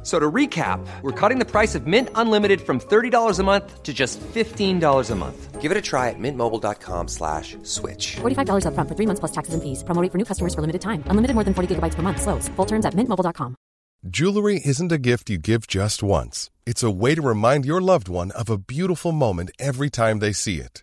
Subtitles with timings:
[0.00, 3.82] F- So to recap, we're cutting the price of Mint Unlimited from $30 a month
[3.82, 5.60] to just $15 a month.
[5.60, 8.16] Give it a try at mintmobile.com slash switch.
[8.22, 9.84] $45 upfront for three months plus taxes and fees.
[9.84, 11.04] Promo rate for new customers for limited time.
[11.10, 12.22] Unlimited more than 40 gigabytes per month.
[12.22, 12.48] Slows.
[12.56, 13.54] Full terms at mintmobile.com.
[14.08, 16.48] Jewelry isn't a gift you give just once.
[16.64, 20.32] It's a way to remind your loved one of a beautiful moment every time they
[20.32, 20.82] see it.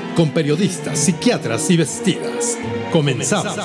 [0.15, 2.57] con periodistas, psiquiatras y vestidas.
[2.91, 3.55] Comenzamos.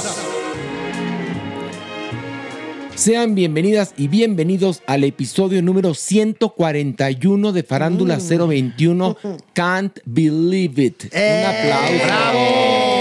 [2.95, 9.17] Sean bienvenidas y bienvenidos al episodio número 141 de Farándula 021.
[9.53, 11.05] Can't believe it.
[11.13, 12.97] Un aplauso.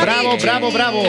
[0.00, 1.02] Bravo, bravo, bravo.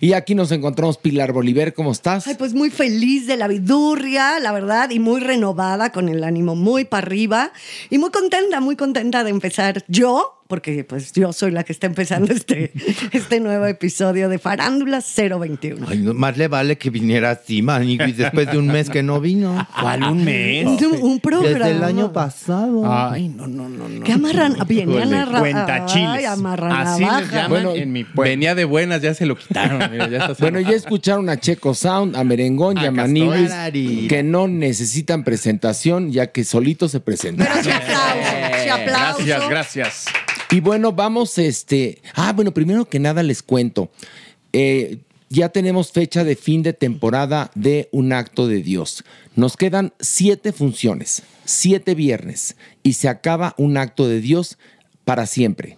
[0.00, 1.72] Y aquí nos encontramos Pilar Bolívar.
[1.72, 2.26] ¿Cómo estás?
[2.26, 6.54] Ay, pues muy feliz de la vidurria, la verdad, y muy renovada, con el ánimo
[6.54, 7.52] muy para arriba,
[7.88, 11.86] y muy contenta, muy contenta de empezar yo, porque pues yo soy la que está
[11.86, 12.72] empezando este,
[13.12, 15.86] este nuevo episodio de Farándula 021.
[15.88, 19.20] Ay, no, más le vale que viniera así, Manigui, después de un mes que no
[19.20, 19.66] vino.
[19.80, 20.66] ¿Cuál un mes?
[20.66, 21.48] Un, un programa.
[21.48, 22.82] Desde el año pasado.
[22.86, 24.04] Ay, no, no, no, no.
[24.04, 26.08] Que amarran, venían a cuenta chiles.
[26.08, 28.30] Ay, amarran Así les llaman Bueno, en mi pueblo.
[28.30, 29.78] Venía de buenas, ya se lo quitaron.
[29.90, 34.22] Mira, ya está Bueno, ya escucharon a Checo Sound, a Merengón y a A que
[34.22, 37.48] no necesitan presentación, ya que solitos se presentan.
[37.62, 39.24] Pero aplauso, sí aplauso.
[39.24, 40.04] Gracias, gracias.
[40.54, 42.00] Y bueno, vamos, este.
[42.14, 43.90] Ah, bueno, primero que nada les cuento.
[44.52, 44.98] Eh,
[45.28, 49.02] ya tenemos fecha de fin de temporada de Un Acto de Dios.
[49.34, 52.54] Nos quedan siete funciones, siete viernes,
[52.84, 54.56] y se acaba Un Acto de Dios
[55.04, 55.76] para siempre.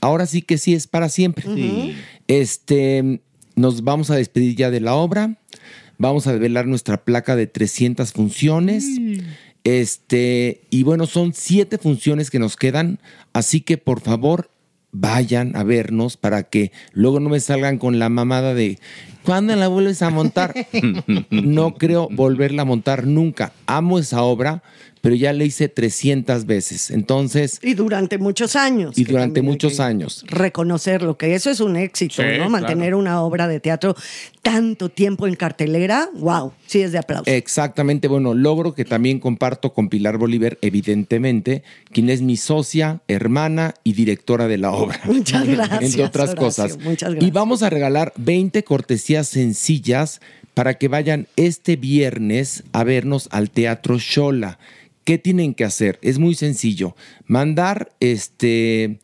[0.00, 1.94] Ahora sí que sí es para siempre.
[2.26, 3.20] Este,
[3.56, 5.36] nos vamos a despedir ya de la obra.
[5.98, 8.86] Vamos a develar nuestra placa de 300 funciones.
[9.64, 12.98] Este, y bueno, son siete funciones que nos quedan,
[13.32, 14.50] así que por favor
[14.92, 18.78] vayan a vernos para que luego no me salgan con la mamada de
[19.24, 20.54] ¿cuándo la vuelves a montar?
[21.30, 23.52] no creo volverla a montar nunca.
[23.66, 24.62] Amo esa obra,
[25.04, 26.90] pero ya la hice 300 veces.
[26.90, 28.96] Entonces, Y durante muchos años.
[28.96, 30.24] y durante muchos años.
[30.28, 32.48] Reconocerlo, que eso es un éxito, Sí, ¿no?
[32.48, 33.94] Mantener una obra de teatro
[34.40, 37.30] tanto tiempo en cartelera, wow, sí es de aplauso.
[37.30, 43.74] Exactamente, bueno, logro que también comparto con Pilar Bolívar, evidentemente, quien es mi socia, hermana
[43.84, 45.00] y directora de la obra.
[45.04, 46.78] Muchas gracias, Entre otras Horacio, cosas.
[46.78, 47.32] muchas Y gracias.
[47.34, 50.22] vamos a regalar 20 cortesías sencillas
[50.54, 54.58] para que vayan este viernes a vernos al Teatro Shola.
[55.04, 55.98] ¿Qué tienen que hacer?
[56.02, 56.96] Es muy sencillo.
[57.26, 59.00] Mandar este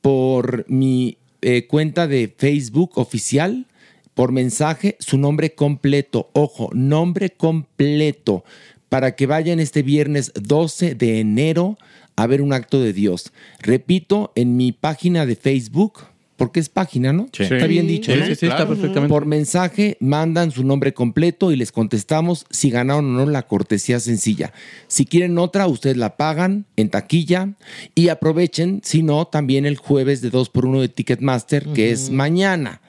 [0.00, 3.66] por mi eh, cuenta de Facebook oficial,
[4.14, 6.30] por mensaje, su nombre completo.
[6.32, 8.44] Ojo, nombre completo.
[8.88, 11.78] Para que vayan este viernes 12 de enero
[12.16, 13.32] a ver un acto de Dios.
[13.60, 16.00] Repito, en mi página de Facebook,
[16.38, 17.28] porque es página, ¿no?
[17.32, 17.42] Sí.
[17.42, 18.12] Está bien dicho.
[18.12, 18.26] Sí, ¿no?
[18.26, 19.08] sí, sí, está perfectamente.
[19.08, 24.00] Por mensaje mandan su nombre completo y les contestamos si ganaron o no la cortesía
[24.00, 24.52] sencilla.
[24.86, 27.50] Si quieren otra, ustedes la pagan en taquilla
[27.94, 32.80] y aprovechen, si no, también el jueves de 2x1 de Ticketmaster, que es mañana.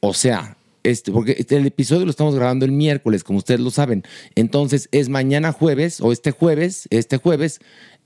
[0.00, 3.70] O sea, este, porque este- el episodio lo estamos grabando el miércoles, como ustedes lo
[3.70, 4.02] saben.
[4.34, 7.60] Entonces es mañana jueves o este jueves, este jueves,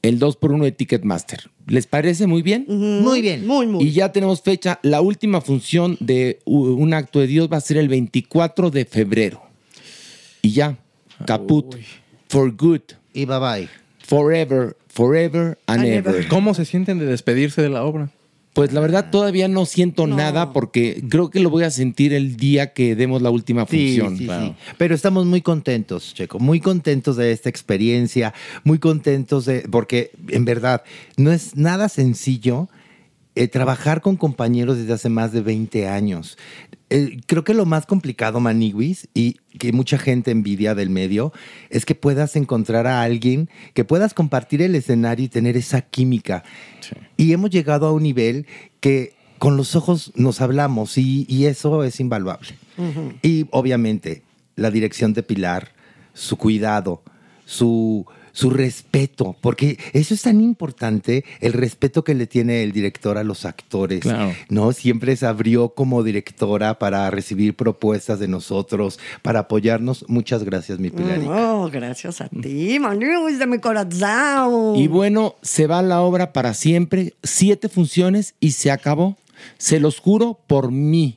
[0.09, 1.51] el 2x1 de Ticketmaster.
[1.67, 2.65] ¿Les parece muy bien?
[2.69, 3.47] Muy bien.
[3.47, 3.85] Muy, muy.
[3.85, 4.79] Y ya tenemos fecha.
[4.83, 9.43] La última función de Un Acto de Dios va a ser el 24 de febrero.
[10.43, 10.79] Y ya,
[11.27, 11.77] caput.
[12.29, 12.81] For good.
[13.13, 13.69] Y bye bye.
[13.99, 16.15] Forever, forever and And ever.
[16.15, 16.29] ever.
[16.29, 18.11] ¿Cómo se sienten de despedirse de la obra?
[18.57, 22.39] Pues la verdad todavía no siento nada porque creo que lo voy a sentir el
[22.39, 24.17] día que demos la última Sí, función.
[24.17, 24.55] sí, sí.
[24.79, 28.33] Pero estamos muy contentos, Checo, muy contentos de esta experiencia,
[28.65, 30.83] muy contentos de, porque en verdad
[31.19, 32.71] no es nada sencillo
[33.35, 36.39] eh, trabajar con compañeros desde hace más de 20 años.
[36.89, 41.33] Eh, creo que lo más complicado, Maniguis, y que mucha gente envidia del medio,
[41.69, 46.45] es que puedas encontrar a alguien, que puedas compartir el escenario y tener esa química.
[47.17, 48.47] Y hemos llegado a un nivel
[48.81, 52.57] que con los ojos nos hablamos y, y eso es invaluable.
[53.23, 54.23] Y obviamente
[54.55, 55.73] la dirección de Pilar,
[56.13, 57.03] su cuidado,
[57.45, 58.07] su,
[58.37, 63.25] su respeto, porque eso es tan importante, el respeto que le tiene el director a
[63.25, 64.01] los actores.
[64.01, 64.35] Claro.
[64.51, 64.73] ¿no?
[64.73, 70.05] Siempre se abrió como directora para recibir propuestas de nosotros, para apoyarnos.
[70.09, 71.21] Muchas gracias, mi Pilar.
[71.27, 74.77] Oh, gracias a ti, Maniguis de mi corazón.
[74.77, 79.17] Y bueno, se va la obra para siempre, siete funciones y se acabó.
[79.57, 81.17] Se los juro por mí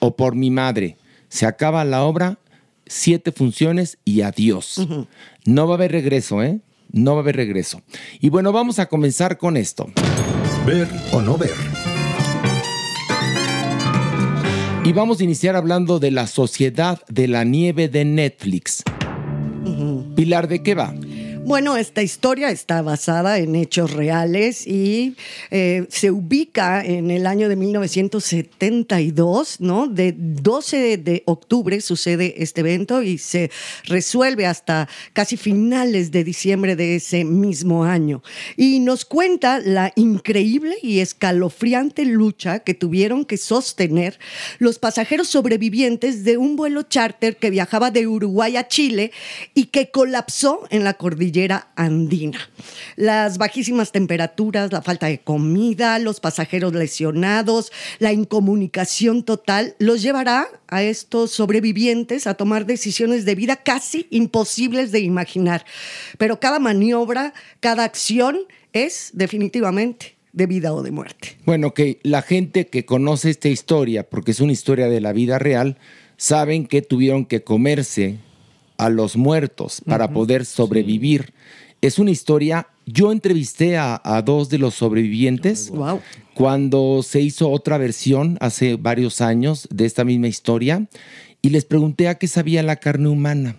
[0.00, 0.96] o por mi madre.
[1.28, 2.38] Se acaba la obra,
[2.86, 4.86] siete funciones y adiós.
[5.44, 6.60] No va a haber regreso, ¿eh?
[6.92, 7.82] No va a haber regreso.
[8.20, 9.86] Y bueno, vamos a comenzar con esto.
[10.64, 11.54] Ver o no ver.
[14.84, 18.84] Y vamos a iniciar hablando de la Sociedad de la Nieve de Netflix.
[20.14, 20.94] Pilar, ¿de qué va?
[21.46, 25.14] Bueno, esta historia está basada en hechos reales y
[25.52, 29.86] eh, se ubica en el año de 1972, ¿no?
[29.86, 33.52] De 12 de octubre sucede este evento y se
[33.84, 38.24] resuelve hasta casi finales de diciembre de ese mismo año.
[38.56, 44.18] Y nos cuenta la increíble y escalofriante lucha que tuvieron que sostener
[44.58, 49.12] los pasajeros sobrevivientes de un vuelo charter que viajaba de Uruguay a Chile
[49.54, 51.35] y que colapsó en la cordillera
[51.76, 52.38] andina.
[52.96, 60.48] Las bajísimas temperaturas, la falta de comida, los pasajeros lesionados, la incomunicación total, los llevará
[60.68, 65.64] a estos sobrevivientes a tomar decisiones de vida casi imposibles de imaginar.
[66.18, 68.38] Pero cada maniobra, cada acción
[68.72, 71.36] es definitivamente de vida o de muerte.
[71.44, 75.38] Bueno, que la gente que conoce esta historia, porque es una historia de la vida
[75.38, 75.78] real,
[76.16, 78.18] saben que tuvieron que comerse
[78.78, 81.32] a los muertos para poder sobrevivir.
[81.80, 85.72] Es una historia, yo entrevisté a, a dos de los sobrevivientes
[86.34, 90.86] cuando se hizo otra versión hace varios años de esta misma historia
[91.42, 93.56] y les pregunté a qué sabía la carne humana.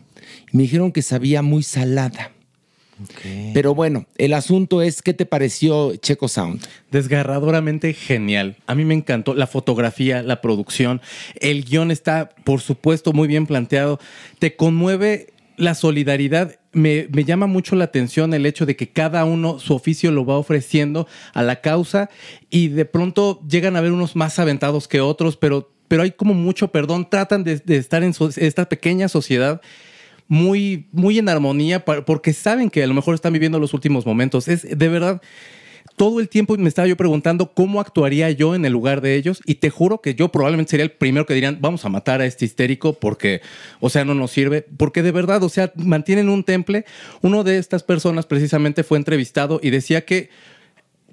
[0.51, 2.31] Y me dijeron que sabía muy salada.
[3.53, 6.65] Pero bueno, el asunto es, ¿qué te pareció Checo Sound?
[6.91, 8.55] Desgarradoramente genial.
[8.65, 11.01] A mí me encantó la fotografía, la producción.
[11.39, 13.99] El guion está, por supuesto, muy bien planteado.
[14.39, 15.27] Te conmueve
[15.57, 16.55] la solidaridad.
[16.73, 20.25] Me, me llama mucho la atención el hecho de que cada uno su oficio lo
[20.25, 22.09] va ofreciendo a la causa
[22.49, 26.35] y de pronto llegan a ver unos más aventados que otros, pero, pero hay como
[26.35, 27.09] mucho perdón.
[27.09, 29.61] Tratan de, de estar en so- esta pequeña sociedad
[30.27, 34.47] muy, muy en armonía porque saben que a lo mejor están viviendo los últimos momentos.
[34.47, 35.21] Es de verdad.
[35.95, 39.41] Todo el tiempo me estaba yo preguntando cómo actuaría yo en el lugar de ellos
[39.45, 42.25] y te juro que yo probablemente sería el primero que dirían vamos a matar a
[42.25, 43.41] este histérico porque,
[43.79, 46.85] o sea, no nos sirve, porque de verdad, o sea, mantienen un temple.
[47.21, 50.29] Uno de estas personas precisamente fue entrevistado y decía que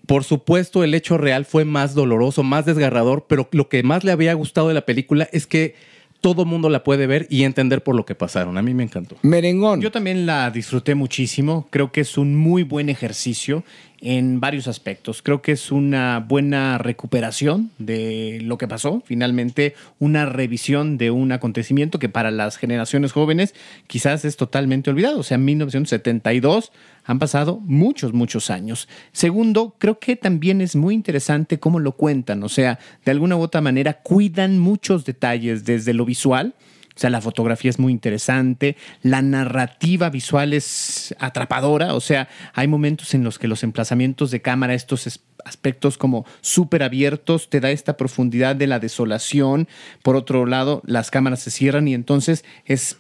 [0.07, 4.13] por supuesto, el hecho real fue más doloroso, más desgarrador, pero lo que más le
[4.13, 5.75] había gustado de la película es que
[6.25, 8.56] todo mundo la puede ver y entender por lo que pasaron.
[8.56, 9.17] A mí me encantó.
[9.21, 9.82] Merengón.
[9.82, 11.69] Yo también la disfruté muchísimo.
[11.69, 13.63] Creo que es un muy buen ejercicio
[14.05, 15.23] en varios aspectos.
[15.23, 19.03] Creo que es una buena recuperación de lo que pasó.
[19.06, 23.55] Finalmente, una revisión de un acontecimiento que para las generaciones jóvenes
[23.87, 25.19] quizás es totalmente olvidado.
[25.19, 26.70] O sea, 1972
[27.05, 28.89] han pasado muchos, muchos años.
[29.13, 32.43] Segundo, creo que también es muy interesante cómo lo cuentan.
[32.43, 36.55] O sea, de alguna u otra manera cuidan muchos detalles desde lo visual.
[36.96, 42.69] O sea, la fotografía es muy interesante, la narrativa visual es atrapadora, o sea, hay
[42.69, 47.60] momentos en los que los emplazamientos de cámara, estos es- aspectos como súper abiertos, te
[47.60, 49.69] da esta profundidad de la desolación.
[50.03, 52.96] Por otro lado, las cámaras se cierran y entonces es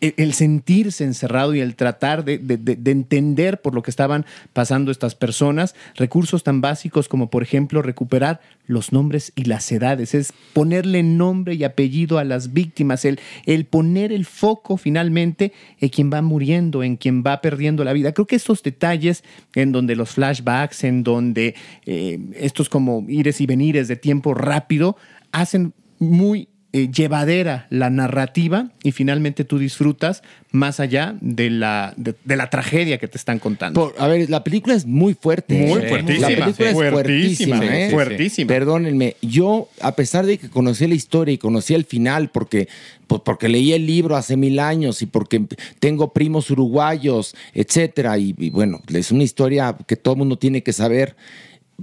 [0.00, 4.26] el sentirse encerrado y el tratar de, de- de- de entender por lo que estaban
[4.52, 10.14] pasando estas personas, recursos tan básicos como por ejemplo recuperar los nombres y las edades,
[10.14, 15.88] es ponerle nombre y apellido a las víctimas, el, el poner el foco finalmente en
[15.88, 18.12] quien va muriendo, en quien va perdiendo la vida.
[18.12, 19.24] Creo que estos detalles
[19.54, 21.54] en donde los flashbacks, en donde
[21.86, 24.96] eh, estos como ires y venires de tiempo rápido,
[25.32, 30.22] hacen muy eh, llevadera la narrativa y finalmente tú disfrutas
[30.52, 33.80] más allá de la, de, de la tragedia que te están contando.
[33.90, 35.54] Por- a ver, la película es muy fuerte.
[35.54, 35.88] Muy ¿eh?
[35.88, 37.60] fuertísima, La película es fuertísima, fuertísima.
[37.60, 37.88] sí, ¿eh?
[37.90, 38.48] fuertísima.
[38.48, 42.68] Perdónenme, yo, a pesar de que conocí la historia y conocí el final, porque,
[43.06, 45.42] pues, porque leí el libro hace mil años y porque
[45.80, 50.62] tengo primos uruguayos, etcétera, y, y bueno, es una historia que todo el mundo tiene
[50.62, 51.16] que saber.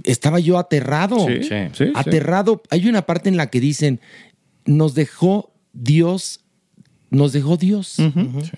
[0.04, 1.26] Estaba yo aterrado.
[1.26, 1.92] Sí, sí, sí.
[1.94, 2.62] aterrado.
[2.68, 3.98] Hay una parte en la que dicen,
[4.66, 6.40] nos dejó Dios,
[7.10, 7.96] nos dejó Dios.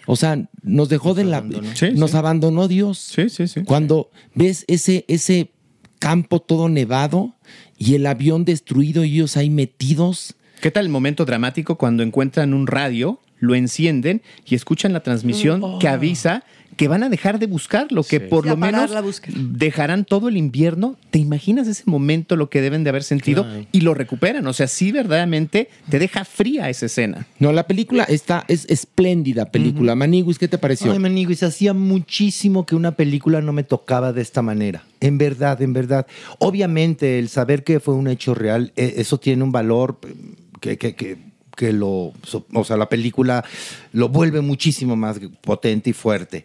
[0.06, 1.44] O sea, nos dejó de la...
[1.74, 2.16] Sí, nos sí.
[2.16, 2.98] abandonó Dios.
[2.98, 3.62] Sí, sí, sí.
[3.64, 5.52] Cuando ves ese, ese
[5.98, 7.34] campo todo nevado
[7.76, 10.34] y el avión destruido y ellos ahí metidos.
[10.60, 15.60] ¿Qué tal el momento dramático cuando encuentran un radio, lo encienden y escuchan la transmisión
[15.62, 15.78] Oh.
[15.78, 16.44] que avisa
[16.78, 18.92] que van a dejar de buscarlo, que por lo menos
[19.34, 20.96] dejarán todo el invierno?
[21.10, 24.46] ¿Te imaginas ese momento lo que deben de haber sentido y lo recuperan?
[24.46, 27.26] O sea, sí verdaderamente te deja fría esa escena.
[27.40, 29.96] No, la película está, es espléndida película.
[29.96, 30.92] Maniguis, ¿qué te pareció?
[30.92, 34.84] Ay, Maniguis, hacía muchísimo que una película no me tocaba de esta manera.
[35.00, 36.06] En verdad, en verdad.
[36.38, 40.14] Obviamente, el saber que fue un hecho real, eh, eso tiene un valor eh,
[40.60, 41.27] que, que, que,
[41.58, 42.12] que lo.
[42.54, 43.44] O sea, la película
[43.92, 46.44] lo vuelve muchísimo más potente y fuerte.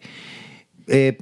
[0.88, 1.16] Eh,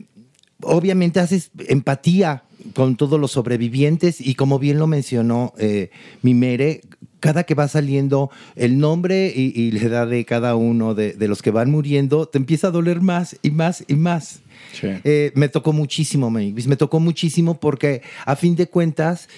[0.63, 2.43] obviamente haces empatía
[2.75, 5.91] con todos los sobrevivientes y como bien lo mencionó eh,
[6.23, 6.81] Mimere,
[7.21, 11.29] cada que va saliendo el nombre y, y la edad de cada uno de, de
[11.29, 14.41] los que van muriendo, te empieza a doler más y más y más.
[14.83, 19.29] Eh, me tocó muchísimo, Mavis, me tocó muchísimo porque a fin de cuentas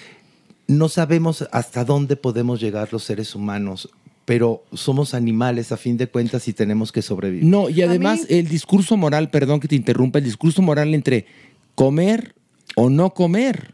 [0.67, 3.89] no sabemos hasta dónde podemos llegar los seres humanos,
[4.25, 7.45] pero somos animales a fin de cuentas y tenemos que sobrevivir.
[7.45, 11.27] No, y además el discurso moral, perdón que te interrumpa, el discurso moral entre
[11.75, 12.35] comer
[12.75, 13.73] o no comer.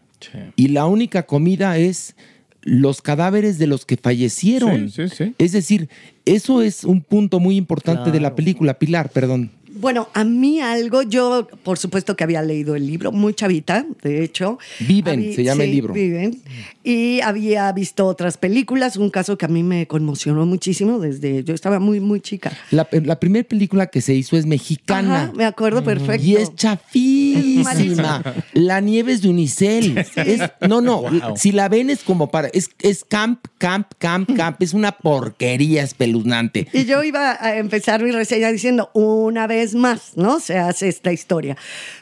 [0.55, 2.15] Y la única comida es
[2.61, 4.91] los cadáveres de los que fallecieron.
[4.91, 5.33] Sí, sí, sí.
[5.39, 5.89] Es decir,
[6.25, 8.77] eso es un punto muy importante de la película.
[8.77, 9.51] Pilar, perdón.
[9.73, 14.23] Bueno, a mí algo, yo por supuesto que había leído el libro, muy chavita, de
[14.23, 14.59] hecho.
[14.79, 15.93] Viven, se llama el libro.
[15.93, 16.41] Viven.
[16.83, 21.53] Y había visto otras películas, un caso que a mí me conmocionó muchísimo desde, yo
[21.53, 22.51] estaba muy, muy chica.
[22.71, 25.23] La, la primera película que se hizo es mexicana.
[25.23, 26.25] Ajá, me acuerdo perfecto.
[26.25, 28.23] Y es chafísima.
[28.53, 29.97] La nieve es de Unicel.
[30.15, 31.01] Es- no, no.
[31.03, 31.37] Wow.
[31.37, 32.47] Si la ven es como para.
[32.49, 34.61] Es, es camp, camp, camp, camp.
[34.61, 36.67] Es una porquería espeluznante.
[36.73, 40.39] Y yo iba a empezar mi reseña diciendo, una vez más, ¿no?
[40.39, 41.57] Se hace esta historia.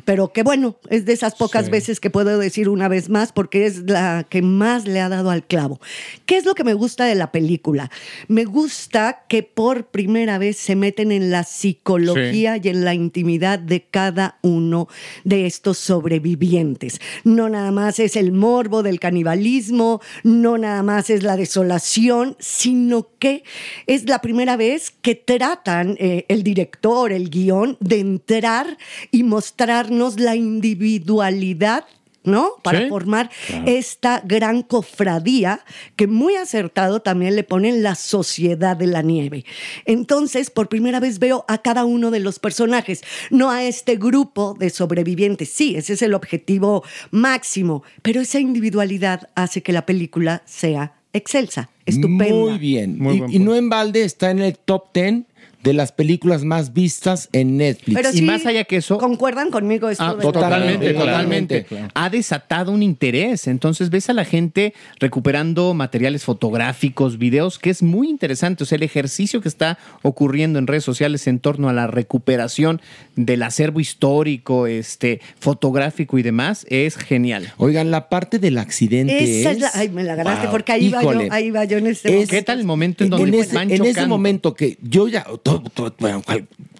[0.05, 3.65] Pero que bueno, es de esas pocas veces que puedo decir una vez más porque
[3.65, 5.79] es la que más le ha dado al clavo.
[6.25, 7.91] ¿Qué es lo que me gusta de la película?
[8.27, 13.59] Me gusta que por primera vez se meten en la psicología y en la intimidad
[13.59, 14.87] de cada uno
[15.23, 16.99] de estos sobrevivientes.
[17.23, 23.07] No nada más es el morbo del canibalismo, no nada más es la desolación, sino
[23.19, 23.43] que
[23.87, 27.29] es la primera vez que tratan eh, el director, el
[27.79, 28.77] de entrar
[29.11, 31.85] y mostrarnos la individualidad.
[32.21, 32.49] ¿No?
[32.63, 33.63] Para Sí, formar claro.
[33.65, 35.61] esta gran cofradía
[35.95, 39.45] que muy acertado también le ponen la sociedad de la nieve.
[39.85, 43.01] Entonces, por primera vez veo a cada uno de los personajes,
[43.31, 45.49] no a este grupo de sobrevivientes.
[45.49, 51.69] Sí, ese es el objetivo máximo, pero esa individualidad hace que la película sea excelsa,
[51.85, 52.35] estupenda.
[52.35, 52.99] Muy bien.
[52.99, 55.23] Muy y, y no en balde está en el top 10
[55.63, 57.95] de las películas más vistas en Netflix.
[57.97, 60.03] Pero y sí, más allá que eso, ¿Concuerdan conmigo esto?
[60.03, 61.63] Ah, totalmente, Totalmente, totalmente.
[61.65, 61.87] claro.
[61.93, 63.47] Ha desatado un interés.
[63.47, 68.63] Entonces ves a la gente recuperando materiales fotográficos, videos, que es muy interesante.
[68.63, 72.81] O sea, el ejercicio que está ocurriendo en redes sociales en torno a la recuperación
[73.15, 77.51] del acervo histórico, este, fotográfico y demás, es genial.
[77.57, 79.61] Oigan, la parte del accidente Esa es es...
[79.61, 80.51] la, ay, me la ganaste Wow.
[80.51, 82.31] porque ahí va yo, ahí va yo en este Es- momento.
[82.31, 85.25] ¿Qué tal el momento en donde en ese, van en ese momento que yo ya,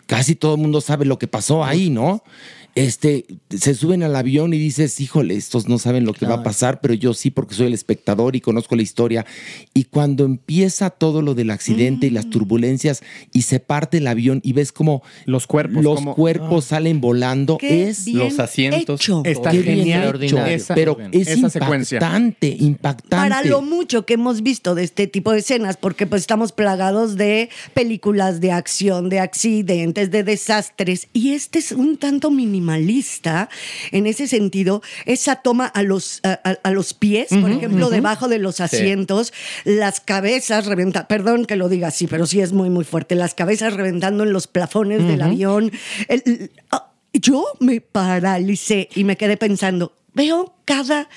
[0.06, 2.24] casi todo el mundo sabe lo que pasó ahí, ¿no?
[2.76, 6.44] Este, se suben al avión y dices, híjole, estos no saben lo que va a
[6.44, 9.26] pasar, pero yo sí porque soy el espectador y conozco la historia.
[9.74, 12.14] Y cuando empieza todo lo del accidente y Mm.
[12.14, 13.02] las turbulencias
[13.34, 17.58] y se parte el avión y ves como Los cuerpos, los como- cuerpos salen volando,
[17.58, 19.02] Qué es bien los asientos.
[19.02, 19.24] hecho.
[19.26, 20.24] Está qué bien genial.
[20.24, 21.98] hecho, Esa- pero es esa secuencia.
[21.98, 23.10] impactante, impactante.
[23.16, 27.18] Para lo mucho que hemos visto de este tipo de escenas, porque pues estamos plagados
[27.18, 33.50] de películas de acción, de accidentes, de desastres, y este es un tanto minimalista
[33.92, 38.60] en ese sentido, esa toma a los, a, los pies, por ejemplo, debajo de los
[38.60, 39.34] asientos,
[39.66, 43.34] las cabezas reventando, perdón que lo diga así, pero sí es muy, muy fuerte, las
[43.34, 45.72] cabezas reventando en los plafones del avión.
[46.08, 51.10] El- el- ah, yo me paralicé y me quedé pensando, veo cada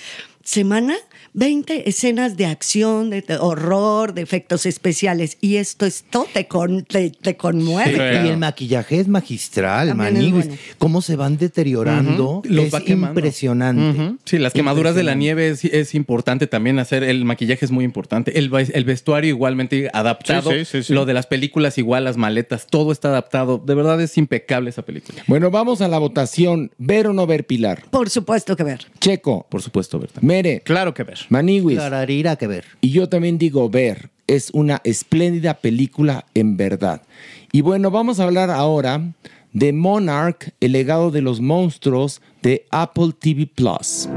[0.45, 0.95] semana
[1.35, 5.39] 20 escenas de acción, de horror, de efectos especiales.
[5.41, 8.25] Y esto, esto te, con- te, te conmueve.
[8.25, 10.47] Y el maquillaje es magistral, maniguis.
[10.47, 10.55] bueno.
[10.79, 12.39] Cómo se van deteriorando.
[12.39, 12.43] Ujú.
[12.49, 14.17] Los es impresionante.
[14.25, 17.03] Sí, las quemaduras de la nieve es, es importante también hacer.
[17.03, 18.39] El maquillaje es muy importante.
[18.39, 20.51] El, el vestuario igualmente adaptado.
[20.51, 20.93] Sí, sí, sí, sí.
[20.93, 23.59] Lo de las películas igual, las maletas, todo está adaptado.
[23.59, 25.23] De verdad es impecable esa película.
[25.27, 26.71] Bueno, vamos a la votación.
[26.79, 27.85] ¿Ver o no ver, Pilar?
[27.91, 28.87] Por supuesto que ver.
[29.01, 29.47] Checo.
[29.49, 30.21] Por supuesto, Berta.
[30.23, 30.61] Mere.
[30.65, 31.19] Claro que ver.
[31.29, 31.79] Maniwis.
[31.79, 32.65] Clararira que ver.
[32.81, 34.11] Y yo también digo ver.
[34.27, 37.03] Es una espléndida película en verdad.
[37.51, 39.13] Y bueno, vamos a hablar ahora
[39.53, 44.09] de Monarch, el legado de los monstruos de Apple TV Plus.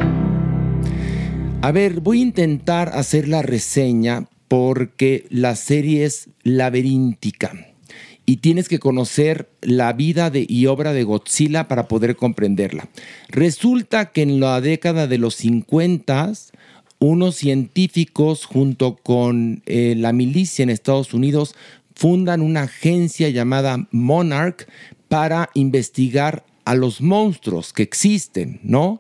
[1.62, 7.54] A ver, voy a intentar hacer la reseña porque la serie es laberíntica
[8.26, 12.88] y tienes que conocer la vida de, y obra de Godzilla para poder comprenderla.
[13.30, 16.32] Resulta que en la década de los 50
[17.00, 21.56] unos científicos junto con eh, la milicia en Estados Unidos
[21.94, 24.68] fundan una agencia llamada Monarch
[25.08, 29.00] para investigar a los monstruos que existen, ¿no?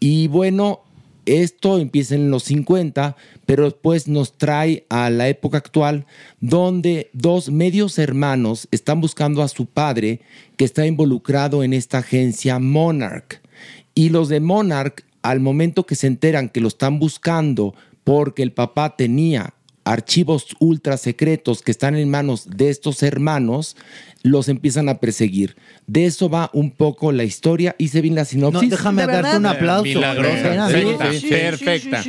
[0.00, 0.80] Y bueno,
[1.26, 6.06] esto empieza en los 50, pero después nos trae a la época actual
[6.40, 10.20] donde dos medios hermanos están buscando a su padre
[10.56, 13.42] que está involucrado en esta agencia Monarch.
[13.94, 18.52] Y los de Monarch, al momento que se enteran que lo están buscando porque el
[18.52, 23.74] papá tenía archivos ultra secretos que están en manos de estos hermanos,
[24.22, 25.56] los empiezan a perseguir.
[25.86, 27.74] De eso va un poco la historia.
[27.78, 28.62] Hice bien la sinopsis.
[28.62, 29.84] No, déjame ¿De darte un aplauso.
[29.84, 30.66] Milagrosa.
[30.66, 31.12] Espérame.
[31.12, 32.04] Sí, sí, perfecta.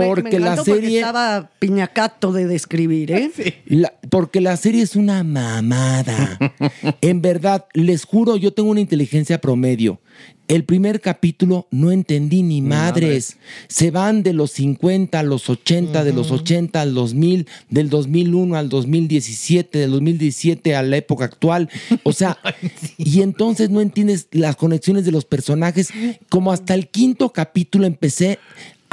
[0.00, 3.30] Porque Me- me la porque serie- estaba piñacato de describir, ¿eh?
[3.66, 6.38] La- porque la serie es una mamada.
[7.00, 10.00] en verdad, les juro, yo tengo una inteligencia promedio.
[10.46, 13.38] El primer capítulo no entendí ni madres.
[13.66, 18.54] Se van de los 50 a los 80, de los 80 al 2000, del 2001
[18.54, 21.70] al 2017, del 2017 a la época actual.
[22.02, 22.36] O sea,
[22.98, 25.88] y entonces no entiendes las conexiones de los personajes.
[26.28, 28.38] Como hasta el quinto capítulo empecé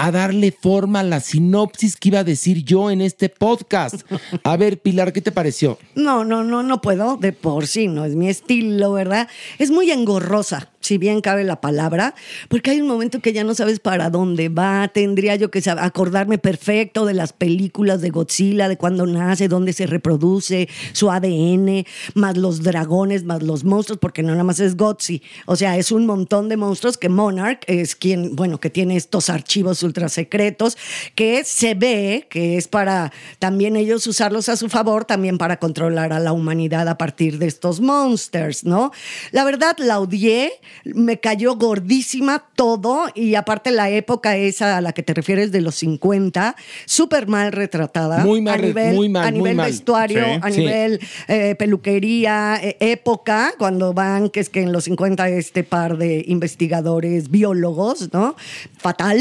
[0.01, 4.01] a darle forma a la sinopsis que iba a decir yo en este podcast.
[4.43, 5.77] A ver, Pilar, ¿qué te pareció?
[5.93, 7.17] No, no, no, no puedo.
[7.17, 9.27] De por sí, no es mi estilo, ¿verdad?
[9.59, 12.15] Es muy engorrosa, si bien cabe la palabra,
[12.49, 14.89] porque hay un momento que ya no sabes para dónde va.
[14.89, 19.87] Tendría yo que acordarme perfecto de las películas de Godzilla, de cuándo nace, dónde se
[19.87, 25.23] reproduce, su ADN, más los dragones, más los monstruos, porque no nada más es Godzilla.
[25.45, 29.29] O sea, es un montón de monstruos que Monarch es quien, bueno, que tiene estos
[29.29, 30.77] archivos ultra secretos
[31.15, 36.13] que se ve que es para también ellos usarlos a su favor, también para controlar
[36.13, 38.91] a la humanidad a partir de estos monsters, ¿no?
[39.31, 40.51] La verdad, la odié,
[40.85, 45.61] me cayó gordísima todo y aparte la época esa a la que te refieres de
[45.61, 46.55] los 50,
[46.85, 48.19] súper mal retratada.
[48.25, 49.71] Muy mal a nivel, muy mal, a muy nivel mal.
[49.71, 50.39] vestuario, Sí.
[50.41, 50.59] a Sí.
[50.59, 55.97] nivel eh, peluquería, eh, época, cuando van, que es que en los 50 este par
[55.97, 58.35] de investigadores biólogos, ¿no?
[58.77, 59.19] Fatal.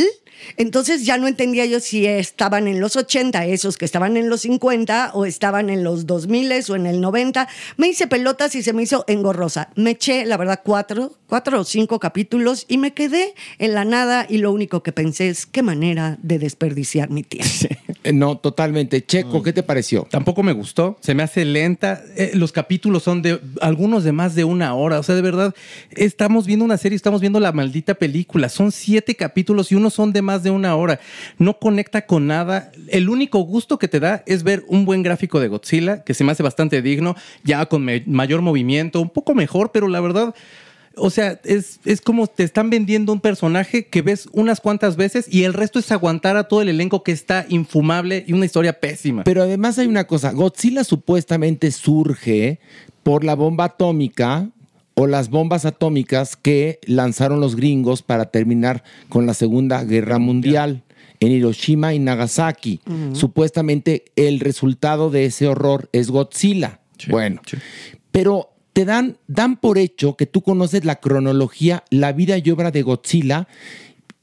[0.56, 4.42] Entonces ya no entendía yo si estaban en los 80 esos que estaban en los
[4.42, 7.48] 50 o estaban en los 2000 o en el 90.
[7.76, 9.70] Me hice pelotas y se me hizo engorrosa.
[9.76, 14.26] Me eché, la verdad, cuatro, cuatro o cinco capítulos y me quedé en la nada
[14.28, 17.50] y lo único que pensé es qué manera de desperdiciar mi tiempo.
[18.02, 19.04] Eh, No, totalmente.
[19.04, 20.06] Checo, ¿qué te pareció?
[20.10, 22.02] Tampoco me gustó, se me hace lenta.
[22.16, 24.98] Eh, los capítulos son de algunos de más de una hora.
[24.98, 25.54] O sea, de verdad,
[25.90, 28.48] estamos viendo una serie, estamos viendo la maldita película.
[28.48, 31.00] Son siete capítulos y unos son de más de una hora.
[31.38, 32.70] No conecta con nada.
[32.88, 36.24] El único gusto que te da es ver un buen gráfico de Godzilla, que se
[36.24, 40.34] me hace bastante digno, ya con mayor movimiento, un poco mejor, pero la verdad.
[40.96, 45.32] O sea, es, es como te están vendiendo un personaje que ves unas cuantas veces
[45.32, 48.80] y el resto es aguantar a todo el elenco que está infumable y una historia
[48.80, 49.22] pésima.
[49.22, 52.58] Pero además hay una cosa, Godzilla supuestamente surge
[53.04, 54.50] por la bomba atómica
[55.00, 60.82] o las bombas atómicas que lanzaron los gringos para terminar con la Segunda Guerra Mundial
[61.20, 62.80] en Hiroshima y Nagasaki.
[63.14, 66.80] Supuestamente el resultado de ese horror es Godzilla.
[67.08, 67.40] bueno,
[68.12, 72.70] pero te dan, dan por hecho que tú conoces la cronología, la vida y obra
[72.70, 73.48] de Godzilla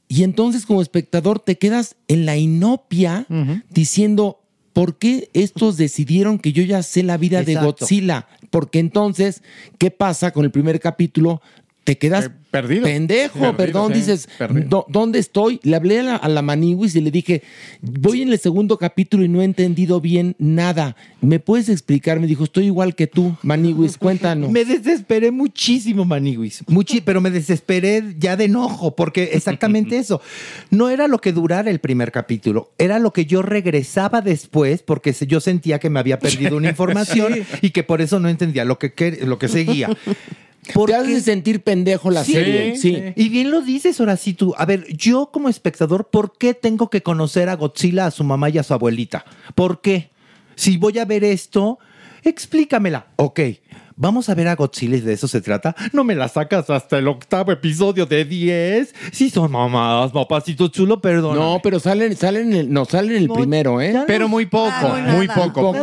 [0.06, 3.26] y entonces como espectador te quedas en la inopia
[3.68, 4.44] diciendo,
[4.78, 7.56] ¿por qué estos decidieron que yo ya sé la vida de.
[7.56, 8.28] Godzilla?
[8.50, 9.42] Porque entonces,
[9.76, 11.42] ¿qué pasa con el primer capítulo?
[11.88, 12.84] Te quedas perdido.
[12.84, 14.68] pendejo, Perdido, perdón, sí, dices, perdido.
[14.68, 15.58] "¿Dó- ¿dónde estoy?
[15.62, 17.42] Le hablé a la, a la Maniwis y le dije,
[17.80, 20.96] voy en el segundo capítulo y no he entendido bien nada.
[21.22, 22.20] ¿Me puedes explicar?
[22.20, 24.50] Me dijo, estoy igual que tú, Maniwis, cuéntanos.
[24.50, 26.62] Me desesperé muchísimo, Maniguis.
[26.66, 30.20] Muchi- pero me desesperé ya de enojo, porque exactamente eso.
[30.70, 35.12] No era lo que durara el primer capítulo, era lo que yo regresaba después, porque
[35.26, 37.42] yo sentía que me había perdido una información Sí.
[37.62, 39.88] y que por eso no entendía lo que, lo que seguía.
[40.86, 42.76] Te hace sentir pendejo la Sí, serie.
[42.76, 43.02] Sí.
[43.16, 44.54] Y bien lo dices, ahora sí tú.
[44.58, 48.50] A ver, yo como espectador, ¿por qué tengo que conocer a Godzilla, a su mamá
[48.50, 49.24] y a su abuelita?
[49.54, 50.10] ¿Por qué?
[50.54, 51.78] Si voy a ver esto,
[52.24, 53.06] explícamela.
[53.16, 53.40] Ok,
[53.96, 55.74] vamos a ver a Godzilla y de eso se trata.
[55.92, 58.94] No me la sacas hasta el octavo episodio de 10.
[59.12, 61.36] Sí son mamadas, papacito chulo, perdón.
[61.36, 63.94] No, pero salen, salen, en el, no, salen en el No, primero, ¿eh?
[64.06, 65.52] Pero muy poco, Ah, muy nada.
[65.52, 65.74] poco.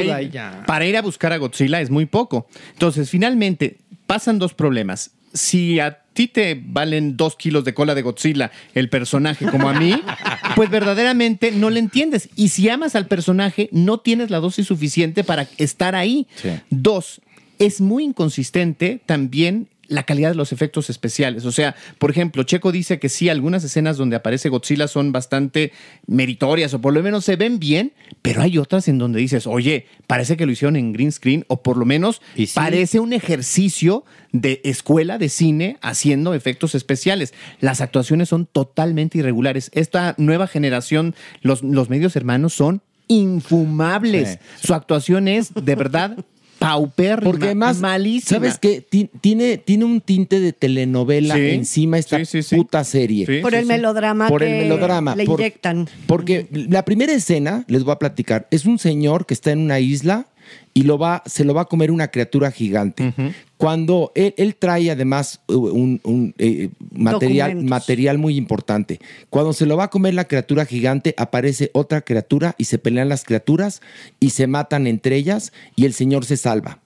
[0.00, 0.30] Ir,
[0.66, 2.46] para ir a buscar a Godzilla es muy poco.
[2.72, 3.78] Entonces, finalmente,
[4.10, 5.12] pasan dos problemas.
[5.32, 9.72] Si a ti te valen dos kilos de cola de Godzilla el personaje como a
[9.72, 9.94] mí,
[10.56, 12.28] pues verdaderamente no le entiendes.
[12.34, 16.26] Y si amas al personaje, no tienes la dosis suficiente para estar ahí.
[16.70, 17.20] Dos,
[17.60, 21.44] es muy inconsistente también la calidad de los efectos especiales.
[21.44, 25.72] O sea, por ejemplo, Checo dice que sí, algunas escenas donde aparece Godzilla son bastante
[26.06, 29.86] meritorias o por lo menos se ven bien, pero hay otras en donde dices, oye,
[30.06, 32.48] parece que lo hicieron en green screen o por lo menos sí.
[32.54, 37.34] parece un ejercicio de escuela de cine haciendo efectos especiales.
[37.58, 39.72] Las actuaciones son totalmente irregulares.
[39.74, 44.38] Esta nueva generación, los, los medios hermanos son infumables.
[44.62, 46.16] Su actuación es de verdad
[46.60, 48.38] paupérrima, Porque además, malísima.
[48.38, 48.80] ¿sabes qué?
[48.82, 52.54] Ti- Tiene, tiene un tinte de telenovela Sí, encima esta sí, sí, sí.
[52.56, 53.24] puta serie.
[53.26, 53.68] Sí, Por sí, el sí.
[53.68, 55.16] melodrama Por que el melodrama.
[55.16, 55.88] le por- inyectan.
[56.06, 59.80] Porque la primera escena, les voy a platicar, es un señor que está en una
[59.80, 60.26] isla
[60.74, 63.14] y lo va, se lo va a comer una criatura gigante.
[63.60, 69.00] Cuando él, él trae además uh, un, un, eh, material, material muy importante.
[69.28, 73.10] Cuando se lo va a comer la criatura gigante, aparece otra criatura y se pelean
[73.10, 73.82] las criaturas
[74.18, 76.78] y se matan entre ellas y el señor se salva.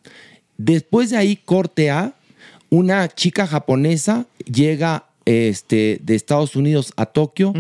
[0.58, 2.14] Después de ahí, corte A,
[2.70, 7.52] una chica japonesa llega este, de Estados Unidos a Tokio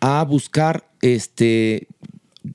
[0.00, 1.88] a buscar este,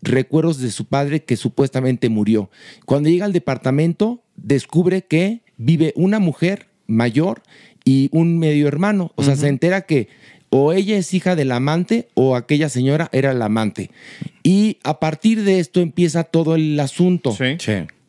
[0.02, 2.50] recuerdos de su padre que supuestamente murió.
[2.86, 7.42] Cuando llega al departamento, descubre que vive una mujer mayor
[7.84, 9.12] y un medio hermano.
[9.16, 10.08] O sea, se entera que
[10.50, 13.92] o ella es hija del amante o aquella señora era la amante.
[14.44, 17.36] Y a partir de esto empieza todo el asunto.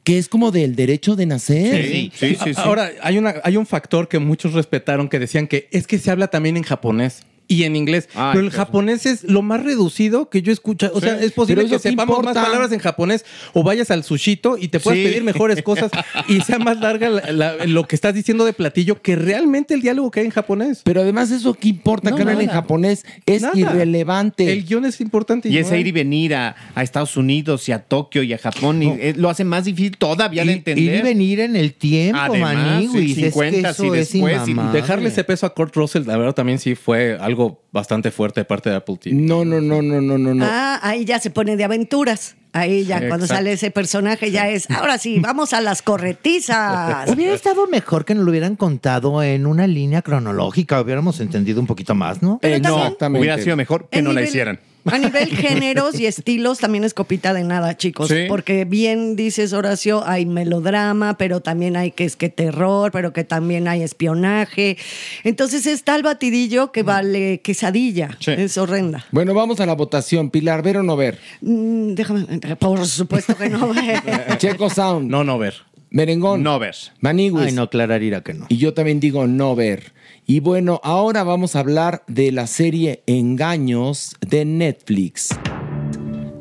[0.05, 2.11] Que es como del derecho de nacer.
[2.57, 6.11] Ahora, hay, una, hay un factor que muchos respetaron que decían que es que se
[6.11, 7.25] habla también en japonés.
[7.51, 8.09] Y en inglés.
[8.15, 10.91] Ay, pero el japonés es lo más reducido que yo escucho.
[10.95, 12.35] O sea, es posible que sepamos importa.
[12.41, 15.05] más palabras en japonés o vayas al sushito y te puedas Sí.
[15.05, 15.91] pedir mejores cosas
[16.29, 19.81] y sea más larga la- la- lo que estás diciendo de platillo que realmente el
[19.81, 20.83] diálogo que hay en japonés.
[20.85, 23.59] Pero además eso qué importa No, que hablen en japonés es Nada.
[23.59, 24.53] irrelevante.
[24.53, 25.49] El guion es importante.
[25.49, 28.33] Y no ese hay- ir y venir a, a Estados Unidos y a Tokio y
[28.35, 30.85] a Japón y, eh, lo hace más difícil todavía de Ir, entender.
[30.85, 32.91] ir y venir en el tiempo, Además, Maniguis.
[32.93, 34.81] sí, Es que 50 eso y es después, y inmamable.
[34.81, 37.38] Dejarle ese peso a Kurt Russell, la verdad, también sí fue algo
[37.73, 39.17] bastante fuerte de parte de Apple TV.
[39.17, 40.45] No, no, no, no, no, no, no.
[40.47, 42.37] Ah, ahí ya se pone de aventuras.
[42.53, 43.35] Ahí ya, cuando Exacto.
[43.35, 44.71] sale ese personaje, ya es.
[44.71, 47.09] Ahora sí, vamos a las corretizas.
[47.15, 51.67] Hubiera estado mejor que nos lo hubieran contado en una línea cronológica, hubiéramos entendido un
[51.67, 52.39] poquito más, ¿no?
[52.41, 53.21] Pero Eh, no, también- Exactamente.
[53.21, 54.61] Hubiera sido mejor que no la hicieran.
[54.91, 58.09] A nivel géneros y estilos también es copita de nada, chicos.
[58.09, 58.25] Sí.
[58.29, 63.25] Porque bien dices, Horacio, hay melodrama, pero también hay que es que terror, pero que
[63.25, 64.77] también hay espionaje.
[65.25, 68.17] Entonces está el batidillo que vale quesadilla.
[68.21, 68.33] Sí.
[68.33, 69.05] Es horrenda.
[69.11, 70.31] Bueno, vamos a la votación.
[70.31, 71.19] Pilar, ¿ver o no ver?
[71.41, 73.73] Mm, déjame, por supuesto que no.
[74.39, 75.11] Checo Sound.
[75.11, 75.55] No, no ver.
[75.91, 76.43] Merengón.
[76.43, 76.77] No ver.
[77.01, 77.47] Maniwis.
[77.47, 78.47] Ay, no, Clararira que no.
[78.49, 79.93] Y yo también digo no ver.
[80.31, 85.31] Y bueno, ahora vamos a hablar de la serie Engaños de Netflix.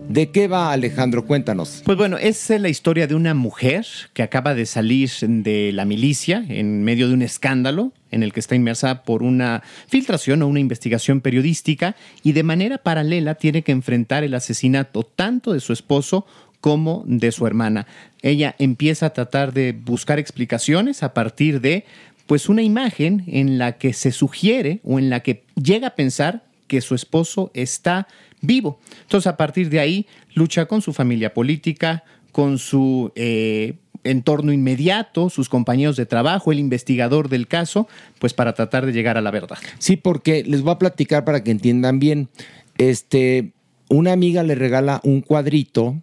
[0.10, 1.26] ¿De qué va Alejandro?
[1.26, 1.84] Cuéntanos.
[1.86, 5.86] Pues bueno, es eh, la historia de una mujer que acaba de salir de la
[5.86, 10.47] milicia en medio de un escándalo en el que está inmersa por una filtración o
[10.47, 15.71] una investigación periodística y de manera paralela tiene que enfrentar el asesinato tanto de su
[15.71, 16.26] esposo
[16.60, 17.88] como de su hermana.
[18.21, 21.86] Ella empieza a tratar de buscar explicaciones a partir de
[22.28, 26.44] pues una imagen en la que se sugiere o en la que llega a pensar
[26.68, 28.08] que su esposo está
[28.42, 28.80] vivo.
[29.02, 35.30] Entonces, a partir de ahí, lucha con su familia política, con su eh, entorno inmediato,
[35.30, 37.88] sus compañeros de trabajo, el investigador del caso,
[38.20, 39.58] pues para tratar de llegar a la verdad.
[39.80, 42.30] Sí, porque les voy a platicar para que entiendan bien.
[42.78, 43.54] Este,
[43.90, 46.02] una amiga le regala un cuadrito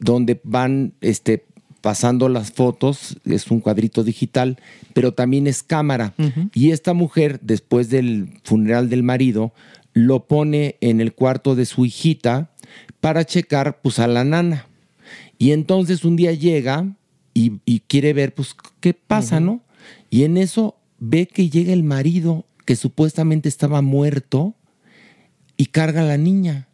[0.00, 1.44] donde van este,
[1.80, 4.58] pasando las fotos, es un cuadrito digital,
[4.94, 6.14] pero también es cámara.
[6.54, 9.52] Y esta mujer, después del funeral del marido,
[9.92, 12.50] lo pone en el cuarto de su hijita
[13.00, 14.66] para checar pues a la nana.
[15.38, 16.96] Y entonces un día llega
[17.34, 19.62] y, y quiere ver pues qué pasa, ¿no?
[20.10, 24.54] Y en eso ve que llega el marido que supuestamente estaba muerto
[25.56, 26.68] y carga a la niña.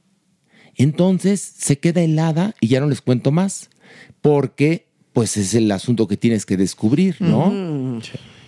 [0.76, 3.70] Entonces se queda helada y ya no les cuento más,
[4.20, 4.83] porque
[5.14, 8.00] pues es el asunto que tienes que descubrir, ¿no?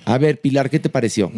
[0.05, 1.33] A ver, Pilar, ¿qué te pareció?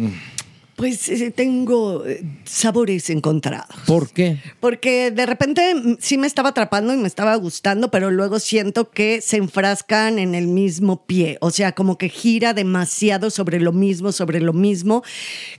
[0.79, 3.75] Pues eh, tengo eh, sabores encontrados.
[3.85, 4.37] ¿Por qué?
[4.61, 8.89] Porque de repente mm, sí me estaba atrapando y me estaba gustando, pero luego siento
[8.89, 11.37] que se enfrascan en el mismo pie.
[11.41, 15.03] O sea, como que gira demasiado sobre lo mismo, sobre lo mismo,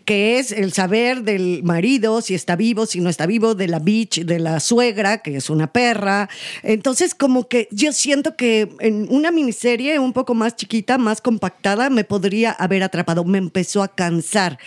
[0.07, 3.79] que es el saber del marido, si está vivo, si no está vivo, de la
[3.79, 6.31] bitch, de la suegra, que es una perra.
[6.63, 11.91] Entonces, como que yo siento que en una miniserie un poco más chiquita, más compactada,
[11.91, 13.23] me podría haber atrapado.
[13.25, 14.59] Me empezó a cansar.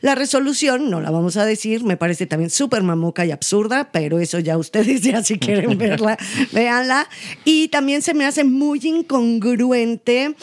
[0.00, 4.18] La resolución, no la vamos a decir, me parece también súper mamuca y absurda, pero
[4.18, 6.18] eso ya ustedes ya si quieren verla,
[6.52, 7.08] véanla.
[7.44, 10.34] Y también se me hace muy incongruente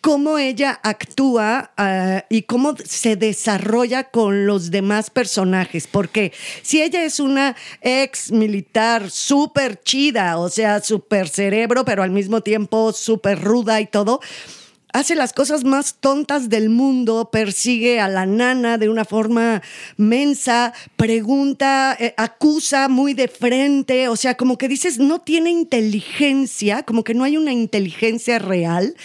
[0.00, 5.88] cómo ella actúa ah, y cómo se desarrolla con los demás personajes.
[5.88, 12.10] Porque si ella es una ex militar súper chida, o sea, súper cerebro, pero al
[12.10, 14.20] mismo tiempo súper ruda y todo,
[14.96, 19.62] hace las cosas más tontas del mundo, persigue a la nana de una forma
[19.98, 26.82] mensa, pregunta, eh, acusa muy de frente, o sea, como que dices, no tiene inteligencia,
[26.82, 28.96] como que no hay una inteligencia real,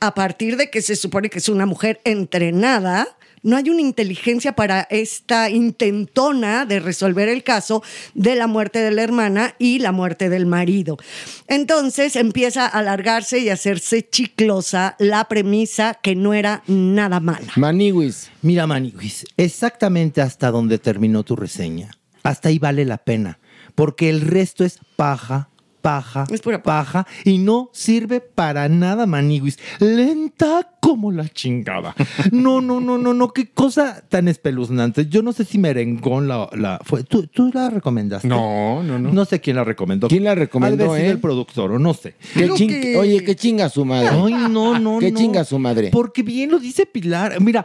[0.00, 3.08] a partir de que se supone que es una mujer entrenada.
[3.42, 7.82] No hay una inteligencia para esta intentona de resolver el caso
[8.14, 10.98] de la muerte de la hermana y la muerte del marido.
[11.46, 17.52] Entonces empieza a alargarse y a hacerse chiclosa la premisa que no era nada mala.
[17.56, 18.30] Maniwis.
[18.42, 21.90] Mira, Maniwis, exactamente hasta donde terminó tu reseña.
[22.22, 23.38] Hasta ahí vale la pena.
[23.74, 25.49] Porque el resto es paja,
[25.80, 26.26] paja,
[26.62, 27.06] paja.
[27.24, 29.58] y no sirve para nada, Maniwis.
[29.78, 31.94] Lenta como la chingada.
[32.32, 33.28] No, no, no, no, no.
[33.32, 35.06] Qué cosa tan espeluznante.
[35.06, 37.04] Yo no sé si Merengón la, la fue.
[37.04, 38.28] ¿Tú, tú la recomendaste?
[38.28, 39.12] No, no, no.
[39.12, 40.08] No sé quién la recomendó.
[40.08, 41.08] ¿Quién la recomendó, eh?
[41.08, 42.14] el productor o no sé.
[42.34, 44.08] ¿Qué ching- que- Oye, qué chinga su madre.
[44.10, 45.18] Ay, no, no, ¿Qué no.
[45.18, 45.90] chinga su madre?
[45.92, 47.40] Porque bien lo dice Pilar.
[47.40, 47.64] Mira,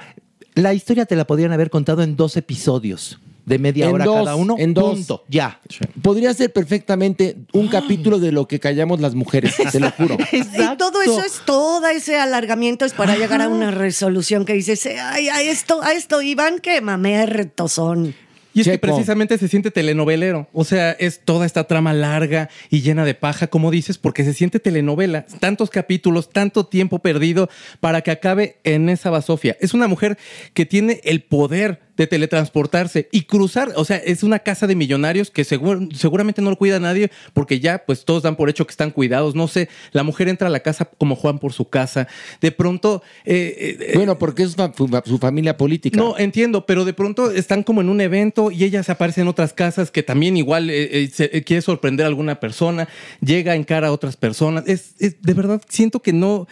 [0.55, 4.15] la historia te la podrían haber contado en dos episodios de media En hora dos,
[4.15, 4.55] cada uno.
[4.57, 4.95] en dos.
[4.95, 5.23] Punto.
[5.29, 5.59] Ya.
[6.01, 10.17] Podría ser perfectamente un capítulo de lo que callamos las mujeres, te lo juro.
[10.31, 14.87] Y todo eso es, todo ese alargamiento es para llegar a una resolución que dices,
[15.01, 18.15] ay, a esto, a esto iban, qué mamertos son.
[18.55, 20.47] Y es que precisamente se siente telenovelero.
[20.53, 24.33] O sea, es toda esta trama larga y llena de paja, como dices, porque se
[24.33, 25.25] siente telenovela.
[25.41, 27.49] Tantos capítulos, tanto tiempo perdido
[27.81, 29.57] para que acabe en esa basofia.
[29.59, 30.17] Es una mujer
[30.53, 33.71] que tiene el poder de teletransportarse y cruzar.
[33.75, 37.59] O sea, es una casa de millonarios que segur- seguramente no lo cuida nadie porque
[37.59, 39.35] ya pues todos dan por hecho que están cuidados.
[39.35, 42.07] No sé, la mujer entra a la casa como Juan por su casa.
[42.41, 43.01] De pronto...
[43.25, 44.55] eh, eh, Bueno, porque es
[45.05, 45.97] su familia política.
[45.97, 49.27] no, entiendo, pero de pronto están como en un evento y ella se aparece en
[49.27, 52.87] otras casas que también igual eh, eh, se- eh, quiere sorprender a alguna persona,
[53.21, 54.63] llega en cara a otras personas.
[54.67, 56.47] Es, es- de verdad, siento que no.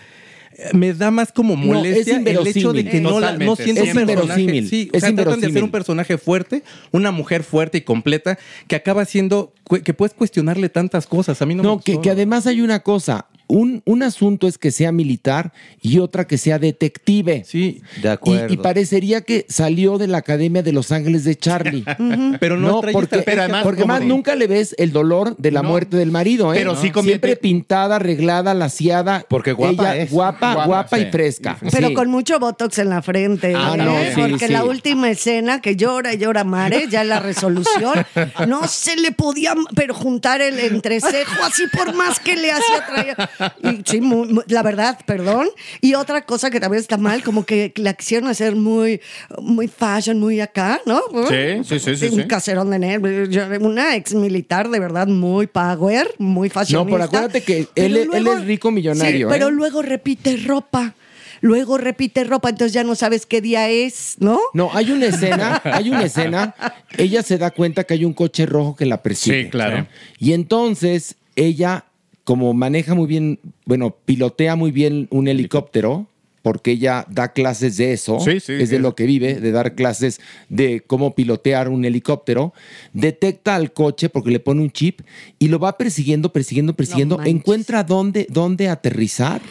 [0.73, 3.89] Me da más como molestia es el hecho de que no, la- no siento es
[3.89, 4.11] un personaje.
[4.41, 7.81] inverosímil, Sí, o es sea, tratan de hacer un personaje fuerte, una mujer fuerte y
[7.81, 8.37] completa
[8.67, 11.41] que acaba siendo que puedes cuestionarle tantas cosas.
[11.41, 12.01] A mí no, me No, que, gustó.
[12.03, 13.27] que además hay una cosa.
[13.47, 15.51] Un, un asunto es que sea militar
[15.81, 17.43] y otra que sea detective.
[17.45, 18.47] Sí, de acuerdo.
[18.49, 21.83] Y, y parecería que salió de la Academia de Los Ángeles de Charlie.
[22.39, 25.35] Pero no trae porque, esta- pero además, porque más de- nunca le ves el dolor
[25.37, 25.69] de la No.
[25.69, 26.57] muerte del marido, ¿eh?
[26.57, 26.93] Pero sí ¿No?
[26.93, 29.25] convierte- Siempre pintada, arreglada, laciada.
[29.29, 30.11] Porque guapa Ella es.
[30.11, 31.03] Guapa, Guapa, guapa sí.
[31.07, 31.57] y fresca.
[31.71, 31.93] Pero Sí.
[31.93, 33.53] con mucho botox en la frente.
[33.55, 33.77] Ah, ¿eh?
[33.77, 34.53] no, sí, Porque sí.
[34.53, 38.05] la última escena que llora y llora Mare, ya la resolución,
[38.47, 43.17] no se le podía, pero juntar el entrecejo así por más que le hacía traer.
[43.63, 45.47] Y sí, muy- muy- la verdad, perdón.
[45.81, 49.01] Y otra cosa que también está mal, como que la quisieron hacer muy,
[49.41, 51.01] muy fashion, muy acá, ¿no?
[51.29, 52.27] Sí, sí, sí, sí, Un sí.
[52.27, 53.27] caserón de.
[53.29, 56.91] Yo- Una ex militar de verdad muy power, muy No, fashionista.
[56.91, 59.27] pero acuérdate que Pero él, es rico millonario.
[59.27, 59.51] Sí, pero ¿eh?
[59.51, 60.93] luego repite ropa.
[61.41, 64.39] Luego repite ropa, entonces ya no sabes qué día es, ¿no?
[64.53, 66.55] No, hay una escena, hay una escena,
[66.97, 69.43] ella se da cuenta que hay un coche rojo que la persigue.
[69.43, 69.85] Sí, claro.
[70.19, 71.83] Y entonces ella,
[72.23, 76.07] como maneja muy bien, bueno, pilotea muy bien un helicóptero,
[76.41, 79.51] porque ella da clases de eso, Sí, sí, es de es- lo que vive, de
[79.53, 82.53] dar clases de cómo pilotear un helicóptero,
[82.91, 85.01] detecta al coche porque le pone un chip
[85.39, 89.41] y lo va persiguiendo, persiguiendo, persiguiendo, encuentra dónde, dónde aterrizar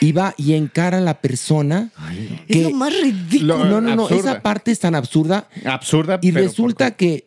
[0.00, 1.90] y va y encara a la persona
[2.46, 2.62] Es que...
[2.62, 3.58] lo más ridículo.
[3.64, 4.30] no, no, no, absurda.
[4.32, 7.26] esa parte es tan absurda Absurda, y pero resulta que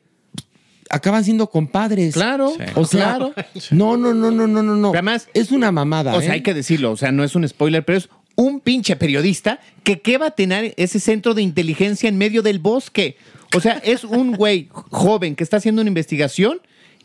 [0.91, 2.13] acaban siendo compadres.
[2.13, 3.33] Claro, O sea, claro.
[3.71, 4.89] no, no, no, no, no, no, no.
[4.91, 6.13] Además, es una mamada.
[6.15, 6.33] O sea, ¿eh?
[6.33, 10.01] hay que decirlo, o sea, no es un spoiler, pero es un pinche periodista que
[10.01, 13.17] qué va a tener ese centro de inteligencia en medio del bosque.
[13.55, 16.61] O sea, es un güey joven que está haciendo una investigación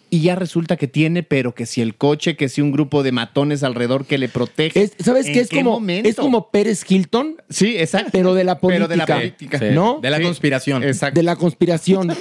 [0.09, 3.11] y ya resulta que tiene, pero que si el coche, que si un grupo de
[3.11, 4.81] matones alrededor que le protege.
[4.85, 5.41] Es- ¿Sabes ¿En qué?
[5.41, 6.09] Es como, momento?
[6.09, 8.11] es como Pérez Hilton, Sí, exacto.
[8.13, 8.87] pero de la política.
[8.87, 9.59] Pero de la política.
[9.59, 9.99] Sí, ¿No?
[10.01, 10.85] De la Sí, conspiración.
[10.85, 11.19] Exacto.
[11.19, 12.13] de la conspiración,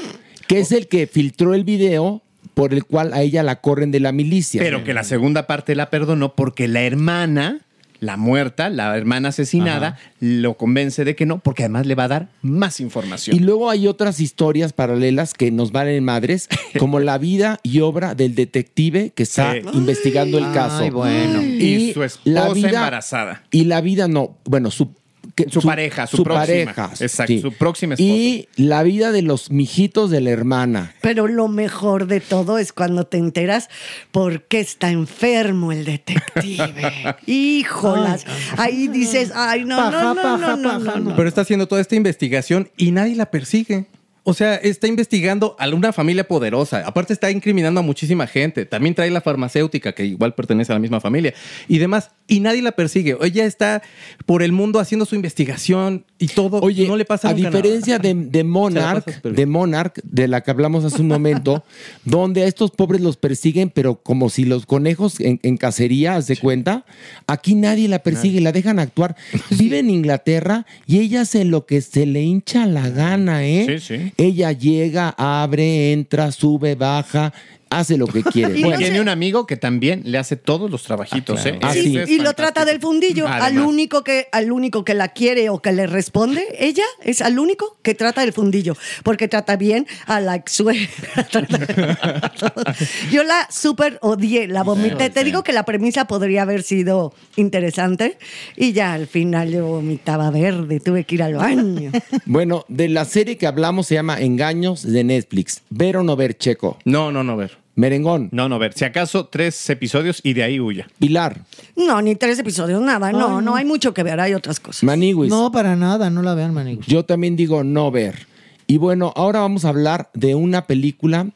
[0.48, 2.22] que es el que filtró el video
[2.54, 4.62] por el cual a ella la corren de la milicia.
[4.62, 7.60] Pero que la segunda parte la perdonó porque la hermana,
[8.00, 12.08] la muerta, la hermana asesinada, lo convence de que no, porque además le va a
[12.08, 13.36] dar más información.
[13.36, 16.48] Y luego hay otras historias paralelas que nos valen madres,
[16.80, 19.60] como la vida y obra del detective que está Sí.
[19.74, 20.84] investigando el caso.
[20.84, 21.42] Ay, bueno.
[21.42, 23.44] Y su esposa embarazada.
[23.52, 24.94] Y la vida no, bueno, su,
[25.36, 26.74] que- Su pareja, su próxima.
[26.74, 26.92] pareja.
[27.04, 28.10] Exacto, su próxima esposa.
[28.10, 30.96] Y la vida de los mijitos de la hermana.
[31.02, 33.70] Pero lo mejor de todo es cuando te enteras
[34.12, 37.16] por qué está enfermo el detective.
[37.26, 38.26] Híjolas.
[38.58, 41.16] Ahí dices, ay, no, no, no, no, no, no, no.
[41.16, 43.88] Pero está haciendo toda esta investigación y nadie la persigue.
[44.28, 46.84] O sea, está investigando a una familia poderosa.
[46.88, 48.66] Aparte está incriminando a muchísima gente.
[48.66, 51.36] También trae la farmacéutica, que igual pertenece a la misma familia.
[51.68, 52.10] Y demás.
[52.28, 53.16] Y nadie la persigue.
[53.22, 53.84] Ella está
[54.26, 56.60] por el mundo haciendo su investigación y todo.
[56.62, 58.14] Oye, no le pasa a nunca diferencia nada.
[58.14, 59.46] de, de Monarch, de.
[59.46, 61.64] Monarch, de la que hablamos hace un momento,
[62.04, 66.26] donde a estos pobres los persiguen, pero como si los conejos en, en cacería, ¿haz
[66.26, 66.84] de cuenta?
[67.28, 69.16] Aquí nadie la persigue, la dejan actuar.
[69.52, 73.80] Vive en Inglaterra y ella hace lo que se le hincha la gana, ¿eh?
[73.80, 74.14] Sí, sí.
[74.18, 77.34] Ella llega, abre, entra, sube, baja,
[77.80, 78.58] hace lo que quiere.
[78.58, 81.60] Y Bueno, no tiene un amigo que también le hace todos los trabajitos, ¿eh?
[81.62, 81.98] Ah, Ese sí.
[81.98, 83.28] es y lo trata del fundillo.
[83.28, 87.40] Al único, que, al único que la quiere o que le responde, ella es al
[87.40, 88.76] único que trata del fundillo.
[89.04, 90.88] Porque trata bien a la ex suegra.
[93.12, 95.10] Yo la súper odié, la vomité.
[95.10, 98.18] Te digo que la premisa podría haber sido interesante.
[98.56, 101.92] Y ya al final yo vomitaba verde, tuve que ir al baño.
[102.26, 105.62] Bueno, de la serie que hablamos se llama Engaños de Netflix.
[105.70, 106.78] Ver o no ver, Checo.
[106.86, 107.58] No, no, no, ver.
[107.76, 108.30] Merengón.
[108.32, 108.74] No, no, ver.
[108.74, 110.88] Si acaso tres episodios y de ahí huya.
[110.98, 111.42] Pilar.
[111.76, 113.12] No, ni tres episodios, nada.
[113.12, 114.84] No, no hay mucho que ver, hay otras cosas.
[114.84, 115.30] Maniguis.
[115.30, 116.88] No, para nada, no la vean, Maniguis.
[116.88, 118.28] Yo también digo no ver.
[118.68, 121.30] Y bueno, ahora vamos a hablar de una película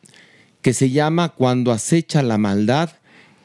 [0.61, 2.89] que se llama Cuando acecha la maldad,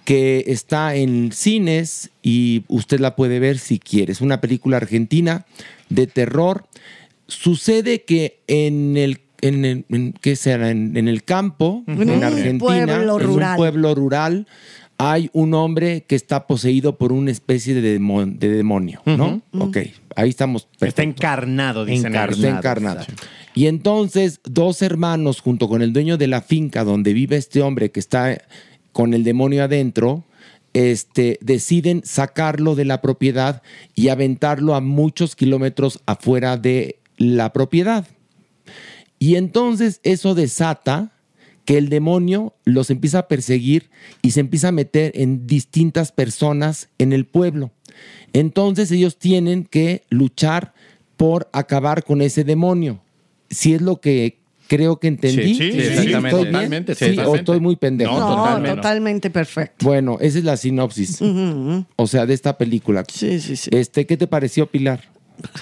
[0.04, 4.12] que está en cines y usted la puede ver si quiere.
[4.12, 5.46] Es una película argentina
[5.88, 6.66] de terror.
[7.26, 10.70] Sucede que en el en, el- en- ¿qué será?
[10.70, 13.56] En, en el campo, En en un Argentina, pueblo en un rural.
[13.56, 14.46] pueblo rural,
[14.98, 19.42] hay un hombre que está poseído por una especie de, demo- de demonio, ¿no?
[19.58, 19.78] Ok,
[20.16, 20.68] ahí estamos.
[20.80, 23.04] Está encarnado, dicen Encarnado, está encarnado.
[23.54, 27.90] Y entonces, dos hermanos, junto con el dueño de la finca donde vive este hombre
[27.90, 28.38] que está
[28.92, 30.24] con el demonio adentro,
[30.72, 33.62] este, deciden sacarlo de la propiedad
[33.94, 38.06] y aventarlo a muchos kilómetros afuera de la propiedad.
[39.24, 41.12] Y entonces eso desata
[41.64, 43.88] que el demonio los empieza a perseguir
[44.20, 47.70] y se empieza a meter en distintas personas en el pueblo.
[48.34, 50.74] Entonces ellos tienen que luchar
[51.16, 53.00] por acabar con ese demonio.
[53.48, 55.54] Si es lo que creo que entendí.
[55.54, 56.28] Sí, sí, sí, exactamente.
[56.28, 56.52] ¿Estoy bien?
[56.52, 57.38] Totalmente, Sí, o totalmente.
[57.38, 58.12] estoy muy pendejo.
[58.12, 58.76] No, No, totalmente.
[58.76, 59.86] totalmente, perfecto.
[59.86, 61.20] Bueno, esa es la sinopsis.
[61.96, 63.04] O sea, de esta película.
[63.10, 63.70] Sí, sí, sí.
[63.72, 65.00] Este, ¿qué te pareció, Pilar?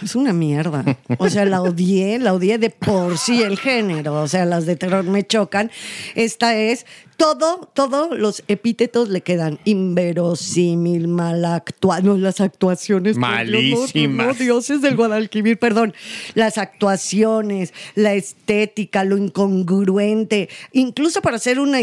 [0.02, 0.84] Es una mierda.
[1.18, 4.14] O sea, la odié, la odié de por sí el género.
[4.14, 5.70] O sea, las de terror me chocan.
[6.14, 6.86] Esta es
[7.22, 12.04] todo, todos los epítetos le quedan inverosímil, mal actual.
[12.04, 13.16] No, las actuaciones.
[13.16, 14.40] no, no, Malísimas.
[14.40, 15.94] Dioses del Guadalquivir, perdón.
[16.34, 20.48] Las actuaciones, la estética, lo incongruente.
[20.72, 21.78] Incluso para hacer una.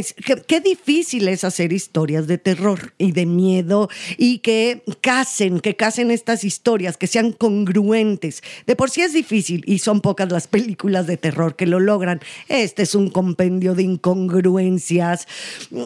[0.46, 6.12] qué difícil es hacer historias de terror y de miedo y que casen, que casen
[6.12, 8.44] estas historias, que sean congruentes.
[8.68, 12.20] De por sí es difícil y son pocas las películas de terror que lo logran.
[12.50, 15.29] Este es un compendio de incongruencias.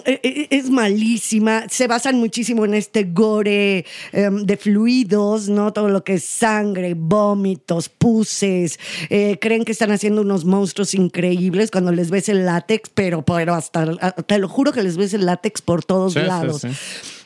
[0.05, 1.65] Eh, eh, Es malísima.
[1.69, 5.73] Se basan muchísimo en este gore em, de fluidos, ¿no?
[5.73, 8.79] Todo lo que es sangre, vómitos, puces.
[9.09, 13.53] Eh, creen que están haciendo unos monstruos increíbles cuando les ves el látex, pero, pero
[13.53, 16.61] hasta, te lo juro que les ves el látex por todos Sí, lados.
[16.61, 16.67] sí.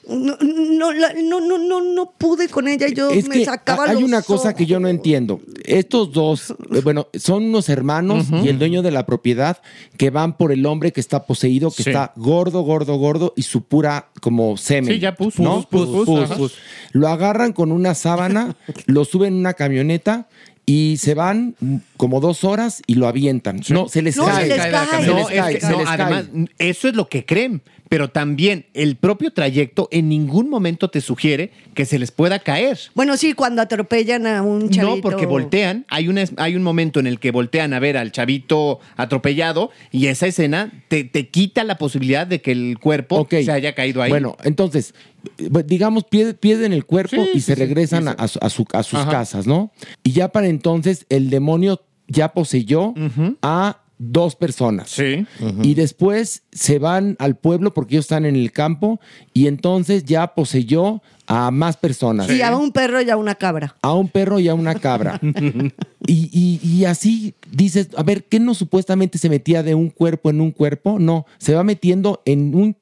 [0.10, 2.88] No, la- no, no, no, no pude con ella.
[2.88, 5.42] Yo Es me que sacaba hay los una cosa que yo no entiendo.
[5.66, 9.58] Estos dos, eh, bueno, son unos hermanos y el dueño de la propiedad
[9.98, 11.90] que van por el hombre que está poseído, que Sí.
[11.90, 14.94] está gordo, gordo, gordo y su pura como semen.
[14.94, 15.68] Sí, ya pus, ¿no?
[15.70, 16.54] pus, pus, pus.
[16.94, 18.56] Lo agarran con una sábana,
[18.86, 20.28] lo suben en una camioneta
[20.66, 21.56] y se van
[21.96, 23.62] como dos horas y lo avientan.
[23.70, 24.48] No, se les No, cae.
[24.48, 25.02] se les cae.
[25.06, 26.02] Se No, les es cae, que- se no, les cae.
[26.02, 26.26] además,
[26.58, 27.62] eso es lo que creen.
[27.90, 32.78] Pero también el propio trayecto en ningún momento te sugiere que se les pueda caer.
[32.96, 34.96] Bueno, sí, cuando atropellan a un chavito.
[34.96, 35.86] No, porque voltean.
[35.90, 40.08] Hay, una, hay un momento en el que voltean a ver al chavito atropellado y
[40.08, 44.10] esa escena te, te quita la posibilidad de que el cuerpo se haya caído ahí.
[44.10, 44.94] Bueno, entonces,
[45.38, 48.40] eh, digamos, pier- pierden el cuerpo Sí, y sí, se regresan sí, a- a, su-
[48.42, 49.12] a su- a sus Ajá.
[49.12, 49.72] casas, ¿no?
[50.04, 52.94] Y ya para entonces el demonio ya poseyó
[53.42, 54.90] a dos personas.
[54.90, 55.26] Sí.
[55.64, 59.00] Y después se van al pueblo porque ellos están en el campo
[59.34, 62.28] y entonces ya poseyó a más personas.
[62.28, 63.76] Sí, a un perro y a una cabra.
[63.82, 65.20] A un perro y a una cabra.
[66.08, 70.30] y, y- y así dices, a ver, ¿qué no supuestamente se metía de un cuerpo
[70.30, 71.00] en un cuerpo?
[71.00, 72.76] No, se va metiendo en un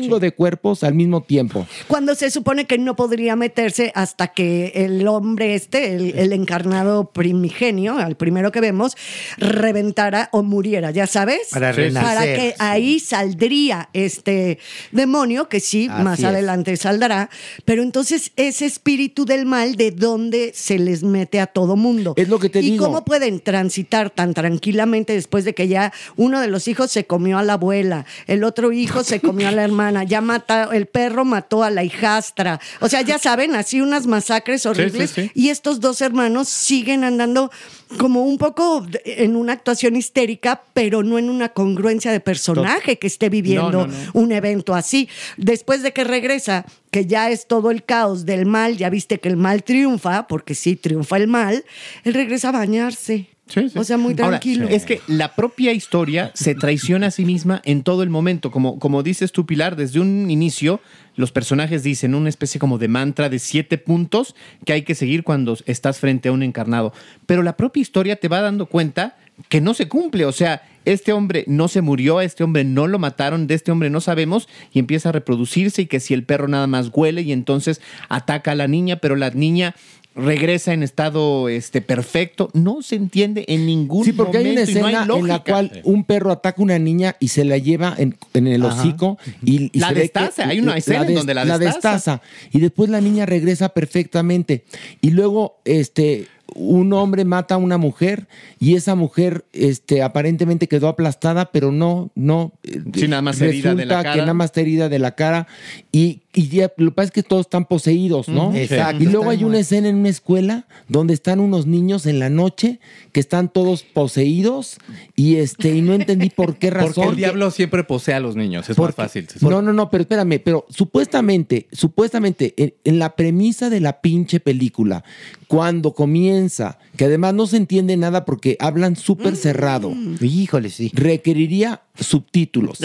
[0.00, 1.66] chingo de cuerpos al mismo tiempo.
[1.88, 7.10] Cuando se supone que no podría meterse hasta que el hombre este, el, el encarnado
[7.12, 8.96] primigenio, al primero que vemos,
[9.38, 11.48] reventara o muriera, ¿ya sabes?
[11.50, 12.54] Para Para renacer, que sí.
[12.58, 14.58] ahí saldría este
[14.90, 16.24] demonio, que sí, Así más es.
[16.24, 17.28] adelante saldrá,
[17.64, 22.14] pero entonces ese espíritu del mal, ¿de dónde se les mete a todo mundo?
[22.16, 22.86] Es lo que te ¿Y digo.
[22.86, 27.38] cómo pueden transitar tan tranquilamente después de que ya uno de los hijos se comió
[27.38, 31.24] a la abuela, el otro hijo se comió a la hermana, ya mata, el perro
[31.24, 32.60] mató a la hijastra.
[32.80, 35.10] O sea, ya saben, así unas masacres horribles.
[35.10, 35.30] sí, sí.
[35.34, 37.50] Y estos dos hermanos siguen andando
[37.98, 43.06] como un poco en una actuación histérica, pero no en una congruencia de personaje que
[43.06, 44.10] esté viviendo No, no, no.
[44.14, 45.08] un evento así.
[45.36, 49.28] Después de que regresa, que ya es todo el caos del mal, ya viste que
[49.28, 51.64] el mal triunfa, porque sí triunfa el mal,
[52.04, 53.28] él regresa a bañarse.
[53.52, 53.78] Sí, sí.
[53.78, 54.66] O sea, muy Ahora, tranquilo.
[54.68, 58.50] es que la propia historia se traiciona a sí misma en todo el momento.
[58.50, 60.80] Como, como dices tú, Pilar, desde un inicio,
[61.16, 64.34] los personajes dicen una especie como de mantra de siete puntos
[64.64, 66.94] que hay que seguir cuando estás frente a un encarnado.
[67.26, 69.16] Pero la propia historia te va dando cuenta
[69.48, 70.24] que no se cumple.
[70.24, 73.70] O sea, este hombre no se murió, a este hombre no lo mataron, de este
[73.70, 77.22] hombre no sabemos, y empieza a reproducirse y que si el perro nada más huele
[77.22, 79.74] y entonces ataca a la niña, pero la niña
[80.14, 84.60] regresa en estado este perfecto, no se entiende en ningún Sí, porque hay una no
[84.60, 87.94] escena hay en la cual un perro ataca a una niña y se la lleva
[87.96, 88.80] en, en el Ajá.
[88.82, 92.20] hocico y, y La se ve que- destaza, hay una escena en donde la destaza.
[92.52, 94.64] Y después la niña regresa perfectamente.
[95.00, 98.26] Y luego, este, un hombre mata a una mujer
[98.60, 102.52] y esa mujer, este, aparentemente quedó aplastada, pero no, no.
[102.94, 104.12] Sí, nada más herida de la cara.
[104.12, 105.46] que nada más está herida de la cara
[105.92, 108.54] y, y ya, lo que pasa es que todos están poseídos, ¿no?
[108.54, 112.30] Exacto, Y luego hay una escena en una escuela donde están unos niños en la
[112.30, 112.80] noche
[113.12, 114.78] que están todos poseídos
[115.14, 116.92] y este y no entendí por qué razón.
[116.94, 119.28] Porque el diablo siempre posee a los niños, es más Porque- fácil.
[119.42, 124.40] No, no, no, pero espérame, pero supuestamente, supuestamente, en, en la premisa de la pinche
[124.40, 125.04] película,
[125.48, 129.92] cuando comienza, que además no se entiende nada porque hablan súper cerrado.
[130.22, 130.90] Híjole, sí.
[130.94, 132.78] Requeriría subtítulos.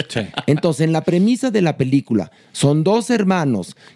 [0.46, 3.37] Entonces, en la premisa de la película, son dos hermanos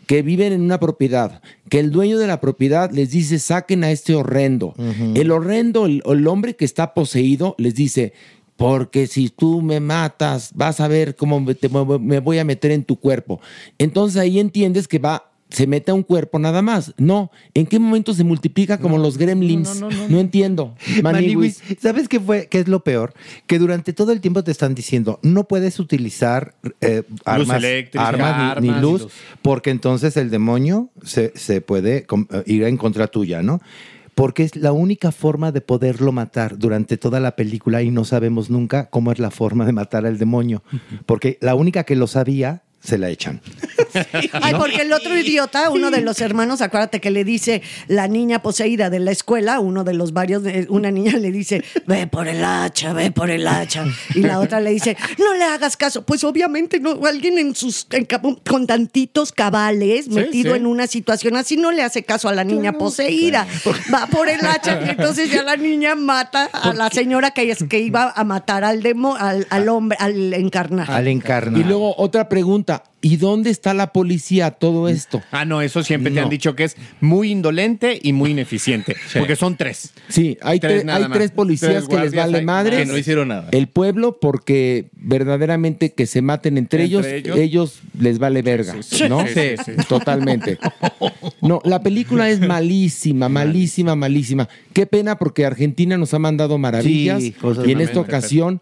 [0.06, 3.90] que viven en una propiedad, que el dueño de la propiedad les dice, saquen a
[3.90, 4.74] este horrendo.
[5.16, 8.12] El horrendo, el, el hombre que está poseído, les dice,
[8.56, 12.70] porque si tú me matas, vas a ver cómo me, te- me voy a meter
[12.70, 13.40] en tu cuerpo.
[13.78, 16.94] Entonces ahí entiendes que va, se mete a un cuerpo nada más.
[16.96, 19.80] No, ¿en qué momento se multiplica como los gremlins?
[20.08, 20.74] No, entiendo.
[21.02, 21.62] Maniwis.
[21.80, 22.46] ¿sabes qué fue?
[22.48, 23.12] ¿Qué es lo peor?
[23.46, 28.36] Que durante todo el tiempo te están diciendo, no puedes utilizar eh, armas, eléctrica, armas
[28.58, 29.08] ni- ni, armas y luz,
[29.42, 33.60] porque entonces el demonio se, se puede eh, ir en contra tuya, ¿no?
[34.14, 38.50] Porque es la única forma de poderlo matar durante toda la película y no sabemos
[38.50, 40.62] nunca cómo es la forma de matar al demonio.
[41.06, 43.40] Porque la única que lo sabía, se la echan.
[44.32, 48.42] Ay, porque el otro idiota, uno de los hermanos, acuérdate que le dice la niña
[48.42, 52.26] poseída de la escuela, uno de los varios, de- una niña le dice, ve por
[52.26, 53.84] el hacha, ve por el hacha.
[54.14, 56.02] Y la otra le dice, no le hagas caso.
[56.04, 58.06] Pues obviamente no, alguien en sus, en
[58.48, 60.60] con tantitos cabales, metido sí.
[60.60, 63.46] en una situación así, no le hace caso a la niña poseída.
[63.94, 67.62] Va por el hacha y entonces ya la niña mata a la señora que, es,
[67.64, 70.92] que iba a matar al, demo, al, al hombre, al encarnado.
[70.92, 71.60] Al encarnar.
[71.60, 72.71] Y luego otra pregunta.
[73.04, 75.20] ¿Y dónde está la policía a todo esto?
[75.32, 76.22] Ah, no, eso siempre te No.
[76.22, 78.96] han dicho que es muy indolente y muy ineficiente.
[79.18, 79.92] Porque son tres.
[80.08, 81.18] Sí, hay, Tres tre- nada hay más.
[81.18, 82.76] tres policías Tres que les vale madre.
[82.78, 83.48] Que no hicieron nada.
[83.50, 87.38] El pueblo, porque verdaderamente que se maten entre, ellos, Entre ellos.
[87.38, 89.04] ellos, les vale verga, sí.
[89.08, 89.26] ¿no?
[89.26, 89.72] Sí, sí, sí.
[89.88, 90.58] Totalmente.
[91.40, 94.48] No, la película es malísima, malísima, malísima.
[94.72, 98.60] Qué pena porque Argentina nos ha mandado maravillas Sí, cosas y en esta ocasión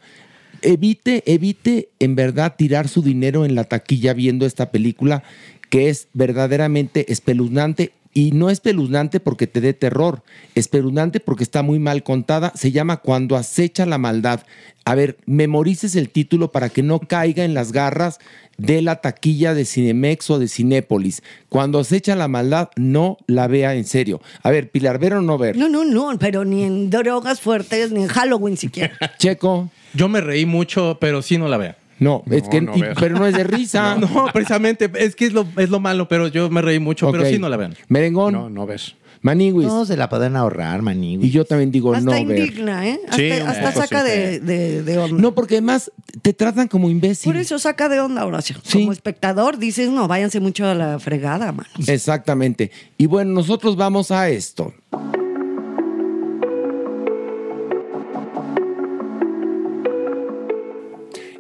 [0.62, 5.22] evite, evite en verdad tirar su dinero en la taquilla viendo esta película
[5.68, 10.22] que es verdaderamente espeluznante y no espeluznante porque te dé terror,
[10.54, 14.40] espeluznante porque está muy mal contada, se llama Cuando acecha la maldad.
[14.84, 18.18] A ver, memorices el título para que no caiga en las garras
[18.56, 21.22] de la taquilla de Cinemex o de Cinépolis.
[21.48, 24.20] Cuando acecha la maldad, no la vea en serio.
[24.42, 25.56] A ver, Pilar, ¿ver o no ver?
[25.56, 28.96] No, no, no, pero ni en drogas fuertes, ni en Halloween siquiera.
[29.18, 29.70] Checo.
[29.94, 31.76] Yo me reí mucho, pero sí no la vea.
[32.00, 33.94] No, es que, y- pero no es de risa.
[34.00, 37.24] No, precisamente, es que es lo, es lo malo, pero yo me reí mucho, pero
[37.26, 37.74] sí no la vean.
[37.88, 38.32] Merengón.
[38.34, 38.96] No, no ves.
[39.22, 39.66] Maniwis.
[39.66, 41.26] No, se la pueden ahorrar, Maniwis.
[41.26, 42.38] Y yo también digo Hasta no ver.
[42.38, 42.98] indigna, ¿eh?
[43.04, 44.10] Hasta, Sí, hasta saca sí.
[44.10, 45.20] de, de, de onda.
[45.20, 45.92] No, porque además
[46.22, 47.30] te tratan como imbécil.
[47.30, 48.56] Por eso saca de onda, Horacio.
[48.72, 51.68] Como espectador dices, no, váyanse mucho a la fregada, mano.
[51.86, 52.70] Exactamente.
[52.96, 54.72] Y bueno, nosotros vamos a esto.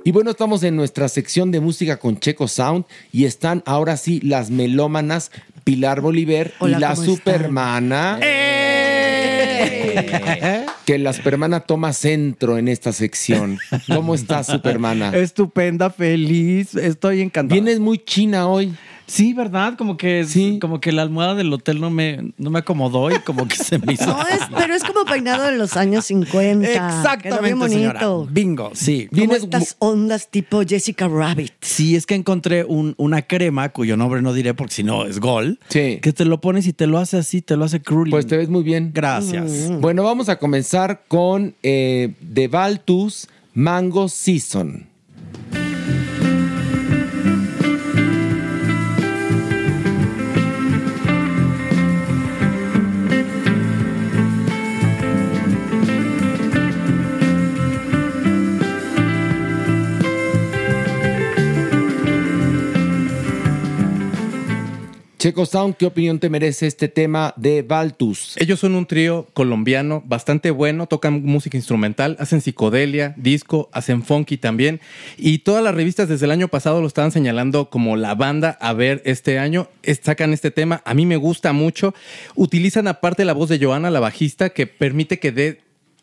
[0.02, 4.20] Y bueno, estamos en nuestra sección de música con Checo Sound y están ahora sí
[4.20, 5.30] las melómanas
[5.62, 8.18] Pilar Bolívar Hola, y la supermana.
[10.86, 13.58] Que la supermana toma centro en esta sección.
[13.88, 15.14] ¿Cómo estás, supermana?
[15.14, 17.60] Estupenda, feliz, estoy encantada.
[17.60, 18.74] Vienes muy china hoy.
[19.10, 19.74] Sí, ¿verdad?
[19.76, 20.24] Como que,
[20.60, 23.78] como que la almohada del hotel no me, no me acomodó y como que se
[23.78, 24.06] me hizo.
[24.06, 26.66] No, es, pero es como peinado de los años 50.
[26.68, 27.78] Quedó Exactamente, bien bonito.
[27.78, 28.00] señora.
[28.30, 29.08] Bingo, sí.
[29.12, 31.52] Como estas ondas tipo Jessica Rabbit.
[31.60, 35.18] Sí, es que encontré un- una crema cuyo nombre no diré porque si no es
[35.18, 35.58] gol.
[35.68, 38.12] Que te lo pones y te lo hace así, te lo hace curly.
[38.12, 38.92] Pues te ves muy bien.
[38.94, 39.70] Gracias.
[39.80, 44.86] Bueno, vamos a comenzar con eh, The Baltus Mango Season.
[65.20, 68.36] Checo Sound, ¿qué opinión te merece este tema de Baltus?
[68.38, 74.38] Ellos son un trío colombiano bastante bueno, tocan música instrumental, hacen psicodelia, disco, hacen funky
[74.38, 74.80] también.
[75.18, 78.72] Y todas las revistas desde el año pasado lo estaban señalando como la banda a
[78.72, 79.68] ver este año.
[80.02, 81.94] Sacan este tema, a mí me gusta mucho.
[82.34, 85.60] Utilizan aparte la voz de Joana, la bajista, que permite que dé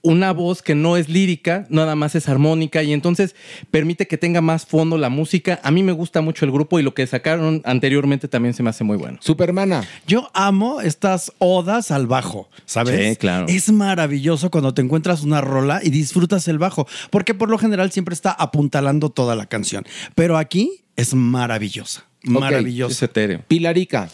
[0.07, 3.35] una voz que no es lírica, nada más es armónica y entonces
[3.71, 5.59] permite que tenga más fondo la música.
[5.63, 8.69] A mí me gusta mucho el grupo y lo que sacaron anteriormente también se me
[8.69, 9.17] hace muy bueno.
[9.21, 9.83] Supermana.
[10.07, 13.09] Yo amo estas odas al bajo, ¿sabes?
[13.09, 13.47] Sí, claro.
[13.49, 17.91] Es maravilloso cuando te encuentras una rola y disfrutas el bajo, porque por lo general
[17.91, 19.85] siempre está apuntalando toda la canción.
[20.15, 22.05] Pero aquí es maravillosa.
[22.23, 22.93] Maravillosa.
[22.93, 23.43] Es etéreo.
[23.47, 24.09] Pilarica.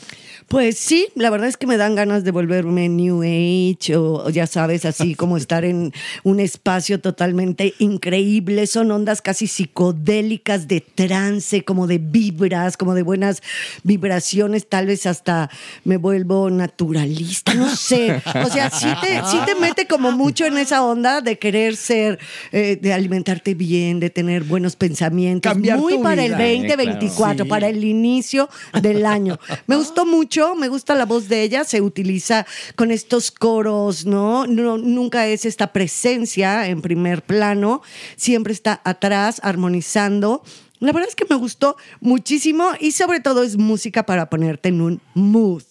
[0.48, 4.30] Pues sí, la verdad es que me dan ganas de volverme New Age o, o
[4.30, 8.68] ya sabes, así como estar en un espacio totalmente increíble.
[8.68, 13.41] Son ondas casi psicodélicas de trance, como de vibras, como de buenas
[13.84, 14.68] vibraciones.
[14.68, 15.50] Tal vez hasta
[15.84, 18.22] me vuelvo naturalista, no sé.
[18.44, 22.20] O sea, sí te, sí te mete como mucho en esa onda de querer ser,
[22.52, 25.52] eh, de alimentarte bien, de tener buenos pensamientos.
[25.52, 26.48] Cambiar Muy tu para el vida.
[26.78, 27.50] 2024, Sí.
[27.50, 28.50] para el inicio
[28.82, 29.39] del año.
[29.68, 34.48] Me gustó mucho, me gusta la voz de ella, se utiliza con estos coros, ¿no?
[34.48, 37.82] no nunca es esta presencia en primer plano,
[38.16, 40.44] siempre está atrás armonizando.
[40.80, 44.82] La verdad es que me gustó muchísimo y sobre todo es música para ponerte en
[44.82, 45.64] un mood.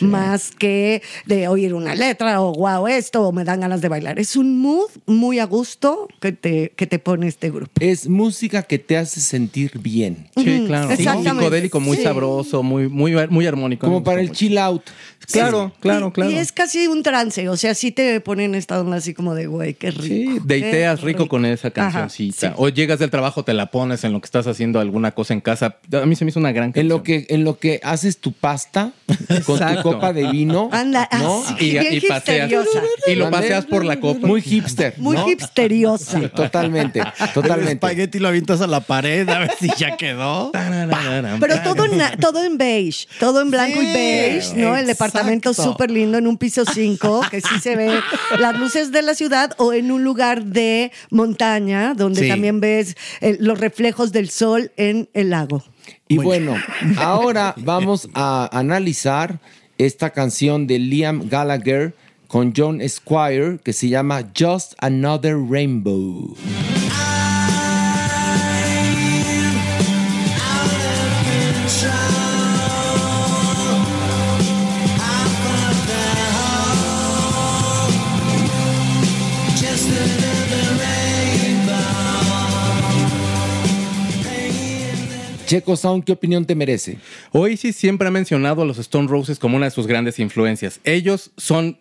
[0.00, 4.18] Más que de oír una letra o wow esto o me dan ganas de bailar.
[4.18, 7.72] Es un mood muy a gusto que te, que te pone este grupo.
[7.80, 10.28] Es música que te hace sentir bien.
[10.36, 10.90] Sí, claro.
[10.90, 11.30] exactamente.
[11.40, 12.02] Psicodélico, muy Sí.
[12.04, 13.86] sabroso, muy, muy, muy armónico.
[13.86, 14.82] Como para el chill out.
[15.32, 16.30] Claro, claro, Y- claro.
[16.30, 19.46] Y es casi un trance, o sea, sí te ponen esta onda así como de,
[19.46, 20.02] güey, qué rico.
[20.04, 22.54] Sí, deiteas rico con esa Ajá, cancioncita.
[22.56, 25.40] O llegas del trabajo, te la pones en lo que estás haciendo alguna cosa en
[25.40, 25.76] casa.
[25.92, 28.32] A mí se me hizo una gran En lo que, en lo que haces tu
[28.32, 28.92] pasta
[29.46, 29.92] con tu Exacto.
[29.92, 30.68] copa de vino.
[30.72, 31.42] Anda, ¿no?
[31.44, 32.50] así, Y, bien y paseas.
[33.06, 34.26] Y lo paseas por la copa.
[34.26, 34.94] Muy hipster.
[34.98, 36.20] Muy hipsteriosa.
[36.20, 37.72] Sí, totalmente, El totalmente.
[37.72, 40.52] espagueti lo avientas a la pared a ver si ya quedó.
[41.40, 44.76] Pero todo en, todo en beige, todo en blanco y beige, ¿no?
[44.76, 48.00] El departamento súper lindo en un piso 5, que sí se ve
[48.38, 52.28] las luces de la ciudad, o en un lugar de montaña, donde Sí.
[52.28, 55.62] también ves eh, los reflejos del sol en el lago.
[56.08, 56.56] Y bueno,
[56.98, 59.38] ahora vamos a analizar
[59.78, 61.94] esta canción de Liam Gallagher
[62.26, 66.36] con John Squire que se llama Just Another Rainbow.
[85.48, 86.98] Checo Sound, ¿qué opinión te merece?
[87.32, 90.78] Oasis siempre ha mencionado a los Stone Roses como una de sus grandes influencias.
[90.84, 91.78] Ellos son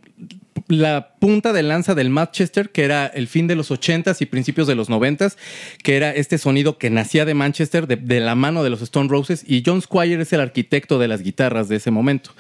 [0.69, 4.67] la punta de lanza del Manchester, que era el fin de los 80s y principios
[4.67, 5.35] de los 90s,
[5.83, 9.09] que era este sonido que nacía de Manchester, de, de la mano de los Stone
[9.09, 12.31] Roses, y John Squire es el arquitecto de las guitarras de ese momento.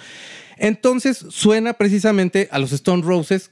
[0.55, 3.51] Entonces suena precisamente a los Stone Roses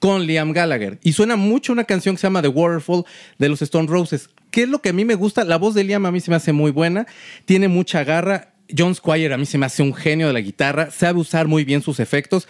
[0.00, 0.98] con Liam Gallagher.
[1.04, 3.04] Y suena mucho una canción que se llama The Waterfall
[3.38, 4.30] de los Stone Roses.
[4.52, 5.44] ¿Qué es lo que a mí me gusta?
[5.44, 7.06] La voz de Liam a mí se me hace muy buena,
[7.46, 8.52] tiene mucha garra.
[8.76, 11.64] John Squire a mí se me hace un genio de la guitarra, sabe usar muy
[11.64, 12.46] bien sus efectos.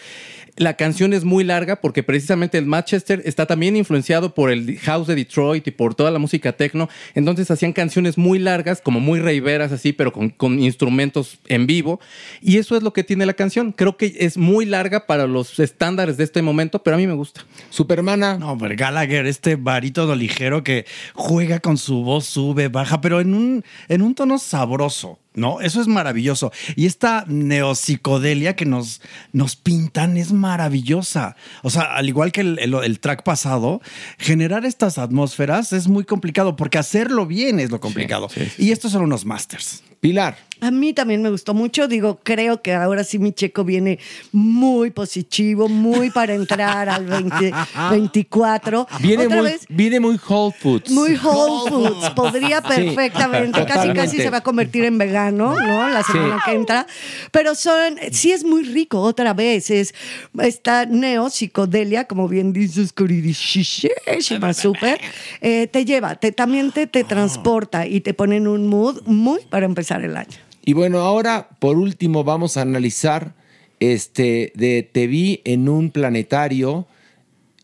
[0.56, 5.06] La canción es muy larga porque precisamente el Manchester está también influenciado por el house
[5.06, 6.90] de Detroit y por toda la música techno.
[7.14, 12.00] Entonces hacían canciones muy largas, como muy reiveras así, pero con, con instrumentos en vivo.
[12.42, 13.72] Y eso es lo que tiene la canción.
[13.72, 17.14] Creo que es muy larga para los estándares de este momento, pero a mí me
[17.14, 17.46] gusta.
[17.70, 18.36] Supermana.
[18.36, 20.84] No, pero Gallagher, este barítono ligero que
[21.14, 25.21] juega con su voz, sube, baja, pero en un, en un tono sabroso.
[25.34, 25.60] ¿No?
[25.60, 26.52] Eso es maravilloso.
[26.76, 29.00] Y esta neopsicodelia que nos,
[29.32, 31.36] nos pintan es maravillosa.
[31.62, 33.80] O sea, al igual que el, el- el track pasado,
[34.18, 38.28] generar estas atmósferas es muy complicado porque hacerlo bien es lo complicado.
[38.58, 39.82] Y estos son unos masters.
[40.02, 40.36] Pilar.
[40.60, 41.88] A mí también me gustó mucho.
[41.88, 43.98] Digo, creo que ahora sí mi checo viene
[44.30, 47.52] muy positivo, muy para entrar al 20
[47.90, 48.86] 24.
[49.00, 50.88] Viene Otra muy, vez, viene muy Whole Foods.
[50.90, 52.10] muy Whole Foods.
[52.10, 53.64] Podría Sí, perfectamente.
[53.64, 55.88] casi, casi se va a convertir en vegano, ¿no?
[55.88, 56.42] La semana Sí.
[56.50, 56.86] que entra.
[57.32, 59.68] Pero son, sí es muy rico otra vez.
[59.70, 59.92] Es
[60.40, 65.00] esta neo psicodelia, como bien dices, queridísima, súper.
[65.40, 69.40] eh, te lleva, te, también te, te transporta y te pone en un mood muy
[69.50, 70.38] para empezar el año.
[70.64, 73.34] Y bueno, ahora por último vamos a analizar
[73.80, 76.86] este de Te vi en un planetario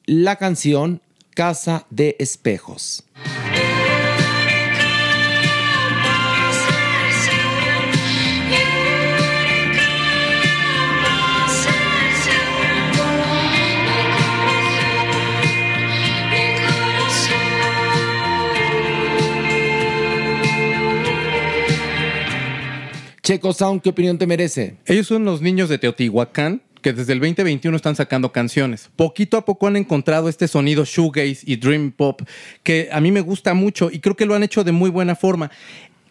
[0.06, 1.00] la canción
[1.34, 3.04] Casa de Espejos.
[23.28, 24.76] Checo Sound, ¿qué opinión te merece?
[24.86, 28.88] Ellos son los niños de Teotihuacán que desde el 2021 están sacando canciones.
[28.96, 32.22] Poquito a poco han encontrado este sonido shoegaze y dream pop
[32.62, 35.14] que a mí me gusta mucho y creo que lo han hecho de muy buena
[35.14, 35.50] forma.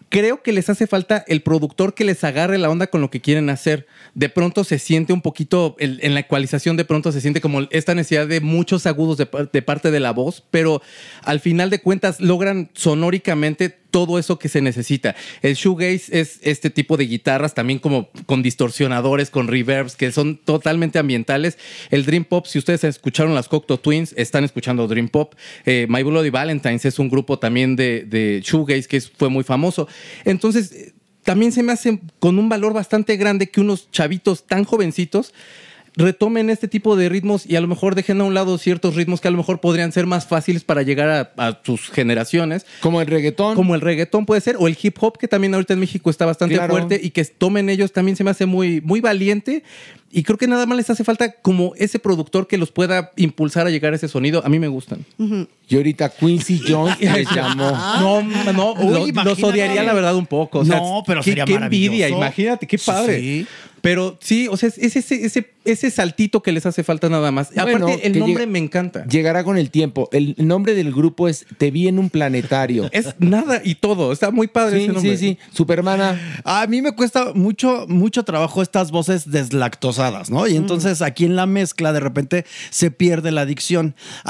[0.09, 3.19] Creo que les hace falta el productor que les agarre la onda con lo que
[3.19, 3.87] quieren hacer.
[4.13, 7.95] De pronto se siente un poquito, en la ecualización de pronto se siente como esta
[7.95, 10.83] necesidad de muchos agudos de parte de la voz, pero
[11.23, 15.15] al final de cuentas logran sonóricamente todo eso que se necesita.
[15.41, 20.37] El shoegaze es este tipo de guitarras también como con distorsionadores, con reverbs que son
[20.37, 21.57] totalmente ambientales.
[21.89, 25.33] El Dream Pop, si ustedes escucharon las Cocteau Twins, están escuchando Dream Pop.
[25.65, 29.87] Eh, My Bloody Valentines es un grupo también de, de shoegaze que fue muy famoso.
[30.25, 30.93] Entonces, eh,
[31.23, 35.33] también se me hace con un valor bastante grande que unos chavitos tan jovencitos
[35.97, 39.19] retomen este tipo de ritmos y a lo mejor dejen a un lado ciertos ritmos
[39.19, 42.65] que a lo mejor podrían ser más fáciles para llegar a, a sus generaciones.
[42.81, 43.55] Como el reggaetón.
[43.55, 46.25] Como el reggaetón puede ser, o el hip hop, que también ahorita en México está
[46.25, 46.71] bastante Claro.
[46.71, 49.63] fuerte y que tomen ellos también se me hace muy, muy valiente.
[50.09, 53.67] Y creo que nada más les hace falta como ese productor que los pueda impulsar
[53.67, 54.41] a llegar a ese sonido.
[54.45, 55.03] A mí me gustan.
[55.67, 57.71] Y ahorita Quincy Jones les llamó.
[57.99, 58.21] No,
[58.53, 60.59] no, Uy, lo- los odiaría la verdad un poco.
[60.59, 62.17] O sea, No, pero qué, sería qué envidia, maravilloso.
[62.17, 63.19] imagínate, qué padre.
[63.19, 63.47] Sí.
[63.81, 67.53] Pero sí, o sea, es ese, ese, ese saltito que les hace falta nada más.
[67.53, 69.05] Bueno, Aparte, el nombre me encanta.
[69.07, 70.09] Llegará con el tiempo.
[70.11, 72.89] El nombre del grupo es Te vi en un planetario.
[72.97, 74.11] Es nada y todo.
[74.11, 75.17] Está muy padre Sí, ese nombre.
[75.17, 75.37] sí, sí.
[75.53, 76.19] Supermana.
[76.43, 80.47] A mí me cuesta mucho, mucho trabajo estas voces deslactosadas, ¿no?
[80.47, 83.45] Y entonces aquí en la mezcla de repente se pierde la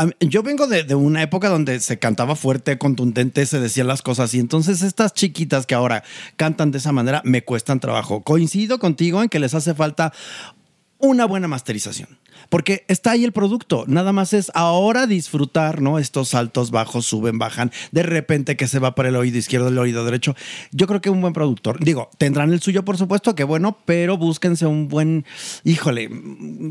[0.06, 4.02] mí- Yo vengo de, de una época donde se cantaba fuerte, contundente, se decían las
[4.02, 6.04] cosas y entonces estas chiquitas que ahora
[6.36, 8.22] cantan de esa manera me cuestan trabajo.
[8.24, 10.14] Coincido contigo en que les hace falta
[11.00, 12.18] una buena masterización.
[12.50, 16.00] Porque está ahí el producto, nada más es ahora disfrutar, ¿no?
[16.00, 19.78] Estos saltos bajos, suben, bajan, de repente que se va para el oído izquierdo, el
[19.78, 20.36] oído derecho.
[20.72, 24.18] Yo creo que un buen productor, digo, tendrán el suyo, por supuesto, que bueno, pero
[24.18, 25.26] búsquense un buen,
[25.64, 26.10] híjole,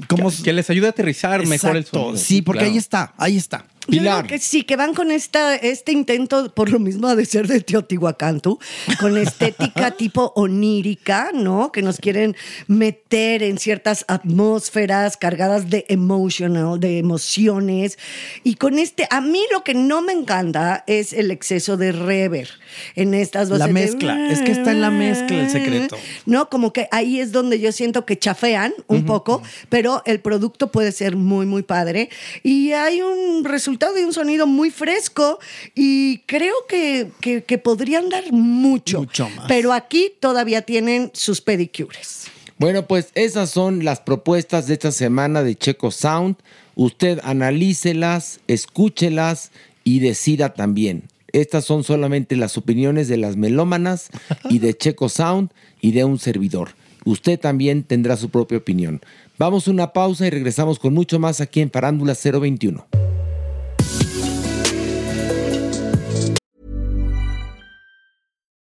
[0.08, 0.30] ¿cómo?
[0.30, 2.16] Que, que les ayude a aterrizar mejor el sonido.
[2.16, 2.72] Sí, porque claro.
[2.72, 3.66] ahí está, ahí está.
[3.88, 7.46] Yo digo que sí, que van con esta, este intento, por lo mismo de ser
[7.46, 8.58] de Teotihuacán, tú,
[8.98, 11.70] con estética tipo onírica, ¿no?
[11.70, 17.98] Que nos quieren meter en ciertas atmósferas cargadas de emotional, de emociones.
[18.42, 22.48] Y con este, a mí lo que no me encanta es el exceso de rever
[22.96, 23.58] en estas dos.
[23.58, 25.96] La mezcla, es que está en la mezcla el secreto.
[26.26, 30.72] No, como que ahí es donde yo siento que chafean un poco, pero el producto
[30.72, 32.10] puede ser muy, muy padre.
[32.42, 35.38] Y hay un resultado de un sonido muy fresco
[35.74, 39.00] y creo que, que, que podrían dar mucho.
[39.00, 39.46] Mucho más.
[39.48, 42.26] Pero aquí todavía tienen sus pedicures.
[42.58, 46.36] Bueno, pues esas son las propuestas de esta semana de Checo Sound.
[46.74, 49.50] Usted analícelas, escúchelas
[49.84, 51.04] y decida también.
[51.32, 54.08] Estas son solamente las opiniones de las melómanas
[54.48, 55.50] y de Checo Sound
[55.82, 56.70] y de un servidor.
[57.04, 59.00] Usted también tendrá su propia opinión.
[59.38, 62.86] Vamos a una pausa y regresamos con mucho más aquí en Parándula 021.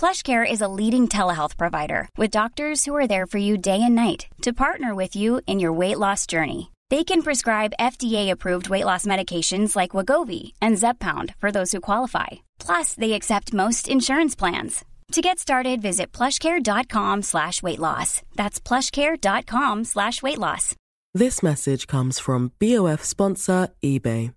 [0.00, 3.94] PlushCare is a leading telehealth provider with doctors who are there for you day and
[3.94, 6.70] night to partner with you in your weight loss journey.
[6.88, 12.28] They can prescribe FDA-approved weight loss medications like Wagovi and Zepbound for those who qualify.
[12.58, 14.86] Plus, they accept most insurance plans.
[15.12, 18.22] To get started, visit plushcare.com slash weight loss.
[18.36, 20.74] That's plushcare.com slash weight loss.
[21.12, 24.32] This message comes from BOF sponsor eBay.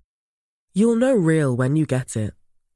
[0.73, 2.33] You'll know real when you get it.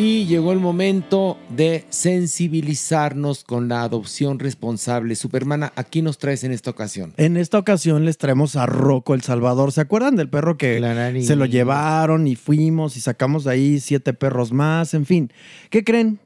[0.00, 5.14] Y llegó el momento de sensibilizarnos con la adopción responsable.
[5.14, 7.12] Supermana, aquí nos traes en esta ocasión.
[7.18, 9.72] En esta ocasión les traemos a Rocco El Salvador.
[9.72, 10.80] ¿Se acuerdan del perro que
[11.22, 14.94] se lo llevaron y fuimos y sacamos de ahí siete perros más?
[14.94, 15.30] En fin,
[15.68, 16.18] ¿qué creen?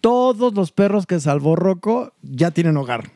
[0.00, 3.10] Todos los perros que salvó Rocco ya tienen hogar.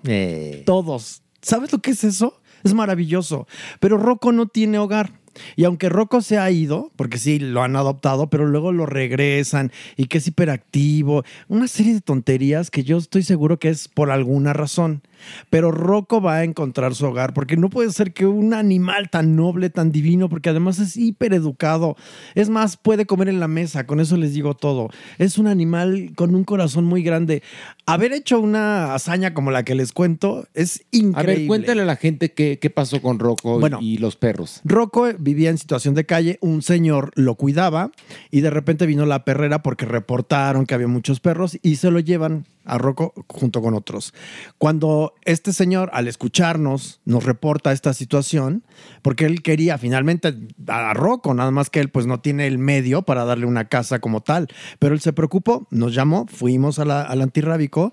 [0.66, 1.22] Todos.
[1.40, 2.38] ¿Sabes lo que es eso?
[2.64, 3.46] Es maravilloso.
[3.80, 5.21] Pero Rocco no tiene hogar.
[5.56, 9.72] Y aunque Rocco se ha ido, porque sí, lo han adoptado, pero luego lo regresan
[9.96, 14.10] y que es hiperactivo, una serie de tonterías que yo estoy seguro que es por
[14.10, 15.02] alguna razón.
[15.50, 19.36] Pero Rocco va a encontrar su hogar, porque no puede ser que un animal tan
[19.36, 21.96] noble, tan divino, porque además es hipereducado,
[22.34, 24.88] es más, puede comer en la mesa, con eso les digo todo.
[25.18, 27.42] Es un animal con un corazón muy grande.
[27.86, 31.20] Haber hecho una hazaña como la que les cuento es increíble.
[31.20, 33.78] A ver, cuéntale a la gente qué, qué pasó con Rocco Bueno.
[33.80, 34.60] y los perros.
[34.64, 37.90] Rocco vivía en situación de calle, un señor lo cuidaba
[38.30, 42.00] y de repente vino la perrera porque reportaron que había muchos perros y se lo
[42.00, 44.14] llevan a Rocco junto con otros.
[44.58, 48.64] Cuando este señor, al escucharnos, nos reporta esta situación,
[49.02, 50.34] porque él quería finalmente
[50.68, 54.00] a Rocco, nada más que él pues no tiene el medio para darle una casa
[54.00, 54.48] como tal,
[54.78, 57.92] pero él se preocupó, nos llamó, fuimos a al antirrábico.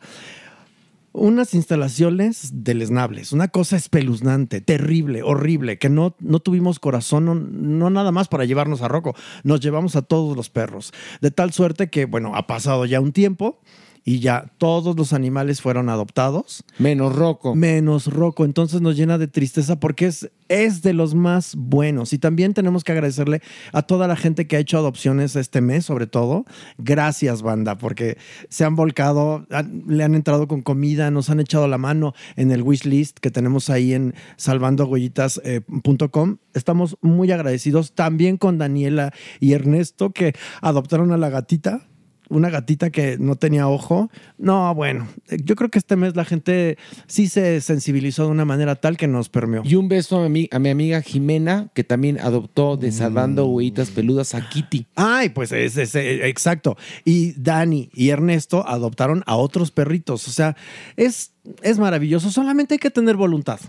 [1.11, 7.89] Unas instalaciones deleznables, una cosa espeluznante, terrible, horrible, que no, no tuvimos corazón, no, no
[7.89, 11.89] nada más para llevarnos a Rocco, nos llevamos a todos los perros, de tal suerte
[11.89, 13.59] que, bueno, ha pasado ya un tiempo
[14.05, 16.63] y ya todos los animales fueron adoptados.
[16.79, 17.55] Menos Rocco.
[17.55, 18.45] Menos Rocco.
[18.45, 22.13] Entonces nos llena de tristeza porque es, es de los más buenos.
[22.13, 23.41] Y también tenemos que agradecerle
[23.71, 26.45] a toda la gente que ha hecho adopciones este mes, sobre todo.
[26.77, 28.17] Gracias, banda, porque
[28.49, 32.51] se han volcado, han- le han entrado con comida, nos han echado la mano en
[32.51, 36.37] el wish list que tenemos ahí en salvandohuellitas.com.
[36.53, 41.87] Estamos muy agradecidos también con Daniela y Ernesto que adoptaron a la gatita
[42.29, 44.09] una gatita que no tenía ojo.
[44.37, 45.07] No, bueno,
[45.43, 46.77] yo creo que este mes la gente
[47.07, 49.63] sí se sensibilizó de una manera tal que nos permeó.
[49.65, 53.89] Y un beso a mi, a mi amiga Jimena, que también adoptó de Salvando Huellitas
[53.89, 54.87] Peludas a Kitty.
[54.95, 56.77] Ay, pues es, es, eh, exacto.
[57.03, 60.27] Y Dani y Ernesto adoptaron a otros perritos.
[60.27, 60.55] O sea,
[60.95, 62.31] es, es maravilloso.
[62.31, 63.59] Solamente hay que tener voluntad.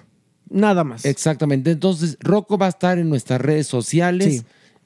[0.50, 1.04] Nada más.
[1.04, 1.70] Exactamente.
[1.70, 4.38] Entonces, Rocco va a estar en nuestras redes sociales.
[4.38, 4.42] Sí.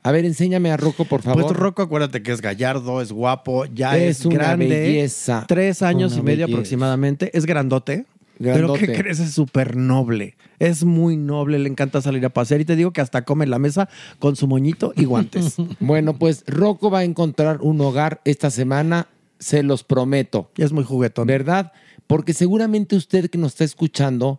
[0.07, 1.43] A ver, enséñame a Rocco, por favor.
[1.45, 4.69] Pues Rocco, acuérdate que es gallardo, es guapo, ya Es es, una grande.
[4.69, 5.45] belleza.
[5.49, 6.55] Tres años Una y medio belleza.
[6.57, 7.31] aproximadamente.
[7.37, 8.05] Es grandote.
[8.39, 8.81] Grandote.
[8.81, 9.19] Pero ¿qué crees?
[9.19, 10.37] Es súper noble.
[10.59, 12.61] Es muy noble, le encanta salir a pasear.
[12.61, 13.89] Y te digo que hasta come en la mesa
[14.19, 15.57] con su moñito y guantes.
[15.81, 20.51] Bueno, pues Rocco va a encontrar un hogar esta semana, se los prometo.
[20.59, 21.27] Es muy juguetón.
[21.27, 21.73] ¿Verdad?
[22.07, 24.39] Porque seguramente usted que nos está escuchando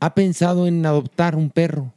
[0.00, 1.93] ha pensado en adoptar un perro.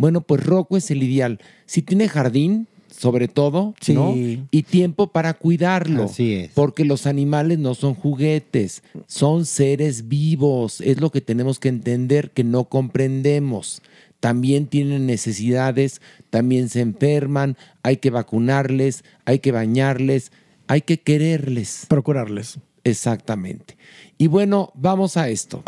[0.00, 1.40] Bueno, pues Rocco es el ideal.
[1.66, 3.92] Si tiene jardín, sobre todo, Sí.
[3.92, 4.14] ¿no?
[4.16, 6.04] Y tiempo para cuidarlo.
[6.04, 6.52] Así es.
[6.54, 10.80] Porque los animales no son juguetes, son seres vivos.
[10.80, 13.82] Es lo que tenemos que entender que no comprendemos.
[14.20, 20.32] También tienen necesidades, también se enferman, hay que vacunarles, hay que bañarles,
[20.66, 21.84] hay que quererles.
[21.88, 22.58] Procurarles.
[22.84, 23.76] Exactamente.
[24.16, 25.62] Y bueno, vamos a esto.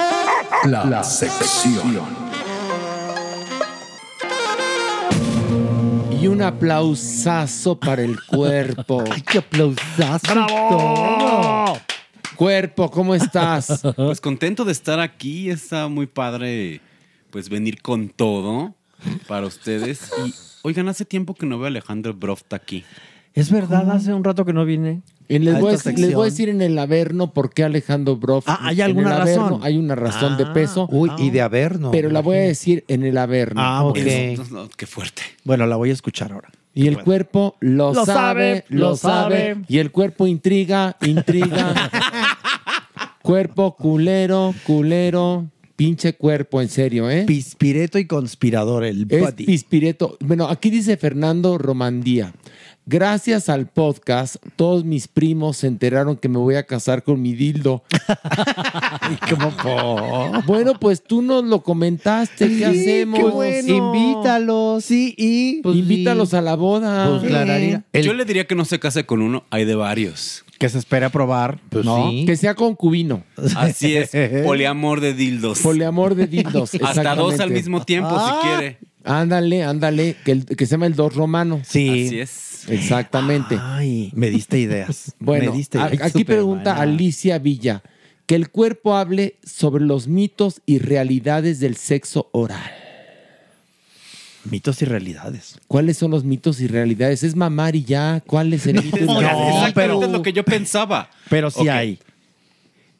[0.64, 2.31] La, sección.
[6.22, 9.02] Y un aplausazo para el cuerpo.
[9.10, 10.32] ¡Ay, qué aplausazo!
[10.32, 11.80] ¡Bravo!
[12.36, 13.82] Cuerpo, ¿cómo estás?
[13.96, 15.50] Pues contento de estar aquí.
[15.50, 16.80] Está muy padre,
[17.30, 18.72] pues venir con todo
[19.26, 20.12] para ustedes.
[20.24, 22.84] Y oigan, hace tiempo que no veo a Alejandro Broft aquí.
[23.34, 25.02] Es verdad, hace un rato que no vine.
[25.28, 26.46] Y les, a voy a, esta decir- les voy a sección.
[26.56, 28.44] decir en el Averno por qué Alejandro Broff.
[28.46, 29.60] Ah, ¿hay en alguna el Averno razón?
[29.62, 30.86] Hay una razón de Ah, peso.
[30.90, 31.90] Uy, y de Averno.
[31.90, 33.60] Pero la voy a decir en el Averno.
[33.62, 33.96] Ah, ok.
[33.96, 35.22] Eso, no, qué fuerte.
[35.44, 36.50] Bueno, la voy a escuchar ahora.
[36.74, 38.14] Y el cuerpo lo, Lo sabe,
[38.60, 39.56] sabe, lo sabe.
[39.68, 41.74] Y el cuerpo intriga, intriga.
[43.22, 45.46] cuerpo culero, culero.
[45.76, 47.24] Pinche cuerpo, en serio, ¿eh?
[47.26, 49.46] Pispireto y conspirador, el Es buddy.
[49.46, 50.16] Pispireto.
[50.20, 52.32] Bueno, aquí dice Fernando Romandía.
[52.84, 57.32] Gracias al podcast, todos mis primos se enteraron que me voy a casar con mi
[57.34, 57.84] dildo.
[60.46, 62.48] Bueno, pues tú nos lo comentaste.
[62.48, 63.18] ¿Qué Sí, hacemos?
[63.18, 63.74] qué bueno.
[63.74, 64.84] Invítalos.
[64.84, 67.18] Sí, y Pues Invítalos a la boda.
[67.20, 67.32] Pues.
[67.92, 70.44] El- Yo le diría que no se case con uno, hay de varios.
[70.58, 71.58] que se espera probar.
[71.70, 72.10] Pues ¿no?
[72.10, 72.24] sí.
[72.24, 73.24] Que sea concubino.
[73.56, 74.10] Así es,
[74.44, 75.58] poliamor de dildos.
[75.60, 76.70] Poliamor de dildos.
[76.82, 78.40] Hasta dos al mismo tiempo, Ah.
[78.42, 78.78] si quiere.
[79.04, 80.14] Ándale, ándale.
[80.24, 81.60] Que, el- que se llama el dos romano.
[81.64, 82.06] Sí.
[82.06, 82.51] Así es.
[82.68, 83.58] Exactamente.
[83.60, 85.14] Ay, me diste ideas.
[85.18, 86.02] Bueno, me diste ideas.
[86.02, 87.82] aquí pregunta Alicia Villa.
[88.26, 92.70] Que el cuerpo hable sobre los mitos y realidades del sexo oral.
[94.44, 95.58] Mitos y realidades.
[95.68, 97.22] ¿Cuáles son los mitos y realidades?
[97.22, 98.22] ¿Es mamar y ya?
[98.26, 98.96] ¿Cuál es el mito?
[99.04, 101.10] No, exactamente pero- es lo que yo pensaba.
[101.30, 101.98] Pero sí hay.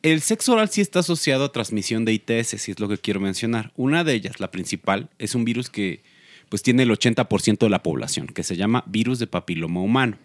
[0.03, 3.21] El sexo oral sí está asociado a transmisión de ITS, si es lo que quiero
[3.21, 3.73] mencionar.
[3.77, 6.03] Una de ellas, la principal, es un virus que
[6.53, 10.19] pues tiene el 80% de la población, que se llama virus de papiloma humano.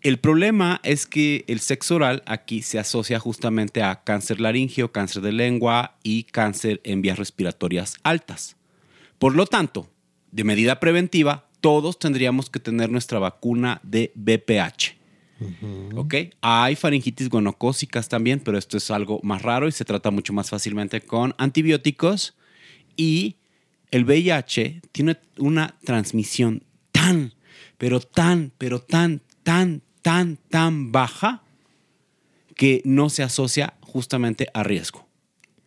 [0.00, 5.22] El problema es que el sexo oral aquí se asocia justamente a cáncer laringio, cáncer
[5.22, 8.54] de lengua y cáncer en vías respiratorias altas.
[9.18, 9.90] Por lo tanto,
[10.30, 15.96] de medida preventiva, todos tendríamos que tener nuestra vacuna de BPH.
[15.96, 16.14] ¿Ok?
[16.42, 20.48] Hay faringitis gonocócicas también, pero esto es algo más raro y se trata mucho más
[20.48, 22.36] fácilmente con antibióticos.
[22.96, 23.34] Y
[23.90, 27.34] el VIH tiene una transmisión tan,
[27.78, 31.42] pero tan, pero tan, tan, tan, tan baja
[32.56, 35.06] que no se asocia justamente a riesgo.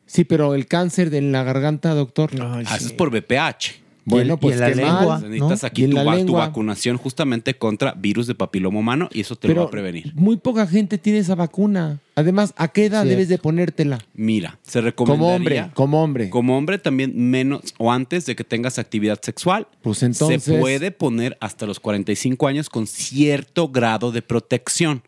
[0.05, 2.31] Sí, pero el cáncer de la garganta, doctor.
[2.39, 3.82] Ah, Eso es por BPH.
[4.05, 5.19] Bueno, pues mal, ¿no?
[5.19, 6.39] Necesitas aquí Y en tu, la va- tu lengua.
[6.47, 10.11] vacunación justamente contra virus de papiloma humano y eso te lo va a prevenir.
[10.15, 11.99] muy poca gente tiene esa vacuna.
[12.15, 13.97] Además, ¿a qué edad debes de ponértela?
[14.13, 14.85] Mira, se Como
[15.15, 15.35] recomendaría...
[15.63, 16.29] hombre, como hombre.
[16.29, 19.67] Como hombre también menos o antes de que tengas actividad sexual.
[19.81, 25.01] Pues entonces- Se puede poner hasta los 45 años con cierto grado de protección.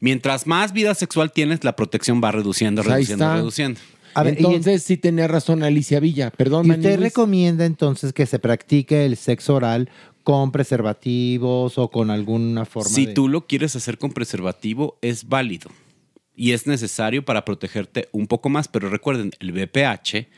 [0.00, 3.80] Mientras más vida sexual tienes, la protección va reduciendo, Pues reduciendo, reduciendo.
[4.14, 6.30] A ver, y en- entonces sí tenía razón Alicia Villa.
[6.30, 7.10] Perdón, ¿Y Manny usted Luis.
[7.10, 9.88] recomienda entonces que se practique el sexo oral
[10.22, 13.12] con preservativos o con alguna forma Si de...
[13.14, 15.70] tú lo quieres hacer con preservativo, es válido.
[16.34, 20.28] Y es necesario para protegerte un poco más, pero recuerden, el BPH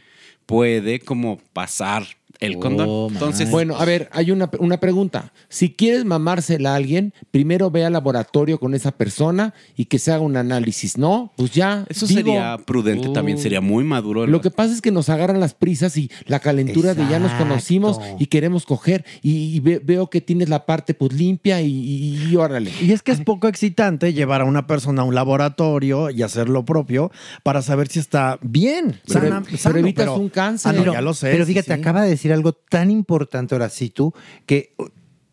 [0.47, 2.05] puede como pasar
[2.41, 3.13] el condón.
[3.13, 5.33] Entonces, bueno, a ver, hay una, una pregunta.
[5.49, 10.13] Si quieres mamársela a alguien, primero ve al laboratorio con esa persona y que se
[10.13, 11.33] haga un análisis, ¿no?
[11.37, 11.85] Pues ya.
[11.89, 14.27] eso digo, sería prudente, también uh, sería muy maduro.
[14.27, 17.33] Lo que pasa es que nos agarran las prisas y la calentura de ya nos
[17.33, 21.67] conocimos y queremos coger y, y ve- veo que tienes la parte pues limpia y,
[21.71, 22.71] y- y órale.
[22.81, 26.49] Y es que es poco excitante llevar a una persona a un laboratorio y hacer
[26.49, 27.11] lo propio
[27.43, 29.01] para saber si está bien.
[29.07, 30.71] Pero- sana- pero sano, evitas pero- un cáncer.
[30.71, 31.31] Ah, no, Pero- ya lo sé.
[31.31, 31.81] Pero fíjate, sí.
[31.81, 34.15] acaba de decir algo tan importante ahora sí tú,
[34.47, 34.75] que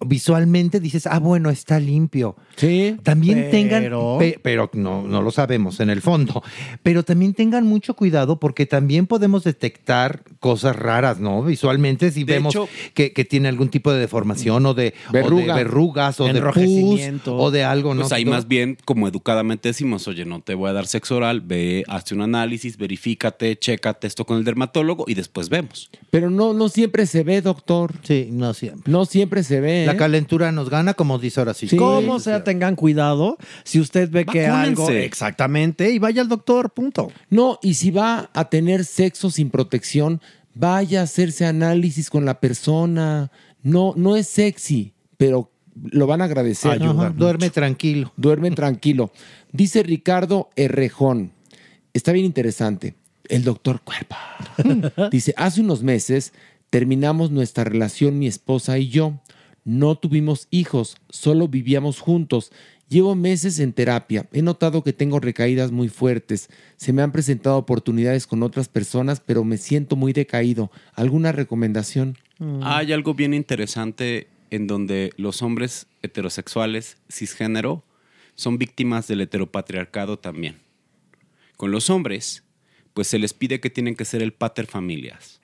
[0.05, 2.35] visualmente dices, ah, bueno, está limpio.
[2.55, 2.97] Sí.
[3.03, 6.43] También Pero- tengan, pe- pero no, no lo sabemos en el fondo,
[6.83, 11.43] pero también tengan mucho cuidado porque también podemos detectar cosas raras, ¿no?
[11.43, 15.13] Visualmente si De vemos hecho- que, que tiene algún tipo de deformación o de, o
[15.13, 15.55] de Verruga.
[15.55, 17.37] verrugas o de pus Enrojecimiento.
[17.37, 18.01] o de algo, ¿no?
[18.01, 21.41] Pues ahí más bien, como educadamente decimos, oye, no te voy a dar sexo oral,
[21.41, 25.89] ve, hazte un análisis, verifícate, chécate esto con el dermatólogo y después vemos.
[26.09, 27.93] Pero no, no siempre se ve, doctor.
[28.03, 28.91] Sí, no siempre.
[28.91, 29.85] No siempre se ve.
[29.85, 29.97] La ¿eh?
[29.97, 31.75] calentura nos gana, como dice ahora sí.
[31.75, 33.37] Como sea, tengan cuidado.
[33.63, 34.89] Si usted ve que algo.
[34.89, 35.91] Exactamente.
[35.91, 37.11] Y vaya al doctor, punto.
[37.29, 40.21] No, y si va a tener sexo sin protección,
[40.53, 43.31] vaya a hacerse análisis con la persona.
[43.63, 45.51] No, no es sexy, pero
[45.91, 46.71] lo van a agradecer.
[46.71, 48.11] Ayuda duerme tranquilo.
[48.17, 49.11] Duerme tranquilo.
[49.51, 51.31] Dice Ricardo Errejón.
[51.93, 52.95] Está bien interesante.
[53.27, 54.15] El doctor Cuerpo.
[55.11, 56.33] Dice, hace unos meses
[56.69, 59.19] terminamos nuestra relación mi esposa y yo.
[59.63, 62.51] No tuvimos hijos, solo vivíamos juntos.
[62.89, 64.27] Llevo meses en terapia.
[64.33, 66.49] He notado que tengo recaídas muy fuertes.
[66.75, 70.71] Se me han presentado oportunidades con otras personas, pero me siento muy decaído.
[70.93, 72.17] ¿Alguna recomendación?
[72.63, 77.83] Hay algo bien interesante en donde los hombres heterosexuales cisgénero
[78.35, 80.57] son víctimas del heteropatriarcado también.
[81.55, 82.43] Con los hombres,
[82.93, 85.40] pues se les pide que tienen que ser el pater familias.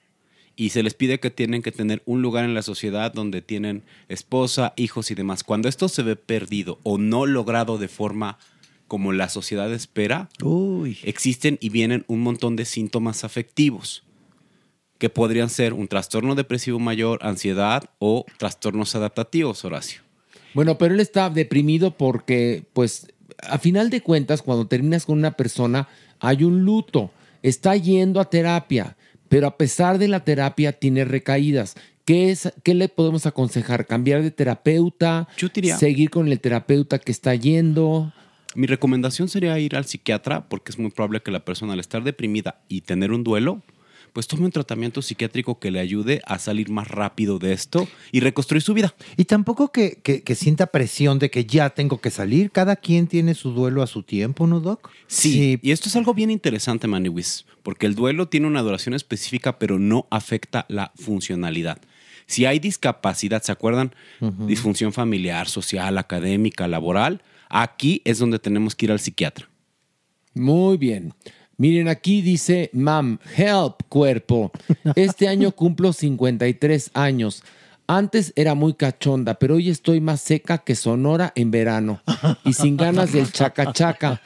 [0.57, 3.83] Y se les pide que tienen que tener un lugar en la sociedad donde tienen
[4.09, 5.45] esposa, hijos y demás.
[5.45, 8.39] Cuando esto se ve perdido o no logrado de forma
[8.87, 10.29] como la sociedad espera,
[11.03, 14.03] existen y vienen un montón de síntomas afectivos
[14.97, 20.01] que podrían ser un trastorno depresivo mayor, ansiedad o trastornos adaptativos, Horacio.
[20.53, 25.31] Bueno, pero él está deprimido porque, pues, a final de cuentas, cuando terminas con una
[25.31, 25.87] persona,
[26.19, 27.11] hay un luto.
[27.43, 28.97] Está yendo a terapia,
[29.29, 31.75] pero a pesar de la terapia tiene recaídas.
[32.05, 33.85] ¿Qué, es, qué le podemos aconsejar?
[33.85, 35.27] ¿Cambiar de terapeuta?
[35.53, 38.13] diría- ¿Seguir con el terapeuta que está yendo?
[38.55, 42.03] Mi recomendación sería ir al psiquiatra porque es muy probable que la persona al estar
[42.03, 43.61] deprimida y tener un duelo,
[44.17, 48.19] pues tome un tratamiento psiquiátrico que le ayude a salir más rápido de esto y
[48.19, 48.95] reconstruir su vida.
[49.15, 52.49] Y tampoco que, que- que sienta presión de que ya tengo que salir.
[52.49, 54.89] Cada quien tiene su duelo a su tiempo, ¿no, Doc?
[55.05, 59.59] Sí, y esto es algo bien interesante, Maniwis, porque el duelo tiene una duración específica,
[59.59, 61.79] pero no afecta la funcionalidad.
[62.25, 63.93] Si hay discapacidad, ¿se acuerdan?
[64.47, 69.47] Disfunción familiar, social, académica, laboral, aquí es donde tenemos que ir al psiquiatra.
[70.33, 71.13] Muy bien.
[71.59, 74.51] Miren, aquí dice, mam, help, cuerpo.
[74.95, 77.43] Este año cumplo 53 años.
[77.89, 82.01] Antes era muy cachonda, pero hoy estoy más seca que Sonora en verano
[82.43, 84.21] y sin ganas del chaca chaca.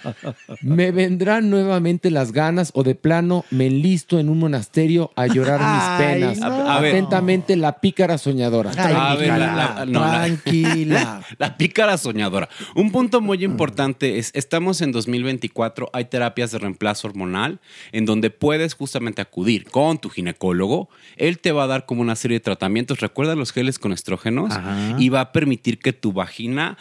[0.62, 5.60] Me vendrán nuevamente las ganas o de plano me enlisto en un monasterio a llorar
[5.60, 6.38] mis Ay, penas.
[6.40, 6.72] no.
[6.72, 8.72] Atentamente, la pícara soñadora.
[8.72, 9.38] A ver, la-
[9.76, 11.22] la- no, la- Tranquila.
[11.38, 12.50] La, pícara soñadora.
[12.76, 17.60] Un punto muy importante es, estamos en 2024, hay terapias de reemplazo hormonal
[17.92, 20.90] en donde puedes justamente acudir con tu ginecólogo.
[21.16, 23.00] Él te va a dar como una serie de tratamientos.
[23.02, 24.54] Recuerda los geles con estrógenos
[24.98, 26.78] y va a permitir que tu vagina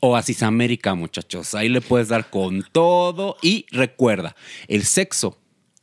[0.00, 1.54] oasis América, muchachos.
[1.54, 4.36] Ahí le puedes dar con todo y recuerda,
[4.68, 5.38] el sexo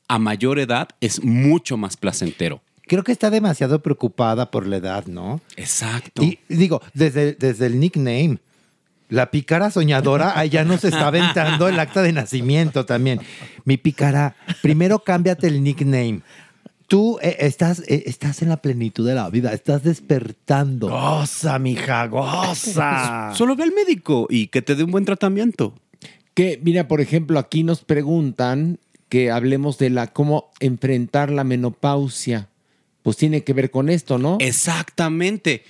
[0.08, 2.62] a mayor edad es mucho más placentero.
[2.86, 5.41] Creo que está demasiado preocupada por la edad, ¿no?
[5.56, 6.22] Exacto.
[6.22, 8.39] Y digo, desde, desde el nickname.
[9.10, 13.20] La pícara soñadora, ahí ya nos está aventando el acta de nacimiento también.
[13.64, 16.22] Mi pícara, primero cámbiate el nickname.
[16.94, 20.89] Tú eh, estás, eh, estás en la plenitud de la vida, estás despertando.
[20.89, 23.34] Goza, mija, goza.
[23.36, 25.74] Solo ve al médico y que te dé un buen tratamiento.
[26.36, 28.78] Que, mira, por ejemplo, aquí nos preguntan
[29.10, 32.50] que hablemos de la cómo enfrentar la menopausia.
[33.02, 34.38] Pues tiene que ver con esto, ¿no?
[34.39, 35.64] Exactamente.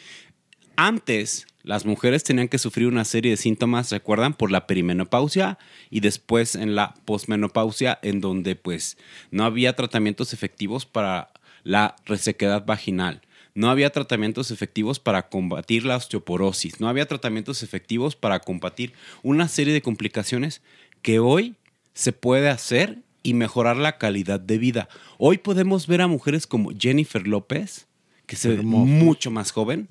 [0.75, 4.33] Antes, las mujeres tenían que sufrir una serie de síntomas, ¿recuerdan?
[4.33, 5.57] Por la perimenopausia
[5.89, 8.97] y después en la posmenopausia, en donde pues
[9.31, 11.31] no había tratamientos efectivos para
[11.63, 13.21] la resequedad vaginal.
[13.55, 16.81] No había tratamientos efectivos para combatir la osteoporosis.
[16.81, 20.61] No había tratamientos efectivos para combatir una serie de complicaciones
[21.01, 21.55] que hoy
[21.93, 24.89] se puede hacer y mejorar la calidad de vida.
[25.17, 27.87] Hoy podemos ver a mujeres como Jennifer López,
[28.25, 29.87] que se ve mucho más joven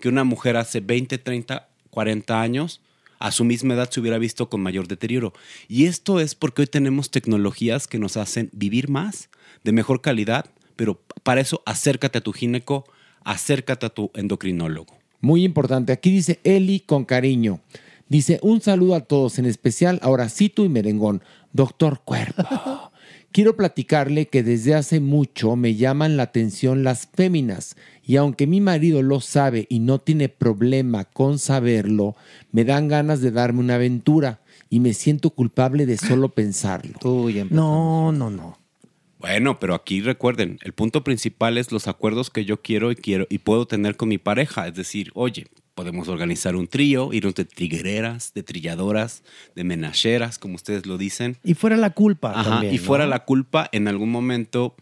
[0.00, 2.80] que una mujer hace 20, 30, 40 años.
[3.20, 5.32] A su misma edad se hubiera visto con mayor deterioro.
[5.66, 9.28] Y esto es porque hoy tenemos tecnologías que nos hacen vivir más,
[9.64, 12.84] de mejor calidad, pero para eso acércate a tu gineco,
[13.24, 14.96] acércate a tu endocrinólogo.
[15.20, 15.92] Muy importante.
[15.92, 17.60] Aquí dice Eli con cariño.
[18.08, 21.22] Dice, un saludo a todos, en especial a Horacito y Merengón.
[21.52, 22.44] Doctor Cuerpo.
[23.30, 28.60] Quiero platicarle que desde hace mucho me llaman la atención las féminas y aunque mi
[28.60, 32.16] marido lo sabe y no tiene problema con saberlo,
[32.52, 36.98] me dan ganas de darme una aventura y me siento culpable de solo pensarlo.
[37.50, 38.58] No, no, no.
[39.18, 43.26] Bueno, pero aquí recuerden, el punto principal es los acuerdos que yo quiero y quiero
[43.28, 44.68] y puedo tener con mi pareja.
[44.68, 45.48] Es decir, oye,
[45.78, 49.22] podemos organizar un trío, irnos de triguereras, de trilladoras,
[49.54, 51.36] de menacheras, como ustedes lo dicen.
[51.44, 52.74] Y fuera la culpa Ajá, también.
[52.74, 54.74] y fuera la culpa, en algún momento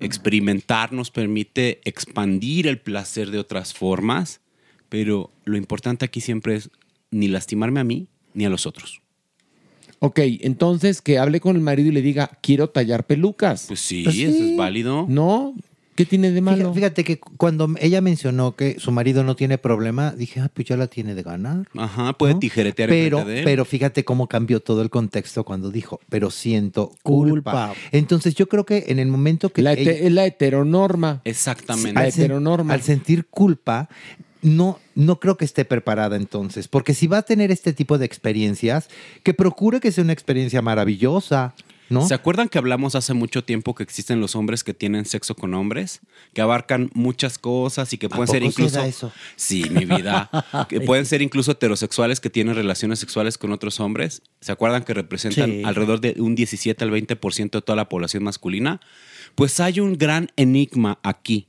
[0.00, 4.40] experimentar nos permite expandir el placer de otras formas,
[4.88, 6.68] pero lo importante aquí siempre es
[7.12, 9.02] ni lastimarme a mí ni a los otros.
[10.00, 13.66] Ok, entonces que hable con el marido y le diga, quiero tallar pelucas.
[13.68, 15.06] Pues sí, eso es válido.
[15.08, 15.54] No,
[15.94, 16.72] ¿qué tiene de malo?
[16.72, 20.66] Fíjate, fíjate que cuando ella mencionó que su marido no tiene problema, dije, ah, pues
[20.68, 21.68] ya la tiene de ganar.
[21.76, 23.44] Ajá, puede tijeretear Pero, de él.
[23.44, 27.24] pero fíjate cómo cambió todo el contexto cuando dijo, pero siento culpa.
[27.34, 27.74] Culpa.
[27.92, 29.62] Entonces yo creo que en el momento que...
[29.62, 31.20] La hete- es la heteronorma.
[31.24, 31.98] Exactamente.
[32.00, 33.88] al, sen- al sentir culpa,
[34.42, 38.04] no, no creo que esté preparada entonces, porque si va a tener este tipo de
[38.04, 38.88] experiencias,
[39.22, 41.54] que procure que sea una experiencia maravillosa,
[41.88, 42.06] ¿no?
[42.06, 45.54] ¿Se acuerdan que hablamos hace mucho tiempo que existen los hombres que tienen sexo con
[45.54, 46.00] hombres?
[46.32, 48.82] Que abarcan muchas cosas y que pueden ser poco incluso...
[48.82, 49.12] eso?
[49.36, 50.30] Sí, mi vida.
[50.68, 54.22] que pueden ser incluso heterosexuales que tienen relaciones sexuales con otros hombres.
[54.40, 55.62] ¿Se acuerdan que representan Sí.
[55.64, 58.80] alrededor de un 17 al 20% de toda la población masculina?
[59.34, 61.48] Pues hay un gran enigma aquí,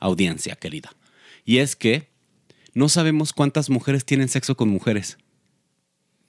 [0.00, 0.90] audiencia querida.
[1.44, 2.08] Y es que
[2.74, 5.18] no sabemos cuántas mujeres tienen sexo con mujeres.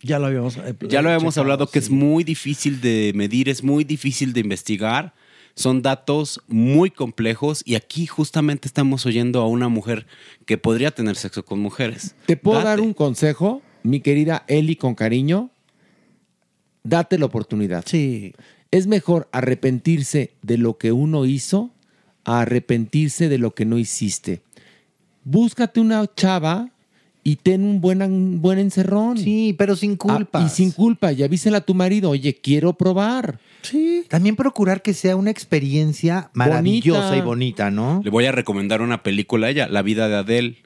[0.03, 1.85] Ya lo habíamos eh, Ya lo habíamos checado, hablado que sí.
[1.85, 5.13] es muy difícil de medir, es muy difícil de investigar.
[5.53, 10.07] Son datos muy complejos y aquí justamente estamos oyendo a una mujer
[10.45, 12.15] que podría tener sexo con mujeres.
[12.25, 15.51] ¿Te puedo dar un consejo, mi querida Eli, con cariño?
[16.83, 17.83] Date la oportunidad.
[17.85, 18.33] Sí.
[18.71, 21.71] Es mejor arrepentirse de lo que uno hizo
[22.23, 24.41] a arrepentirse de lo que no hiciste.
[25.23, 26.71] Búscate una chava
[27.23, 29.17] y ten un buen, un buen encerrón.
[29.17, 30.45] Sí, pero sin culpas.
[30.45, 31.11] y sin culpa.
[31.11, 33.39] Y avísela a tu marido, oye, quiero probar.
[33.61, 34.03] Sí.
[34.09, 37.17] También procurar que sea una experiencia maravillosa Bonita.
[37.17, 38.01] y bonita, ¿no?
[38.03, 40.57] Le voy a recomendar una película a ella, La vida de Adele.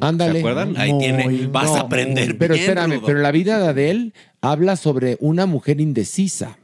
[0.00, 0.34] Ándale.
[0.34, 0.76] ¿Se acuerdan?
[0.76, 3.06] Ahí tiene, vas a aprender Pero bien, espérame, rudo.
[3.06, 6.58] pero la vida de Adele habla sobre una mujer indecisa,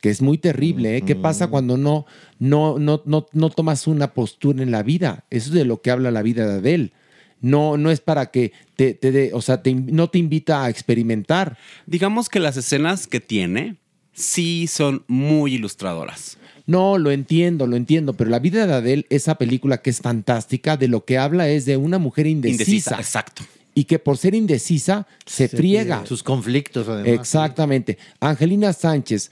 [0.00, 0.96] que es muy terrible.
[0.96, 1.02] ¿eh?
[1.02, 2.06] ¿Qué pasa cuando no,
[2.38, 5.24] no, no, no, no tomas una postura en la vida?
[5.30, 6.92] Eso es de lo que habla la vida de Adele.
[7.40, 10.70] No, no es para que te, te dé- o sea, te no te invita a
[10.70, 11.56] experimentar.
[11.86, 13.76] Digamos que las escenas que tiene
[14.12, 16.36] sí son muy ilustradoras.
[16.66, 20.76] No, lo entiendo, lo entiendo, pero la vida de Adele, esa película que es fantástica,
[20.76, 22.62] de lo que habla es de una mujer indecisa.
[22.62, 23.42] Indecisa, exacto.
[23.74, 26.04] Y que por ser indecisa se, friega.
[26.06, 27.12] Sus conflictos, además.
[27.12, 27.98] Exactamente.
[28.20, 29.30] Angelina Sánchez,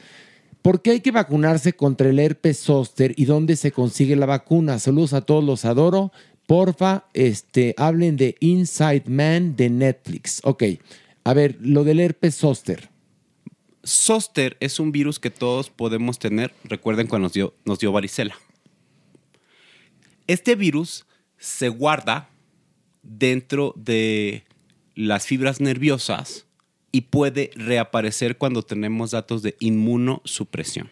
[0.62, 4.78] ¿por qué hay que vacunarse contra el herpes zóster y dónde se consigue la vacuna?
[4.78, 6.12] Saludos a todos, los adoro.
[6.48, 10.40] Porfa, este, hablen de Inside Man de Netflix.
[10.44, 10.64] Ok,
[11.22, 12.88] a ver, lo del herpes zóster.
[13.84, 16.54] Zoster es un virus que todos podemos tener.
[16.64, 18.34] Recuerden cuando nos dio, nos dio varicela.
[20.26, 21.04] Este virus
[21.36, 22.30] se guarda
[23.02, 24.46] dentro de
[24.94, 26.46] las fibras nerviosas
[26.92, 30.90] y puede reaparecer cuando tenemos datos de inmunosupresión.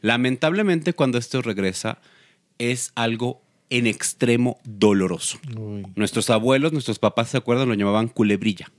[0.00, 2.00] Lamentablemente cuando esto regresa
[2.56, 5.38] es algo en extremo doloroso.
[5.94, 7.68] Nuestros abuelos, nuestros papás, ¿se acuerdan?
[7.68, 8.70] Lo llamaban culebrilla.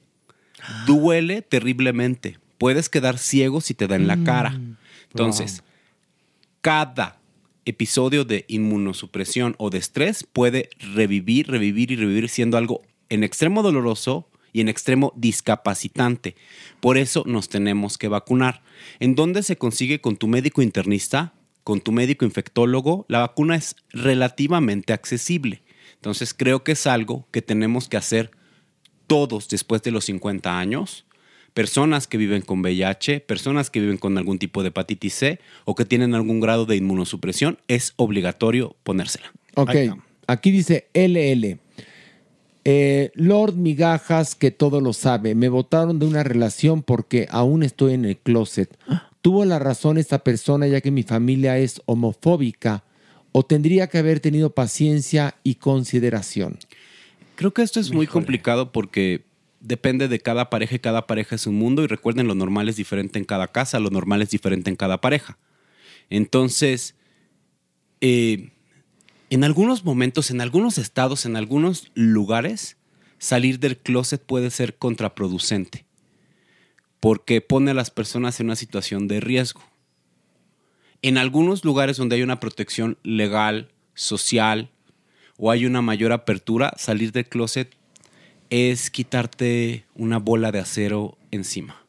[0.86, 2.38] Duele terriblemente.
[2.58, 4.60] Puedes quedar ciego si te da en la cara.
[5.10, 5.64] Entonces,
[6.62, 7.18] cada
[7.66, 13.64] episodio de inmunosupresión o de estrés puede revivir, revivir y revivir siendo algo en extremo
[13.64, 16.36] doloroso y en extremo discapacitante.
[16.80, 18.62] Por eso nos tenemos que vacunar.
[19.00, 21.34] ¿En dónde se consigue con tu médico internista?
[21.64, 23.06] Con tu médico infectólogo.
[23.08, 25.62] La vacuna es relativamente accesible.
[25.96, 28.32] Entonces creo que es algo que tenemos que hacer
[29.08, 31.06] todos después de los 50 años.
[31.54, 35.76] Personas que viven con VIH, personas que viven con algún tipo de hepatitis C o
[35.76, 39.34] que tienen algún grado de inmunosupresión, es obligatorio ponérsela.
[39.56, 39.76] Ok,
[40.28, 41.60] aquí dice LL.
[42.64, 45.36] Eh, Lord Migajas, que todo lo sabe.
[45.36, 48.78] Me votaron de una relación porque aún estoy en el closet.
[49.22, 52.84] ¿Tuvo la razón esta persona ya que mi familia es homofóbica?
[53.32, 56.58] ¿O tendría que haber tenido paciencia y consideración?
[57.36, 59.24] Creo que esto es muy complicado porque
[59.60, 62.76] depende de cada pareja y cada pareja es un mundo y recuerden lo normal es
[62.76, 65.38] diferente en cada casa, lo normal es diferente en cada pareja.
[66.10, 66.96] Entonces,
[68.02, 68.52] eh,
[69.30, 72.78] en algunos momentos, en algunos estados, en algunos lugares,
[73.20, 75.86] salir del closet puede ser contraproducente
[77.02, 79.62] porque pone a las personas en una situación de riesgo.
[81.02, 84.70] En algunos lugares donde hay una protección legal, social
[85.38, 87.76] o hay una mayor apertura, salir del closet
[88.52, 91.84] es quitarte una bola de acero encima.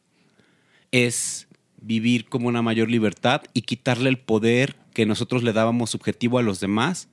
[0.91, 1.47] Es
[1.79, 6.43] vivir como una mayor libertad y quitarle el poder que nosotros le dábamos subjetivo a
[6.43, 7.09] los demás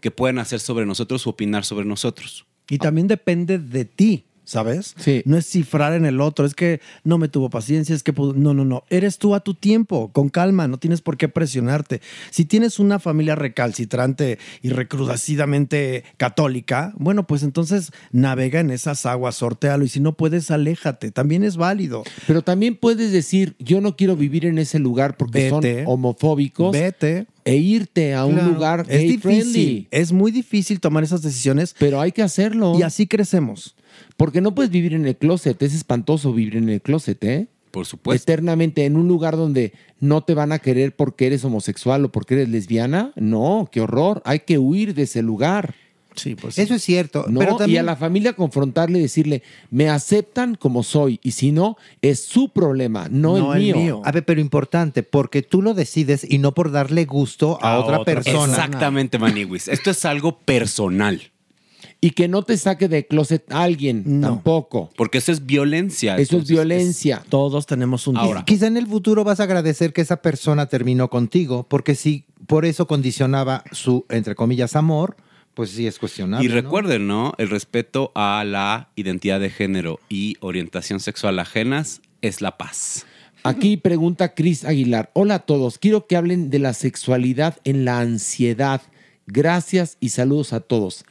[0.00, 2.46] que pueden hacer sobre nosotros o opinar sobre nosotros.
[2.68, 4.94] Y también depende de ti, ¿sabes?
[4.98, 5.22] Sí.
[5.24, 8.34] No es cifrar en el otro, es que no me tuvo paciencia, es que pudo-
[8.34, 8.84] no, no, no.
[8.90, 12.00] Eres tú a tu tiempo, con calma, no tienes por qué presionarte.
[12.30, 19.36] Si tienes una familia recalcitrante y recrudecidamente católica, bueno, pues entonces navega en esas aguas,
[19.36, 21.10] sortealo y si no puedes, aléjate.
[21.10, 22.04] También es válido.
[22.26, 25.84] Pero también puedes decir, yo no quiero vivir en ese lugar porque Vete.
[25.84, 26.72] son homofóbicos.
[26.72, 27.26] Vete.
[27.46, 28.48] E irte a un Claro.
[28.52, 29.88] lugar es gay difícil, friendly.
[29.90, 31.74] es muy difícil tomar esas decisiones.
[31.78, 32.72] Pero hay que hacerlo.
[32.78, 33.76] Y así crecemos.
[34.16, 35.60] Porque no puedes vivir en el closet.
[35.62, 37.48] Es espantoso vivir en el closet, ¿eh?
[37.70, 38.22] Por supuesto.
[38.22, 42.34] Eternamente en un lugar donde no te van a querer porque eres homosexual o porque
[42.34, 43.12] eres lesbiana.
[43.16, 44.22] No, qué horror.
[44.24, 45.74] Hay que huir de ese lugar.
[46.16, 46.58] Sí, pues.
[46.58, 47.24] Eso es cierto.
[47.28, 51.52] No, pero y a la familia confrontarle y decirle, me aceptan como soy, y si
[51.52, 54.02] no, es su problema, no, el, mío.
[54.04, 58.04] A ver, pero importante, porque tú lo decides y no por darle gusto a, otra,
[58.04, 58.52] persona.
[58.52, 59.68] Exactamente, Maniwis.
[59.68, 61.20] Esto es algo personal.
[62.04, 64.90] Y que no te saque de closet alguien, tampoco.
[64.94, 66.18] Porque eso es violencia.
[66.18, 67.24] Eso es violencia.
[67.30, 68.44] Todos tenemos un Ahora.
[68.44, 72.66] Quizá en el futuro vas a agradecer que esa persona terminó contigo, porque si por
[72.66, 75.16] eso condicionaba su, entre comillas, amor,
[75.54, 76.44] pues sí es cuestionable.
[76.44, 76.54] Y ¿no?
[76.54, 77.32] recuerden, ¿no?
[77.38, 83.06] El respeto a la identidad de género y orientación sexual ajenas es la paz.
[83.44, 85.10] Aquí pregunta Cris Aguilar.
[85.14, 88.82] Hola a todos, quiero que hablen de la sexualidad en la ansiedad.
[89.26, 91.06] Gracias y saludos a todos.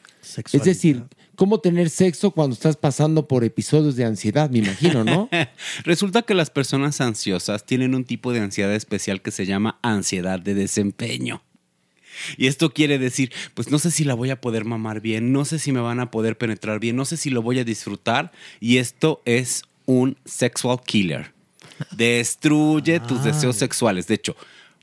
[0.51, 1.03] Es decir,
[1.35, 4.49] ¿cómo tener sexo cuando estás pasando por episodios de ansiedad?
[4.49, 5.29] Me imagino, ¿no?
[5.83, 10.39] Resulta que las personas ansiosas tienen un tipo de ansiedad especial que se llama ansiedad
[10.39, 11.43] de desempeño.
[12.37, 15.45] Y esto quiere decir, pues no sé si la voy a poder mamar bien, no
[15.45, 18.31] sé si me van a poder penetrar bien, no sé si lo voy a disfrutar.
[18.59, 21.33] Y esto es un sexual killer.
[21.97, 24.07] Destruye tus deseos sexuales.
[24.07, 24.35] De hecho,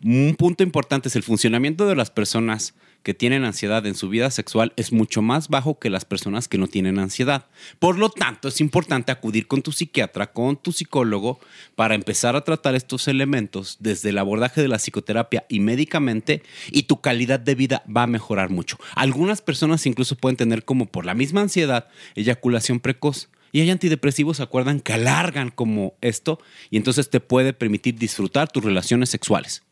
[0.02, 4.31] un punto importante es el funcionamiento de las personas que tienen ansiedad en su vida
[4.31, 7.47] sexual es mucho más bajo que las personas que no tienen ansiedad.
[7.78, 11.40] Por lo tanto, es importante acudir con tu psiquiatra, con tu psicólogo,
[11.77, 16.85] para empezar a tratar estos elementos desde el abordaje de la psicoterapia y médicamente, y
[16.85, 18.78] tu calidad de vida va a mejorar mucho.
[18.94, 23.28] Algunas personas incluso pueden tener como por la misma ansiedad eyaculación precoz.
[23.52, 24.81] Y hay antidepresivos, ¿se acuerdan?
[24.81, 26.39] Que alargan como esto
[26.70, 29.64] y entonces te puede permitir disfrutar tus relaciones sexuales.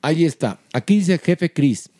[0.00, 0.58] Ahí está.
[0.72, 1.90] Aquí dice jefe Cris.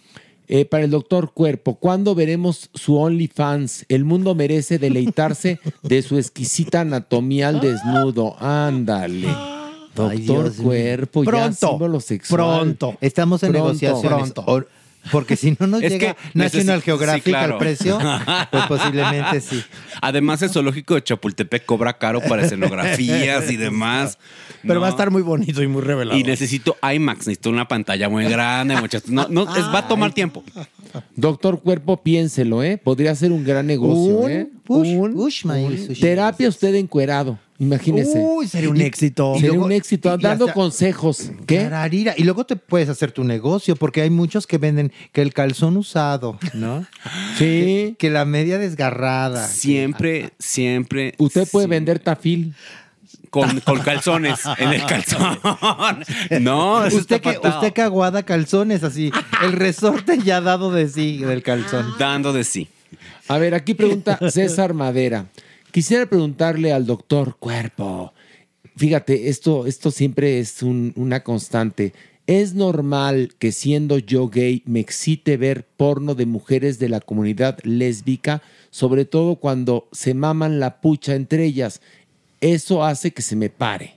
[0.49, 3.85] Eh, para el doctor Cuerpo, ¿cuándo veremos su OnlyFans?
[3.89, 8.37] El mundo merece deleitarse de su exquisita anatomía al desnudo.
[8.39, 9.29] Ándale.
[9.95, 10.55] Doctor.
[10.55, 12.37] Cuerpo, ya Pronto, símbolo sexual.
[12.59, 12.97] pronto.
[13.01, 13.67] Estamos en Pronto.
[13.69, 14.33] negociaciones.
[14.33, 14.67] Pronto.
[15.07, 17.55] Or- porque si no nos Es llega que National Geographic sí, claro.
[17.55, 17.99] al precio,
[18.51, 19.63] pues posiblemente sí.
[20.01, 24.19] Además, el zoológico de Chapultepec cobra caro para escenografías y demás.
[24.67, 26.19] Pero va a estar muy bonito y muy revelador.
[26.21, 29.11] Y necesito IMAX, necesito una pantalla muy grande, muchachos.
[29.11, 30.43] No, no, es- va a tomar tiempo.
[31.15, 32.79] Doctor Cuerpo, piénselo, ¿eh?
[32.79, 34.49] Podría ser un gran negocio, Un- ¿eh?
[34.69, 36.01] Ush, ush, maíz, ush.
[36.01, 38.19] Terapia usted encuerado, imagínese.
[38.19, 39.35] Uy, sería un Y- éxito.
[39.35, 41.31] Sería luego- un éxito, y- y dando hasta- consejos.
[41.47, 41.69] ¿Qué?
[42.17, 45.77] Y luego te puedes hacer tu negocio, porque hay muchos que venden que el calzón
[45.77, 46.87] usado, ¿no?
[47.39, 47.97] Sí.
[47.99, 49.47] Que la media desgarrada.
[49.47, 51.15] Siempre, siempre.
[51.19, 52.55] Usted puede vender tafil.
[53.29, 55.39] Con, con calzones en el calzón.
[56.41, 59.11] No, Usted que, usted que aguada calzones, así.
[59.43, 61.87] El resorte ya dado de sí, del calzón.
[61.99, 62.69] Dando de sí.
[63.29, 65.27] A ver, aquí pregunta César Madera.
[65.77, 68.15] Quisiera preguntarle al doctor Cuerpo.
[68.79, 71.93] Fíjate, esto, esto siempre es un- una constante.
[72.27, 77.59] ¿Es normal que siendo yo gay me excite ver porno de mujeres de la comunidad
[77.63, 78.41] lésbica,
[78.71, 81.83] sobre todo cuando se maman la pucha entre ellas?
[82.41, 83.96] Eso hace que se me pare.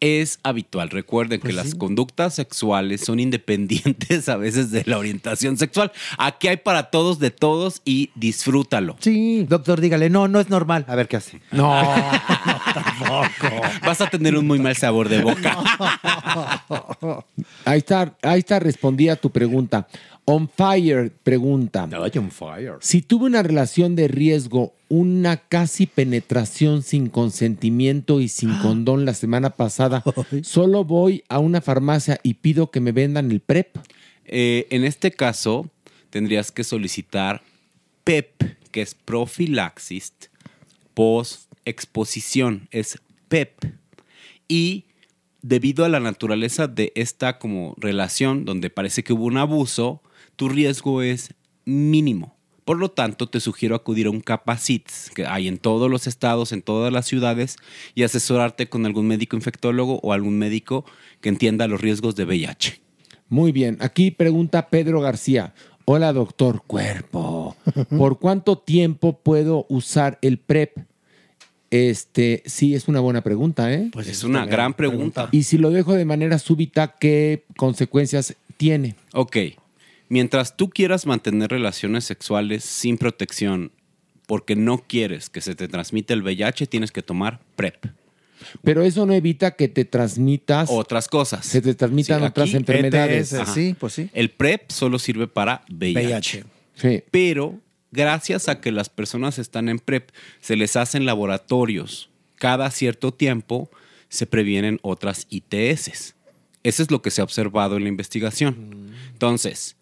[0.00, 0.90] Es habitual.
[0.90, 5.92] Recuerden que las conductas sexuales son independientes a veces de la orientación sexual.
[6.18, 8.96] Aquí hay para todos, de todos y disfrútalo.
[9.00, 10.84] Sí, doctor, dígale, no, no es normal.
[10.88, 11.40] A ver qué hace.
[11.50, 11.70] No,
[12.74, 13.62] tampoco.
[13.84, 15.56] Vas a tener un muy mal sabor de boca.
[17.64, 19.88] Ahí está, ahí está respondida tu pregunta.
[20.28, 21.88] On Fire pregunta.
[22.16, 22.74] on fire.
[22.80, 29.14] Si tuve una relación de riesgo, una casi penetración sin consentimiento y sin condón la
[29.14, 30.02] semana pasada,
[30.42, 33.76] solo voy a una farmacia y pido que me vendan el PrEP.
[34.24, 35.70] Eh, en este caso,
[36.10, 37.42] tendrías que solicitar
[38.02, 38.42] PEP,
[38.72, 40.12] que es profilaxis
[40.94, 42.98] post exposición, es
[43.28, 43.64] PEP.
[44.48, 44.86] Y
[45.42, 50.02] debido a la naturaleza de esta como relación donde parece que hubo un abuso,
[50.36, 51.34] tu riesgo es
[51.64, 52.36] mínimo.
[52.64, 56.52] Por lo tanto, te sugiero acudir a un Capacits que hay en todos los estados,
[56.52, 57.56] en todas las ciudades,
[57.94, 60.84] y asesorarte con algún médico infectólogo o algún médico
[61.20, 62.80] que entienda los riesgos de VIH.
[63.28, 65.54] Muy bien, aquí pregunta Pedro García.
[65.84, 67.56] Hola, doctor Cuerpo.
[67.96, 70.76] ¿Por cuánto tiempo puedo usar el PrEP?
[71.70, 73.90] Este, sí, es una buena pregunta, ¿eh?
[73.92, 75.28] Pues es una gran pregunta.
[75.30, 78.96] Y si lo dejo de manera súbita, ¿qué consecuencias tiene?
[79.12, 79.36] Ok,
[80.08, 83.72] mientras tú quieras mantener relaciones sexuales sin protección
[84.26, 87.86] porque no quieres que se te transmita el VIH, tienes que tomar PrEP.
[88.62, 90.68] Pero eso no evita que te transmitas.
[90.70, 91.46] Otras cosas.
[91.46, 93.32] Se te transmitan Sí, otras enfermedades.
[93.32, 93.54] Ajá.
[93.78, 94.10] pues sí.
[94.12, 96.44] El PrEP solo sirve para VIH.
[96.74, 97.02] Sí.
[97.10, 97.60] Pero
[97.92, 100.10] gracias a que las personas están en PrEP,
[100.40, 102.10] se les hacen laboratorios.
[102.36, 103.70] Cada cierto tiempo
[104.08, 106.14] se previenen otras ITS.
[106.62, 108.92] Eso es lo que se ha observado en la investigación.
[109.12, 109.76] Entonces,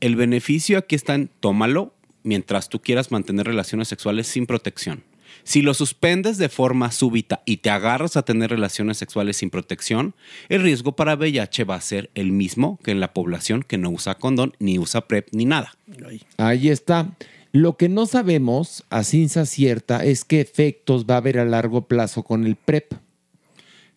[0.00, 5.04] el beneficio aquí está en tómalo mientras tú quieras mantener relaciones sexuales sin protección.
[5.42, 10.14] Si lo suspendes de forma súbita y te agarras a tener relaciones sexuales sin protección,
[10.48, 13.90] el riesgo para VIH va a ser el mismo que en la población que no
[13.90, 15.74] usa condón, ni usa PrEP, ni nada.
[16.38, 17.10] Ahí está.
[17.52, 21.86] Lo que no sabemos a ciencia cierta es qué efectos va a haber a largo
[21.88, 22.94] plazo con el PrEP.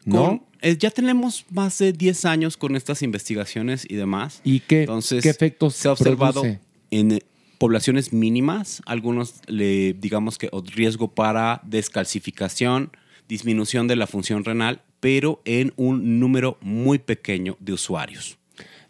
[0.05, 0.25] ¿No?
[0.25, 4.41] Con- eh, ya tenemos más de 10 años con estas investigaciones y demás.
[4.43, 6.59] ¿Y qué, Entonces, qué efectos se ha observado produce?
[6.91, 7.21] en eh,
[7.57, 12.91] poblaciones mínimas, algunos le digamos que riesgo para descalcificación,
[13.27, 18.37] disminución de la función renal, pero en un número muy pequeño de usuarios.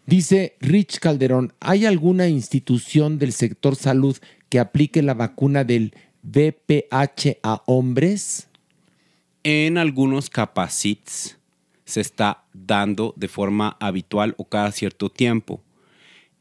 [0.06, 4.16] Dice Rich Calderón, ¿hay alguna institución del sector salud
[4.48, 5.92] que aplique la vacuna del
[6.22, 8.48] VPH a hombres?
[9.44, 11.37] En algunos capacits
[11.88, 15.62] se está dando de forma habitual o cada cierto tiempo.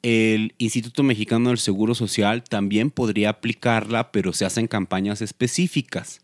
[0.02, 6.20] El Instituto Mexicano del Seguro Social también podría aplicarla, pero se hacen campañas específicas.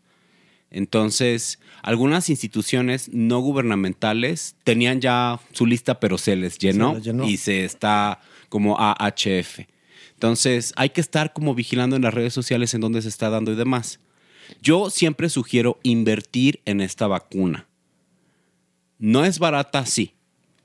[0.70, 7.04] Entonces, algunas instituciones no gubernamentales tenían ya su lista, pero se les llenó, Se les
[7.04, 7.24] llenó.
[7.26, 8.20] y se está
[8.50, 9.60] como AHF.
[10.12, 13.52] Entonces, hay que estar como vigilando en las redes sociales en dónde se está dando
[13.52, 14.00] y demás.
[14.62, 17.66] Yo siempre sugiero invertir en esta vacuna.
[19.04, 20.14] No es barata, sí,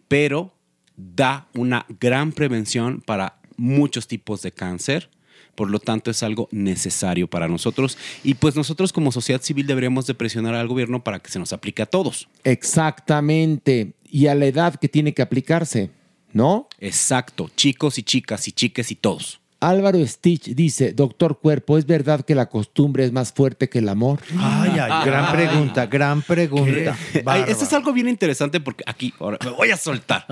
[0.07, 0.53] pero
[0.95, 5.09] da una gran prevención para muchos tipos de cáncer.
[5.55, 7.97] Por lo tanto, es algo necesario para nosotros.
[8.23, 11.51] Y pues nosotros como sociedad civil deberíamos de presionar al gobierno para que se nos
[11.51, 12.29] aplique a todos.
[12.45, 13.91] Exactamente.
[14.09, 15.91] Y a la edad que tiene que aplicarse,
[16.31, 16.69] ¿no?
[16.79, 17.51] Exacto.
[17.57, 19.38] Chicos y chicas y chiques y todos.
[19.61, 23.89] Álvaro Stitch dice, doctor Cuerpo, ¿es verdad que la costumbre es más fuerte que el
[23.89, 24.21] amor?
[24.37, 26.97] Ay, ay, gran pregunta, gran pregunta.
[27.25, 30.25] Ay, esto es algo bien interesante porque aquí, ahora me voy a soltar.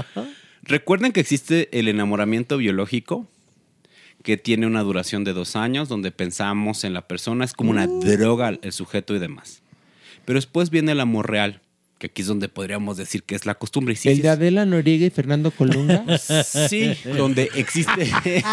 [0.64, 3.28] Recuerden que existe el enamoramiento biológico,
[4.24, 7.88] que tiene una duración de dos años, donde pensamos en la persona, es como una
[7.88, 9.62] droga el sujeto y demás.
[10.26, 11.62] Pero después viene el amor real,
[11.98, 13.96] que aquí es donde podríamos decir que es la costumbre.
[13.96, 16.04] Sí, ¿El sí, de Adela Noriega y Fernando Colunga?
[16.68, 18.12] Sí, donde existe.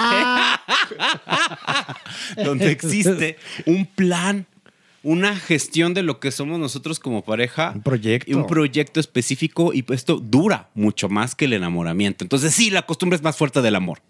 [2.45, 4.47] donde existe un plan,
[5.03, 7.73] una gestión de lo que somos nosotros como pareja.
[7.75, 8.31] Un proyecto.
[8.31, 9.73] Y un proyecto específico.
[9.73, 12.25] Y esto dura mucho más que el enamoramiento.
[12.25, 14.01] Entonces, sí, la costumbre es más fuerte del amor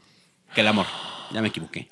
[0.55, 0.87] que el amor.
[1.35, 1.89] Ya me equivoqué.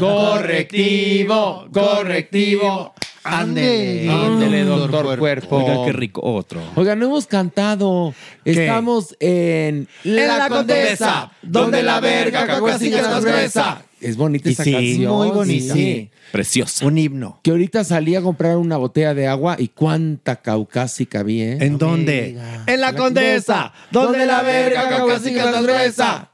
[0.00, 2.94] correctivo, correctivo.
[3.24, 5.56] Ándele, ándele, doctor Cuerpo.
[5.56, 6.20] Oiga, qué rico.
[6.22, 6.62] Otro.
[6.76, 8.14] Oiga, no hemos cantado.
[8.44, 13.82] Estamos en La Condesa, donde la verga caguacilla es más gruesa.
[14.00, 15.12] Es bonita Y esa sí, canción.
[15.16, 15.74] muy bonita.
[15.74, 16.10] sí.
[16.30, 16.86] Preciosa.
[16.86, 17.40] Un himno.
[17.42, 21.58] Que ahorita salí a comprar una botella de agua y cuánta caucásica vi, ¿eh?
[21.60, 22.38] ¿En dónde?
[22.66, 26.30] En la Condesa, donde la verga caucásica es más gruesa.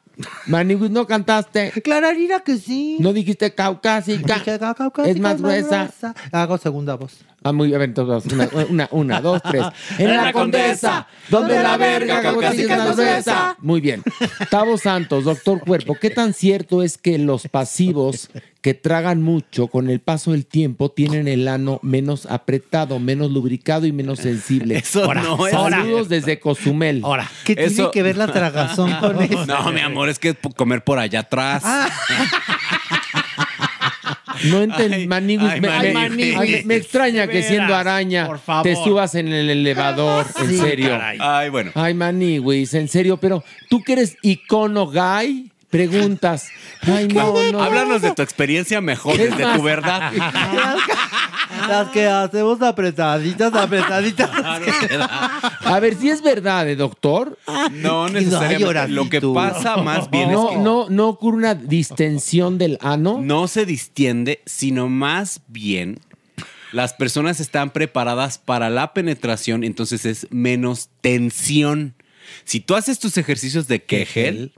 [0.47, 1.73] Maniwis, ¿no cantaste?
[1.83, 2.97] Clararira que sí.
[3.01, 4.35] ¿No dijiste caucásica?
[4.35, 5.91] Dije, "Caucásica Es más gruesa.
[6.33, 7.19] Hago segunda voz.
[7.45, 9.65] Ah, muy bien, entonces, una, una, una, dos, tres.
[9.99, 13.57] En la condesa, donde la verga casi una cerveza.
[13.61, 14.03] Muy bien.
[14.51, 19.91] Tavo Santos, doctor Cuerpo, ¿qué tan cierto es que los pasivos que tragan mucho con
[19.91, 24.77] el paso del tiempo tienen el ano menos apretado, menos lubricado y menos sensible?
[24.79, 27.01] Eso no es Saludos desde Cozumel.
[27.05, 29.47] Ahora, ¿qué tiene que ver la tragazón con eso?
[29.47, 31.65] No, mi amor, es que p- comer por allá atrás.
[34.45, 38.63] No entendí, Maniguis, ay, me, ay, extraña que De siendo araña por favor.
[38.63, 40.91] te subas en el elevador, en Sí, serio.
[40.91, 41.19] caray.
[41.21, 41.73] Ay, bueno.
[41.75, 46.49] Ay, Maniguis, en serio, pero tú que eres icono guy, preguntas.
[46.83, 47.63] Ay, no, no.
[47.63, 50.13] Háblanos de tu experiencia mejor, más- tu verdad.
[51.69, 54.31] Las que hacemos apretaditas, apretaditas.
[55.65, 57.39] A ver, si es verdad, ¿eh, doctor.
[57.73, 58.89] No necesariamente.
[58.89, 63.21] Lo que pasa más bien no, es que no, no ocurre una distensión del ano.
[63.23, 66.01] no se distiende, sino más bien
[66.73, 71.95] las personas están preparadas para la penetración, entonces es menos tensión.
[72.45, 74.53] Si tú haces tus ejercicios de Kegel,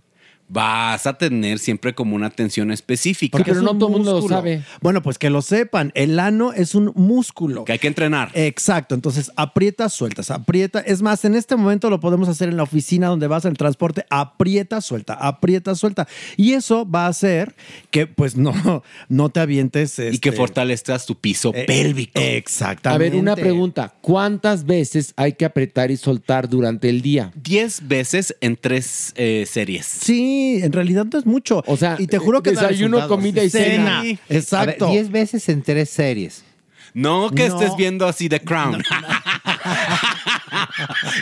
[0.48, 3.38] vas a tener siempre como una tensión específica.
[3.38, 4.42] Porque es un músculo.
[4.80, 5.90] Bueno, pues que lo sepan.
[5.94, 7.64] El ano es un músculo.
[7.64, 8.30] Que hay que entrenar.
[8.34, 8.94] Exacto.
[8.94, 10.80] Entonces, aprieta, sueltas, aprieta.
[10.80, 14.04] Es más, en este momento lo podemos hacer en la oficina donde vas al transporte.
[14.10, 16.06] Aprieta, suelta, aprieta, suelta.
[16.36, 17.54] Y eso va a hacer
[17.90, 19.98] que, pues, no, no te avientes.
[19.98, 22.20] Y que este, fortalezcas tu piso eh, pélvico.
[22.20, 23.06] Exactamente.
[23.06, 23.94] A ver, una pregunta.
[24.00, 27.32] ¿Cuántas veces hay que apretar y soltar durante el día?
[27.42, 29.86] 10 veces en tres eh, series.
[29.86, 31.62] Sí, en realidad no es mucho.
[31.66, 34.02] O sea, y te juro que desayuno, comida y cena.
[34.28, 34.86] Exacto.
[34.86, 36.44] Ver, 10 veces en tres series.
[36.92, 37.60] No que No.
[37.60, 38.82] estés viendo así The Crown.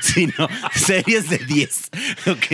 [0.02, 1.90] sino series de 10.
[2.26, 2.46] ¿ok?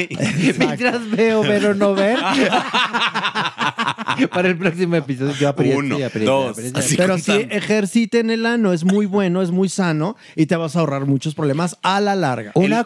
[0.59, 2.19] Mientras veo, pero no ver.
[4.31, 6.79] Para el próximo episodio yo aprieto Uno, aprieto, dos, aprieto.
[6.79, 7.55] así Pero sí, contando.
[7.55, 11.35] ejerciten el ano, es muy bueno, es muy sano y te vas a ahorrar muchos
[11.35, 12.53] problemas a la larga.
[12.55, 12.85] Una,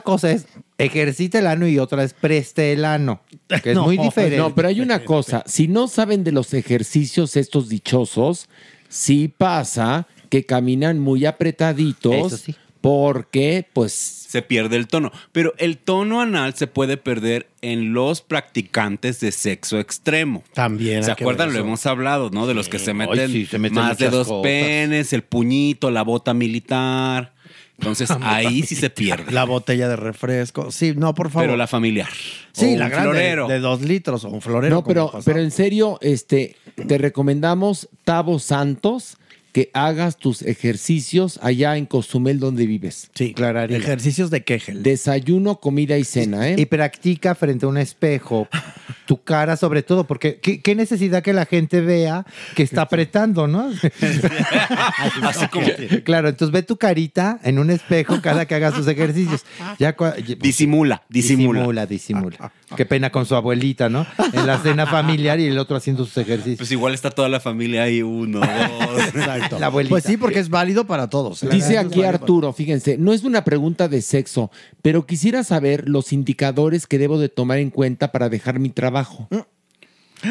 [0.00, 0.46] cosa es
[0.78, 3.20] ejercita el ano y otra es preste el ano,
[3.62, 4.38] que es No, muy diferente.
[4.38, 5.42] No, pero hay una cosa.
[5.46, 8.48] Si no saben de los ejercicios estos dichosos,
[8.88, 12.32] sí pasa que caminan muy apretaditos.
[12.32, 12.56] Eso sí.
[12.84, 15.10] Porque, pues, se pierde el tono.
[15.32, 20.44] Pero el tono anal se puede perder en los practicantes de sexo extremo.
[20.52, 21.02] También.
[21.02, 21.54] ¿Se acuerdan?
[21.54, 22.46] Lo hemos hablado, ¿no?
[22.46, 24.42] De los que se Ay, meten, sí, se meten más de dos cosas.
[24.42, 27.32] penes, el puñito, la bota militar.
[27.78, 29.32] Entonces ahí sí se pierde.
[29.32, 30.70] La botella de refresco.
[30.70, 31.46] Sí, no, por favor.
[31.46, 32.10] Pero la familiar.
[32.52, 33.48] sí, O la un grande florero.
[33.48, 34.74] de dos litros o un florero.
[34.76, 36.56] no, pero, pero en serio, este,
[36.86, 39.16] te recomendamos, Tavo Santos,
[39.54, 43.08] que hagas tus ejercicios allá en Cozumel donde vives.
[43.14, 43.76] Sí, Clararía.
[43.76, 44.82] ejercicios de Kegel.
[44.82, 46.56] Desayuno, comida y cena, ¿eh?
[46.58, 48.48] Y practica frente a un espejo
[49.06, 52.26] tu cara sobre todo, porque ¿qué, qué necesidad que la gente vea
[52.56, 53.70] que está apretando, ¿no?
[55.22, 55.66] Así como
[56.02, 59.44] claro, entonces ve tu carita en un espejo cada que hagas tus ejercicios.
[59.78, 59.94] Ya
[60.40, 61.60] disimula, disimula.
[61.60, 62.52] disimula, disimula.
[62.76, 64.06] Qué pena con su abuelita, ¿no?
[64.32, 66.58] En la cena familiar y el otro haciendo sus ejercicios.
[66.58, 69.14] Pues igual está toda la familia ahí, uno, dos.
[69.14, 69.58] Exacto.
[69.58, 69.90] La abuelita.
[69.90, 71.42] Pues sí, porque es válido para todos.
[71.42, 71.48] ¿eh?
[71.50, 74.50] Dice aquí Arturo, fíjense, no es una pregunta de sexo,
[74.82, 79.28] pero quisiera saber los indicadores que debo de tomar en cuenta para dejar mi trabajo.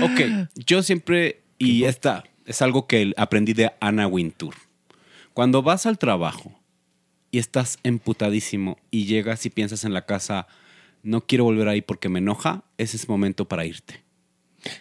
[0.02, 4.56] Ok, yo siempre, y esta es algo que aprendí de Anna Wintour.
[5.34, 6.60] Cuando vas al trabajo
[7.32, 10.48] y estás emputadísimo y llegas y piensas en la casa,
[11.03, 14.01] no quiero volver ahí porque me enoja, ese es momento para irte.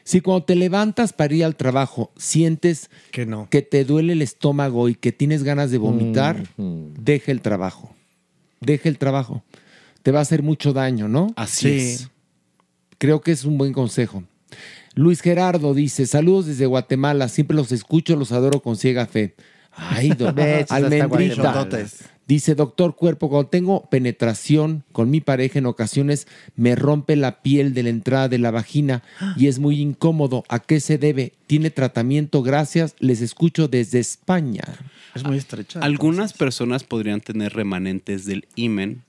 [0.04, 3.48] Si cuando te levantas para ir al trabajo sientes Que no.
[3.50, 7.94] que te duele el estómago y que tienes ganas de vomitar, deja el trabajo.
[8.60, 9.42] Deja el trabajo.
[10.04, 11.32] Te va a hacer mucho daño, ¿no?
[11.36, 11.76] Así Sí.
[11.78, 12.08] es.
[12.98, 14.22] Creo que es un buen consejo.
[14.94, 19.34] Luis Gerardo dice, saludos desde Guatemala, siempre los escucho, los adoro con ciega fe.
[19.74, 21.68] Ay, do- Besos hasta almendrita.
[22.26, 27.74] Dice, doctor Cuerpo, cuando tengo penetración con mi pareja en ocasiones me rompe la piel
[27.74, 29.02] de la entrada de la vagina
[29.36, 30.44] y es muy incómodo.
[30.48, 31.32] ¿A qué se debe?
[31.48, 32.42] ¿Tiene tratamiento?
[32.42, 32.94] Gracias.
[33.00, 34.62] Les escucho desde España.
[35.14, 35.80] Es muy estrecha.
[35.80, 39.02] Algunas personas podrían tener remanentes del himen,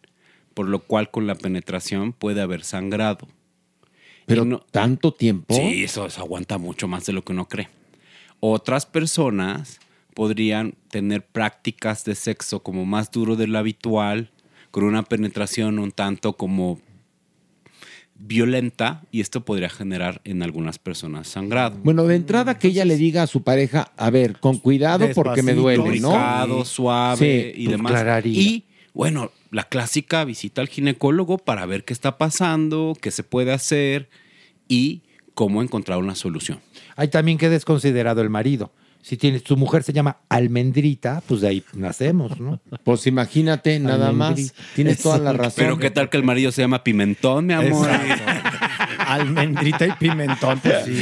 [0.56, 3.28] por lo cual con la penetración puede haber sangrado.
[4.26, 5.54] Pero no- tanto tiempo.
[5.56, 7.70] Sí, eso, eso aguanta mucho más de lo que uno cree.
[8.40, 9.80] Otras personas
[10.16, 14.32] podrían tener prácticas de sexo como más duro de lo habitual,
[14.72, 16.80] con una penetración un tanto como
[18.16, 21.78] violenta y esto podría generar en algunas personas sangrado.
[21.84, 25.44] Bueno, de entrada que ella le diga a su pareja, a ver, con cuidado porque
[25.44, 26.64] me duele, ¿no?
[26.64, 27.92] Suave Sí, y demás.
[27.92, 28.40] clararía.
[28.42, 28.64] Y
[28.94, 34.10] bueno, la clásica visita al ginecólogo para ver qué está pasando, qué se puede hacer
[34.68, 35.02] y
[35.34, 36.60] cómo encontrar una solución.
[36.96, 38.72] Hay también que desconsiderado el marido.
[39.04, 42.62] Si tienes, tu mujer se llama almendrita, pues de ahí nacemos, ¿no?
[42.86, 44.54] Pues imagínate, nada más.
[44.76, 45.54] Tienes toda la razón.
[45.58, 47.90] Pero qué tal que el marido se llama Pimentón, mi amor.
[49.06, 51.02] Almendrita y pimentón, pues sí.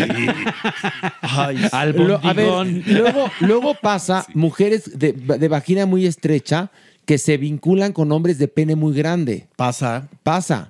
[1.22, 1.58] Ay,
[1.94, 6.72] Lo- a ver, luego, luego pasa mujeres de, de vagina muy estrecha
[7.06, 9.48] que se vinculan con hombres de pene muy grande.
[9.56, 10.08] Pasa.
[10.24, 10.70] Pasa.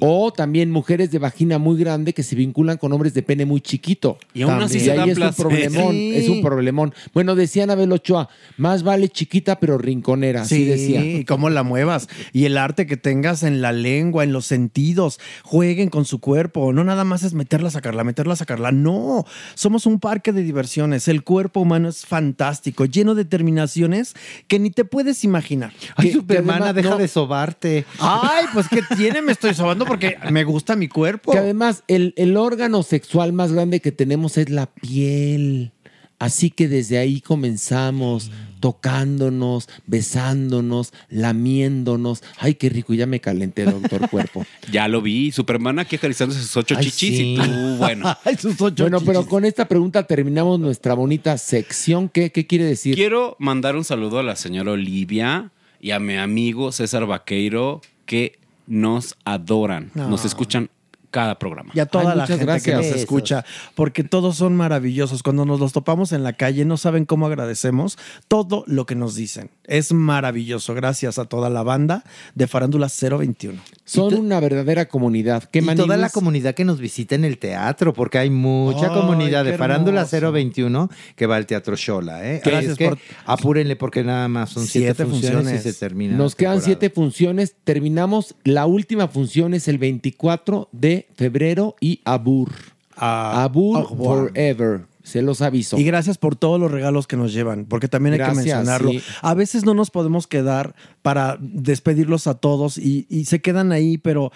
[0.00, 3.60] O también mujeres de vagina muy grande que se vinculan con hombres de pene muy
[3.60, 4.18] chiquito.
[4.34, 5.92] Y aún así se ahí dan es un problemón.
[5.92, 6.12] Sí.
[6.14, 6.94] Es un problemón.
[7.14, 10.42] Bueno, decía Anabel Ochoa, más vale chiquita pero rinconera.
[10.42, 11.04] Así Sí, decía.
[11.04, 12.08] y cómo la muevas.
[12.32, 15.18] Y el arte que tengas en la lengua, en los sentidos.
[15.44, 16.72] Jueguen con su cuerpo.
[16.72, 18.70] No nada más es meterla, sacarla, meterla, sacarla.
[18.70, 19.24] No.
[19.54, 21.08] Somos un parque de diversiones.
[21.08, 24.14] El cuerpo humano es fantástico, lleno de terminaciones
[24.46, 25.69] que ni te puedes imaginar.
[25.96, 26.98] Ay, Que- Supermana, que además- deja no.
[26.98, 27.84] de sobarte.
[27.98, 29.22] Ay, pues ¿qué tiene?
[29.22, 31.32] Me estoy sobando porque me gusta mi cuerpo.
[31.32, 35.72] Que además el, el órgano sexual más grande que tenemos es la piel.
[36.18, 38.30] Así que desde ahí comenzamos
[38.60, 42.22] tocándonos, besándonos, lamiéndonos.
[42.38, 44.44] Ay, qué rico, ya me calenté, doctor cuerpo.
[44.70, 45.32] Ya lo vi.
[45.32, 47.34] Superman aquí acariciándose sus ocho Ay, chichis sí.
[47.34, 48.14] y tú, bueno.
[48.78, 52.08] Bueno, pero con esta pregunta terminamos nuestra bonita sección.
[52.08, 52.94] ¿Qué, qué quiere decir?
[52.94, 55.50] Quiero mandar un saludo a la señora Olivia
[55.80, 60.08] y a mi amigo César Vaqueiro que nos adoran, No.
[60.08, 60.70] nos escuchan
[61.10, 61.72] cada programa.
[61.74, 63.00] Y a toda Ay, la gente que nos Besos.
[63.00, 65.22] escucha, porque todos son maravillosos.
[65.22, 69.14] Cuando nos los topamos en la calle, no saben cómo agradecemos todo lo que nos
[69.14, 69.50] dicen.
[69.64, 70.74] Es maravilloso.
[70.74, 72.04] Gracias a toda la banda
[72.34, 73.58] de Farándula 021.
[73.84, 75.44] Son una verdadera comunidad.
[75.44, 79.00] ¿Qué y toda la comunidad que nos visita en el teatro, porque hay mucha Ay,
[79.00, 80.32] comunidad de Farándula hermoso.
[80.32, 82.24] 021 que va al Teatro Shola.
[82.24, 82.40] ¿eh?
[82.44, 85.66] Gracias Así es que por- Apúrenle porque nada más son siete, Siete funciones, funciones.
[85.66, 86.16] y se termina.
[86.16, 86.66] Nos quedan temporada.
[86.66, 87.54] siete funciones.
[87.64, 88.34] Terminamos.
[88.44, 92.50] La última función es el 24 de febrero y Abur.
[92.96, 93.88] Abur.
[93.96, 94.82] Forever.
[95.02, 95.78] Se los aviso.
[95.78, 98.90] Y gracias por todos los regalos que nos llevan, porque también hay que mencionarlo.
[98.90, 99.02] sí.
[99.22, 103.98] A veces no nos podemos quedar para despedirlos a todos y, y se quedan ahí,
[103.98, 104.30] pero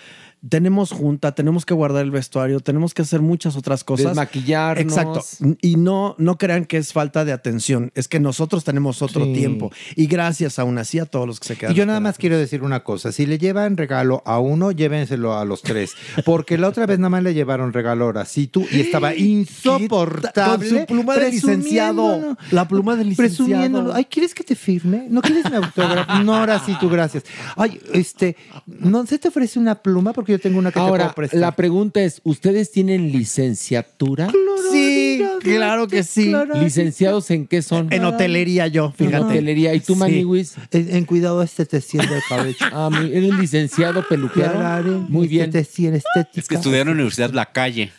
[0.49, 4.09] tenemos junta, tenemos que guardar el vestuario, tenemos que hacer muchas otras cosas.
[4.09, 4.83] Desmaquillarnos.
[4.83, 5.21] Exacto.
[5.61, 9.33] Y no, no crean que es falta de atención, es que nosotros tenemos otro Sí.
[9.33, 9.73] tiempo.
[9.97, 11.73] Y gracias aún así a todos los que se quedan.
[11.73, 15.37] Y yo nada más quiero decir una cosa, si le llevan regalo a uno, llévenselo
[15.39, 15.93] a los tres,
[16.25, 20.69] porque la otra vez nada más le llevaron regalo ahora sí tú y estaba insoportable.
[20.69, 22.03] Con su pluma de licenciado.
[22.07, 22.39] presumiéndolo.
[22.51, 23.47] La pluma del licenciado.
[23.47, 23.95] Presumiéndolo.
[23.95, 25.07] Ay, ¿quieres que te firme?
[25.09, 26.19] ¿No quieres mi autógrafo?
[26.23, 27.25] No, ahora sí, tú, gracias.
[27.57, 30.13] Ay, este, ¿no se te ofrece una pluma?
[30.13, 31.41] Porque yo tengo una que te Ahora, puedo prestar.
[31.41, 34.31] la pregunta es, ¿ustedes tienen licenciatura?
[34.73, 36.33] Sí, claro que sí.
[36.55, 37.93] ¿Licenciados en qué son?
[37.93, 39.17] En hotelería yo, fíjate.
[39.17, 39.75] En hotelería.
[39.75, 39.99] ¿Y tú, Sí.
[40.01, 40.55] Maniwis?
[40.73, 42.57] En, en cuidado este te siente el cabello.
[42.73, 44.53] Ah, muy- ¿Eres licenciado peluquero?
[44.53, 45.45] Claro, Muy bien.
[45.55, 46.31] Este te estética.
[46.41, 47.93] Es que estudié en la Universidad La Calle.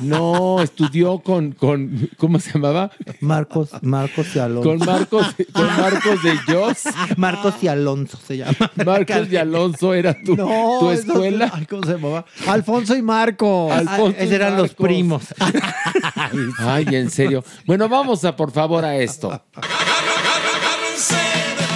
[0.00, 2.90] No, estudió con, con ¿cómo se llamaba?
[3.20, 4.68] Marcos, Marcos y Alonso.
[4.68, 6.82] Con Marcos, con Marcos de Jos.
[7.16, 8.54] Marcos y Alonso se llama.
[8.84, 11.12] Marcos de Alonso era tu, No, tu eso-
[11.42, 12.24] ay, ¿Cómo se llamaba?
[12.46, 13.72] Alfonso y Marco.
[13.72, 15.22] Alfonso Ah, esos eran los primos.
[16.58, 17.44] Ay, en serio.
[17.66, 19.42] Bueno, vamos a por favor a esto.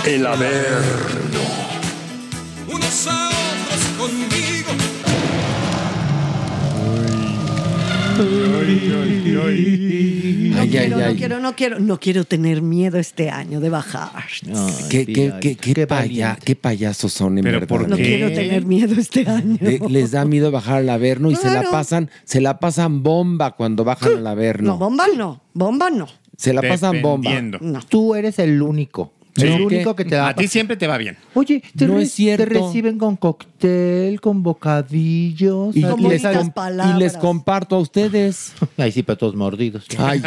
[0.04, 1.41] El Averno.
[8.74, 14.24] No ay, quiero, no quiero, no quiero, no quiero tener miedo este año de bajar.
[14.90, 17.68] ¿Qué, qué, qué, qué, paya- qué payasos son, en Pero verdad.
[17.68, 19.56] ¿por No quiero tener miedo este año.
[19.60, 23.52] Le- les da miedo bajar al Averno y se la pasan, se la pasan bomba
[23.56, 24.76] cuando bajan al No, Averno.
[24.78, 26.06] bomba no, bomba no.
[26.36, 27.40] Se la pasan bomba.
[27.40, 27.80] No.
[27.88, 29.12] Tú eres el único.
[29.34, 29.46] Sí.
[29.46, 30.28] El único que te da.
[30.28, 31.16] A ti siempre te va bien.
[31.34, 32.44] Oye, te, No re- es cierto.
[32.44, 35.74] te reciben con cóctel, con bocadillos.
[35.76, 36.96] Y, Con les, bonitas com- palabras.
[36.96, 38.52] y les comparto a ustedes.
[38.76, 39.86] Ay, sí, pero todos mordidos.
[39.98, 40.22] Ay,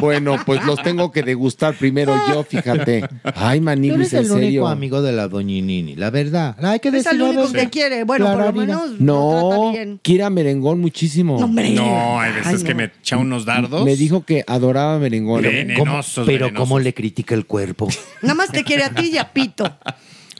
[0.00, 3.08] bueno, pues los tengo que degustar primero yo, fíjate.
[3.34, 4.68] Ay, Tú Maniguis, eres en el único serio.
[4.68, 6.56] amigo de la doñinini, la verdad.
[6.64, 7.30] Hay que Es decirlo.
[7.30, 8.04] el único quiere.
[8.04, 8.66] Bueno, por Clara lo vida.
[8.66, 8.90] menos.
[8.90, 9.98] lo No, bien.
[10.02, 11.38] Kira Merengón muchísimo.
[11.40, 11.46] No.
[11.48, 13.84] No, hay veces Ay, que me echa unos dardos.
[13.84, 15.42] Me dijo que adoraba Merengón.
[15.42, 16.68] Venenosos, Pero venenosos.
[16.68, 17.88] cómo le critica el cuerpo.
[18.22, 19.64] Nada más te quiere a ti y a Pito.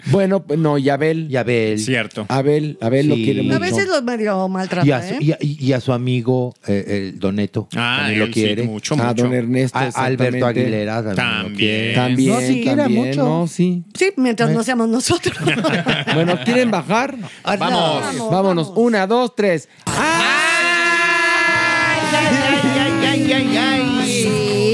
[0.07, 1.27] Bueno, pues no, y Abel.
[1.31, 1.78] Y Abel.
[1.78, 2.24] Cierto.
[2.31, 3.24] Abel, Abel lo Sí.
[3.24, 3.57] quiere mucho.
[3.57, 5.19] A veces lo medio maltrata, Y a, su, ¿eh?
[5.20, 7.69] y a- y a su amigo, eh, el Doneto.
[7.77, 8.62] Ah, también lo sí, quiere.
[8.62, 9.24] mucho, a mucho.
[9.24, 9.78] don Ernesto.
[9.78, 10.61] A- Alberto exactamente.
[10.61, 11.55] Aguilera también, lo También.
[11.57, 11.95] quiere.
[11.95, 13.23] También, No, sí, también, mucho.
[13.24, 13.82] no, sí.
[13.93, 15.37] Sí, mientras no seamos nosotros.
[16.15, 17.16] Bueno, ¿quieren bajar?
[17.45, 17.59] Vamos.
[17.61, 18.66] Vamos, Vámonos.
[18.69, 18.73] vamos.
[18.77, 19.69] Una, dos, tres.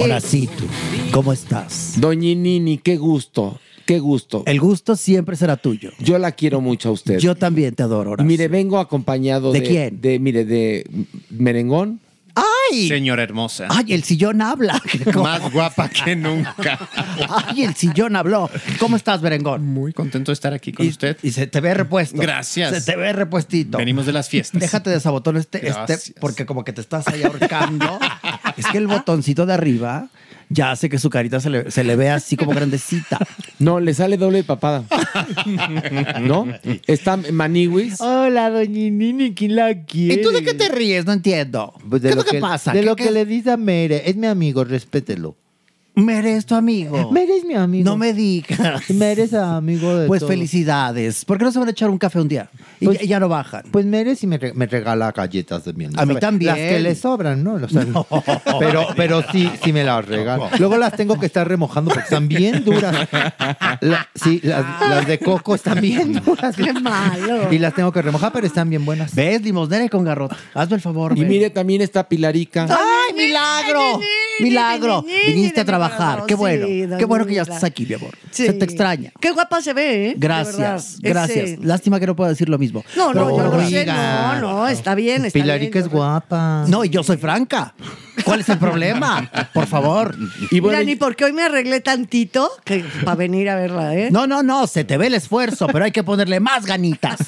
[0.03, 0.65] Ahora sí, tú.
[1.13, 1.95] ¿Cómo estás?
[1.99, 3.59] Doñinini, qué gusto.
[3.85, 4.43] Qué gusto.
[4.47, 5.91] El gusto siempre será tuyo.
[5.99, 7.19] Yo la quiero mucho a usted.
[7.19, 8.13] Yo también te adoro.
[8.13, 8.27] Horacio.
[8.27, 9.61] mire, vengo acompañado de.
[9.61, 10.01] ¿De quién?
[10.01, 10.89] De, mire, de
[11.31, 12.01] Merengón,
[12.37, 12.89] ¡Ay!
[12.89, 13.67] Señora hermosa.
[13.71, 14.83] ¡Ay, el sillón habla!
[15.15, 16.79] Más guapa que nunca.
[17.31, 18.51] ¡Ay, el sillón habló!
[18.79, 19.65] ¿Cómo estás, Berengón?
[19.65, 21.17] Muy contento de estar aquí con y, usted.
[21.23, 22.19] Y se te ve repuesto.
[22.19, 22.75] Gracias.
[22.75, 23.79] Se te ve repuestito.
[23.79, 24.61] Venimos de las fiestas.
[24.61, 26.13] Déjate de sabotón este, este Gracias.
[26.21, 27.99] porque como que te estás ahí ahorcando.
[28.59, 30.11] es que el botoncito de arriba
[30.49, 33.19] ya hace que su carita se le, se le vea así como grandecita.
[33.59, 34.85] No, le sale doble de papada.
[36.21, 36.47] ¿No?
[36.87, 38.01] Está Maniwis.
[38.01, 40.21] Hola, doñinini, ¿quién la quiere?
[40.21, 41.07] ¿Y tú de qué te ríes?
[41.07, 41.75] No entiendo.
[41.89, 42.73] Pues ¿Qué es lo lo que que pasa?
[42.73, 44.09] De ¿Qué- lo qué- que le dice a Mere.
[44.09, 45.37] Es mi amigo, respételo.
[45.97, 47.11] Mere es tu amigo.
[47.11, 47.85] Mere es mi amigo.
[47.85, 48.91] No me digas.
[48.91, 51.25] Mere es amigo de Pues felicidades.
[51.25, 52.51] ¿Por qué no se van a echar un café un día?
[52.81, 53.63] Y Pues- ya, ya no bajan.
[53.71, 55.93] Pues me, re- me regala galletas de miel.
[55.97, 56.51] A mí también.
[56.55, 57.55] Las que le sobran, ¿no?
[57.55, 57.87] O sea,
[58.59, 60.51] Pero, pero sí, sí me las regala.
[60.59, 63.09] Luego las tengo que estar remojando porque están bien duras.
[63.81, 66.57] La- sí, las, las de coco están bien duras.
[66.57, 67.51] Qué malo.
[67.51, 69.15] Y las tengo que remojar, pero están bien buenas.
[69.15, 69.41] ¿Ves?
[69.41, 70.37] Limosnera y con garrote.
[70.53, 71.17] Hazme el favor.
[71.17, 71.29] Y ven.
[71.29, 72.67] mire, también está Pilarica.
[72.69, 74.01] ¡Ay, milagro!
[74.41, 75.03] ¡Milagro!
[75.27, 76.27] Viniste a trabajar.
[76.27, 76.67] Qué bueno.
[76.67, 78.11] Sí, Qué bueno que ya estás aquí, mi amor.
[78.31, 78.47] Sí.
[78.47, 79.13] Se te extraña.
[79.21, 80.15] Qué guapa se ve, ¿eh?
[80.17, 81.51] Gracias, gracias.
[81.51, 82.85] Ese- Lástima que no pueda decir lo mismo.
[82.97, 83.87] No, no, Pero yo lo sé.
[83.87, 85.85] No, no, está bien, está Pilarica bien.
[85.87, 86.65] es guapa.
[86.69, 87.75] No, y yo soy franca.
[88.25, 89.31] ¿Cuál es el problema?
[89.53, 90.17] Por favor.
[90.51, 94.09] Y bueno, Mira, ni porque hoy me arreglé tantito que para venir a verla, ¿eh?
[94.11, 97.19] No, no, no, se te ve el esfuerzo, pero hay que ponerle más ganitas.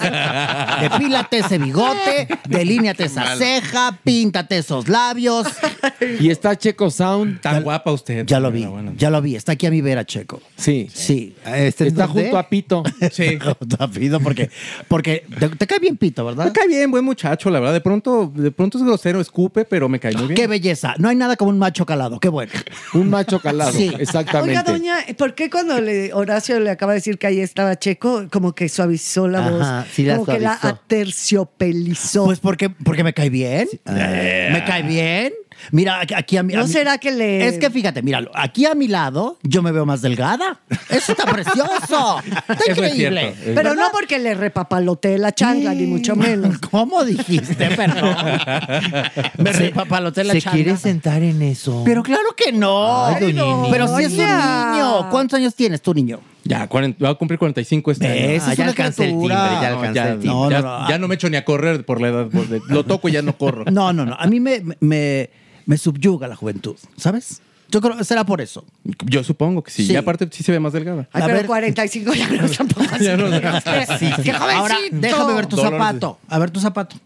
[0.80, 5.46] Depílate ese bigote, delíneate esa ceja, píntate esos labios.
[6.20, 7.40] y está Checo Sound.
[7.40, 8.24] Tan guapa usted.
[8.26, 8.92] Ya lo vi, bueno.
[8.96, 9.36] ya lo vi.
[9.36, 10.40] Está aquí a mi vera, Checo.
[10.56, 10.88] Sí.
[10.92, 11.34] Sí.
[11.46, 12.82] Este es Está donde- junto a Pito.
[13.12, 13.38] Sí.
[13.38, 14.50] Junto a Pito, porque,
[14.88, 16.52] porque te, te cae bien Pito, Me ¿verdad?
[16.52, 17.72] cae bien, buen muchacho, la verdad.
[17.74, 20.36] De pronto, de pronto es grosero, escupe, pero me cae muy bien.
[20.36, 20.94] Qué belleza.
[20.98, 22.18] No hay nada como un macho calado.
[22.20, 22.52] Qué bueno.
[22.94, 23.72] Un macho calado.
[23.72, 23.90] Sí.
[23.98, 24.50] Exactamente.
[24.58, 28.26] Oiga, doña, ¿por qué cuando le, Horacio le acaba de decir que ahí estaba Checo,
[28.30, 29.50] como que suavizó la Ajá,
[29.82, 29.86] voz?
[29.92, 32.24] sí la como que la aterciopelizó.
[32.24, 33.68] Pues porque, porque me cae bien.
[33.86, 35.32] Me cae bien.
[35.72, 36.54] Mira, aquí- a mi.
[36.54, 38.30] a ¿No mi- será que le- Es que fíjate, míralo.
[38.34, 40.60] Aquí a mi lado yo me veo más delgada.
[40.88, 42.20] Eso está precioso.
[42.24, 43.34] Está Eso es increíble.
[43.44, 43.74] Pero ¿Verdad?
[43.76, 46.58] no porque le repapaloteé la changa, ni mucho menos.
[46.70, 47.54] ¿Cómo dijiste?
[47.70, 48.14] Perdón.
[49.38, 50.54] Me repapaloteé la ¿Se changa.
[50.56, 51.82] quiere sentar en eso?
[51.84, 53.06] Pero claro que no.
[53.06, 53.68] Ay, doña no.
[53.70, 55.10] Pero si es un niño.
[55.10, 56.20] ¿Cuántos años tienes tú, niño?
[56.44, 58.42] Ya, 40 va a cumplir 45 este año.
[58.46, 60.28] Ah, es ya alcancé el timbre, ya No, alcancé ya, el timbre.
[60.28, 60.88] No, ya- no, no.
[60.88, 62.26] ya no me echo ni a correr por la edad.
[62.28, 63.64] por- de- Lo toco y ya no corro.
[63.70, 64.14] No, no, no.
[64.18, 65.30] A mí me, me,
[65.68, 67.42] me subyuga la juventud, ¿sabes?
[67.70, 68.64] Yo creo que será por eso.
[69.04, 69.86] Yo supongo que sí.
[69.86, 69.92] Sí.
[69.92, 71.06] Y aparte sí se ve más delgada.
[71.12, 71.46] Ay, A pero ver.
[71.46, 73.04] 45 ya no tampoco así.
[73.04, 73.28] Ya no-
[73.98, 76.18] Sí, ¡Qué Ahora, déjame ver tu Dolores zapato.
[76.26, 76.96] A ver tu zapato.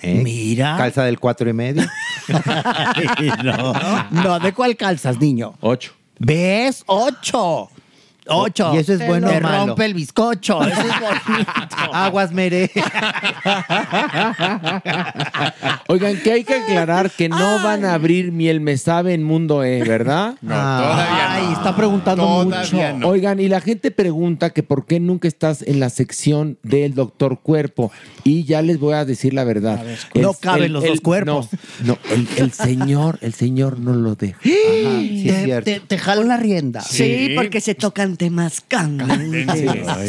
[0.00, 0.22] ¿Eh?
[0.24, 0.78] Mira.
[0.78, 1.82] Calza del cuatro y medio.
[3.44, 3.74] no,
[4.10, 5.54] no, ¿de cuál calzas, niño?
[5.60, 5.92] Ocho.
[6.18, 6.82] ¿Ves?
[6.86, 7.68] Ocho.
[8.28, 8.72] Ocho.
[8.74, 9.66] ¿Y eso es bueno o malo?
[9.68, 10.62] rompe el bizcocho.
[10.62, 11.50] Eso es bonito.
[11.92, 12.70] Aguas, Mere.
[15.88, 19.62] Oigan, que hay que aclarar que no van a abrir miel me sabe en Mundo
[19.64, 20.34] E, ¿verdad?
[20.42, 21.52] No, todavía Ay, no.
[21.52, 22.98] está preguntando Todavía mucho.
[22.98, 23.08] no.
[23.08, 27.40] Oigan, y la gente pregunta que por qué nunca estás en la sección del doctor
[27.40, 27.92] cuerpo.
[28.24, 29.82] Y ya les voy a decir la verdad.
[30.14, 31.48] No caben los dos cuerpos.
[31.80, 34.38] No, no, el, el señor, el señor no lo deja.
[34.44, 35.64] Ajá, sí es Te, cierto.
[35.70, 36.80] te, te jalo la rienda.
[36.82, 39.64] Sí, porque se tocan temas candentes.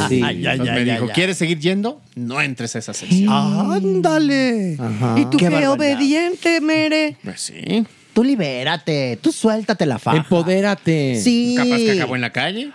[0.10, 0.22] Sí.
[0.24, 1.08] Ay, ay, me dijo.
[1.14, 2.02] ¿quieres seguir yendo?
[2.16, 3.32] No entres a esa sección.
[3.32, 4.78] Ándale.
[5.18, 7.18] Y tú qué, obediente, Mere.
[7.24, 7.86] Pues sí.
[8.14, 10.18] Tú libérate, tú suéltate la faja.
[10.18, 11.22] Empodérate.
[11.22, 11.54] Sí.
[11.56, 12.72] Capaz que acabó en la calle.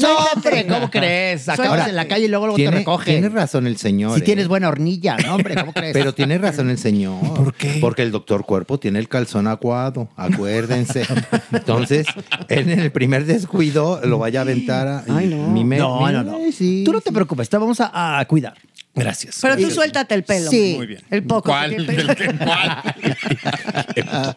[0.00, 1.48] No, hombre, ¿cómo crees?
[1.48, 3.14] Acabas en la calle y luego, luego te Tiene, recogen.
[3.14, 4.14] tiene razón el señor.
[4.14, 4.24] Si ¿eh?
[4.24, 5.92] tienes buena hornilla, no, hombre, ¿cómo crees?
[5.94, 7.20] Pero tiene razón el señor.
[7.34, 7.78] ¿Por qué?
[7.80, 11.02] Porque el doctor Cuerpo tiene el calzón acuado, acuérdense.
[11.52, 12.06] Entonces,
[12.48, 15.04] él en el primer descuido lo vaya a aventar a...
[15.08, 15.48] Ay, no.
[15.48, 16.38] mi me- no, mi- no, no.
[16.52, 18.54] sí, Tú no te preocupes, te vamos a, a cuidar.
[19.00, 19.38] Gracias.
[19.42, 20.50] Pero tú suéltate el pelo.
[20.50, 20.74] Sí.
[20.76, 21.02] Muy bien.
[21.10, 21.50] El poco.
[21.50, 21.70] ¿Cuál?
[21.76, 22.26] que- ¿Del qué?
[22.36, 22.94] ¿Cuál?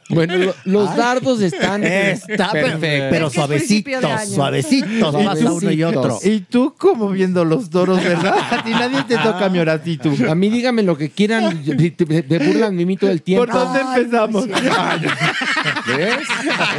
[0.09, 3.09] Bueno, lo- los dardos están Está, pero, perfectos.
[3.11, 5.15] pero Es que suavecitos, suavecitos,
[5.63, 6.19] uno y otro.
[6.23, 8.35] Y tú como viendo los toros, ¿verdad?
[8.51, 10.11] A ti nadie te toca mi horacito.
[10.29, 11.63] A mí díganme lo que quieran.
[11.63, 13.45] Te burlan de mí todo el tiempo.
[13.45, 14.45] ¿Por dónde empezamos?
[15.87, 16.17] ¿Ves?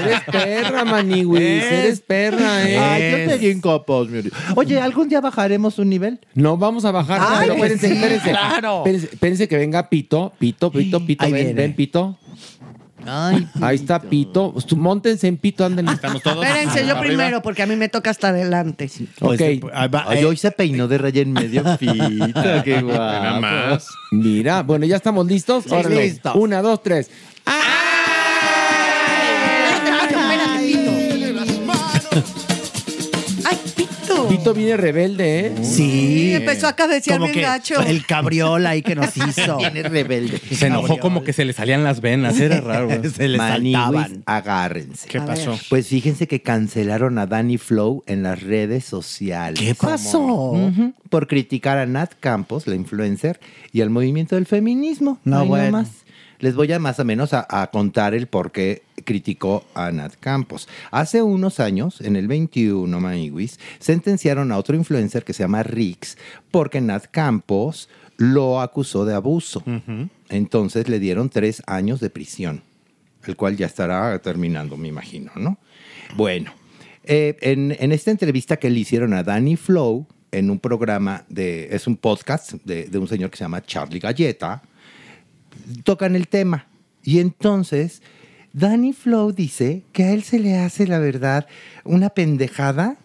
[0.03, 1.41] Eres perra, Maniwis.
[1.43, 2.79] Eres perra, ¿eh?
[2.79, 4.35] Ay, yo te di en copas, mi Dios.
[4.57, 6.21] Oye, ¿algún día bajaremos un nivel?
[6.35, 7.21] No vamos a bajar.
[7.23, 8.31] Ay, pero pues espérense, sí, espérense.
[8.31, 8.79] claro.
[8.79, 10.33] Espérense, espérense que venga Pito.
[10.39, 11.25] Pito, Pito, Pito.
[11.25, 11.63] Ahí ven, viene.
[11.63, 12.19] ven, Pito.
[13.07, 14.53] Ay, Ahí está Pito.
[14.53, 15.89] Pues tú Móntense en Pito, anden.
[15.89, 16.45] Estamos todos.
[16.45, 18.91] Espérense, yo primero, porque a mí me toca hasta adelante.
[19.21, 19.41] Ok.
[19.73, 21.63] Ay, hoy se peinó de raya en medio.
[21.79, 22.99] Pita, qué guapo.
[22.99, 23.89] Nada más.
[24.11, 25.71] Mira, bueno, ¿ya estamos listos?
[25.71, 26.05] Órale.
[26.05, 26.35] listos.
[26.35, 27.11] Una, dos, tres.
[33.57, 35.55] Ay, viene rebelde, ¿eh?
[35.63, 36.33] Sí.
[36.35, 37.81] empezó a cabecear Como bien que gacho.
[37.81, 39.57] El cabriola ahí que nos hizo.
[39.59, 40.39] Viene rebelde.
[40.39, 42.39] Se enojó como que se le salían las venas.
[42.39, 42.87] Era raro.
[42.87, 43.11] güey.
[43.11, 44.23] Se le Maniguis, saltaban.
[44.27, 45.09] Agárrense.
[45.09, 45.53] ¿Qué A pasó?
[45.53, 45.61] ver.
[45.69, 49.59] Pues fíjense que cancelaron a Danny Flow en las redes sociales.
[49.61, 50.21] ¿Qué pasó?
[50.53, 50.93] Ujú.
[51.09, 53.41] Por criticar a Nat Campos, la influencer,
[53.73, 55.19] y al movimiento del feminismo.
[55.25, 55.65] No, bueno.
[55.67, 55.89] nomás.
[56.41, 60.15] Les voy a más o menos a, a contar el por qué criticó a Nat
[60.19, 60.69] Campos.
[60.91, 66.17] Hace unos años, en el 21, Maniguis, sentenciaron a otro influencer que se llama Rix
[66.51, 69.63] porque Nat Campos lo acusó de abuso.
[70.29, 72.63] Entonces le dieron tres años de prisión,
[73.25, 75.59] el cual ya estará terminando, me imagino, ¿no?
[76.17, 76.53] Bueno,
[77.05, 81.69] eh, en, en esta entrevista que le hicieron a Danny Flow, en un programa de,
[81.71, 84.63] es un podcast de, de un señor que se llama Charlie Galleta,
[85.85, 86.67] tocan el tema.
[87.03, 88.03] Y entonces,
[88.55, 91.47] Danny Flow dice que a él se le hace, la verdad,
[91.85, 92.97] una pendejada.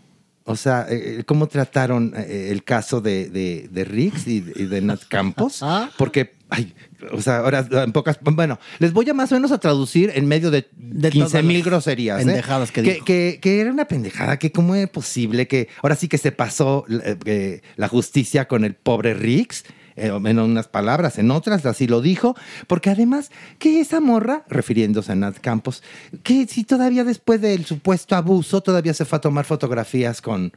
[0.46, 4.82] O sea, eh, cómo trataron eh, el caso de, de, de Riggs y, y de
[4.82, 5.62] Nat Campos.
[5.98, 6.74] Porque, ay,
[7.12, 8.20] o sea, ahora en pocas.
[8.22, 11.58] Bueno, les voy a más o menos a traducir en medio de, 15 todas mil
[11.58, 12.22] las groserías.
[12.22, 12.26] ¿eh?
[12.26, 13.06] pendejadas que dijo.
[13.06, 16.86] que, que era una pendejada, que cómo es posible que ahora sí que se pasó
[16.90, 19.64] eh, eh, la justicia con el pobre Riggs.
[20.00, 22.36] Eh, en unas palabras, en otras así lo dijo,
[22.68, 25.84] porque además, que esa morra, refiriéndose a Nat Campos,
[26.24, 30.54] que si todavía después del supuesto abuso, todavía se fue a tomar fotografías con,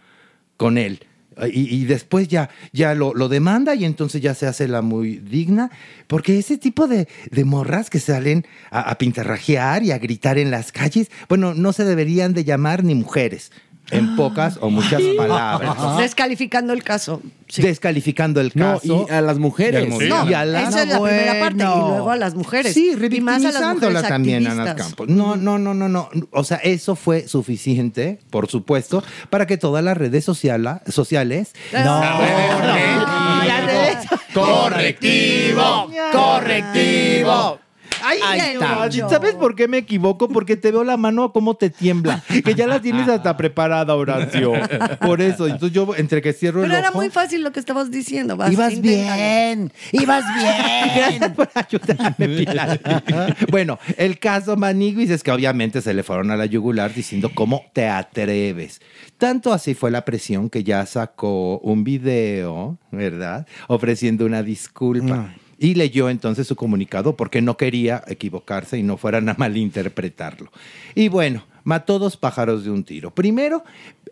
[0.56, 1.06] con él.
[1.50, 5.70] Y, después ya, ya lo, lo demanda y entonces ya se hace la muy digna,
[6.06, 10.50] porque ese tipo de, de morras que salen a, a pintarrajear y a gritar en
[10.50, 13.50] las calles, bueno, no se deberían de llamar ni mujeres,
[13.92, 15.98] en pocas o muchas palabras.
[15.98, 17.22] Descalificando el caso.
[17.54, 19.06] Descalificando el No, caso.
[19.08, 19.88] y a las mujeres.
[19.88, 21.88] No, y a las- esa es la primera parte y Bueno.
[21.88, 22.72] luego a las mujeres.
[22.72, 24.74] Sí, y más a las también a activistas.
[24.86, 25.08] Campos.
[25.08, 26.08] No, no, no, no, no.
[26.30, 31.52] O sea, eso fue suficiente, por supuesto, para que todas las redes sociala- sociales.
[34.32, 37.58] Correctivo, correctivo.
[38.12, 39.02] Ay, Ahí ay, está.
[39.02, 40.28] no, ¿Sabes por qué me equivoco?
[40.28, 42.22] Porque te veo la mano como te tiembla.
[42.44, 44.52] Que ya la tienes hasta preparada, Horacio.
[45.00, 45.46] Por eso.
[45.46, 46.98] Entonces yo, entre que cierro Pero el era ojo...
[46.98, 48.36] muy fácil lo que estabas diciendo.
[48.36, 49.16] vas, Ibas inténtalo.
[49.16, 50.92] bien, ibas bien.
[50.96, 52.80] Gracias por ayudarme, Pilar.
[53.50, 57.64] bueno, el caso Maniguis es que obviamente se le fueron a la yugular diciendo cómo
[57.72, 58.80] te atreves.
[59.18, 63.46] Tanto así fue la presión que ya sacó un video, ¿verdad?
[63.68, 65.34] Ofreciendo una disculpa.
[65.62, 70.50] Y leyó entonces su comunicado porque no quería equivocarse y no fueran a malinterpretarlo.
[70.96, 73.14] Y bueno, mató dos pájaros de un tiro.
[73.14, 73.62] Primero,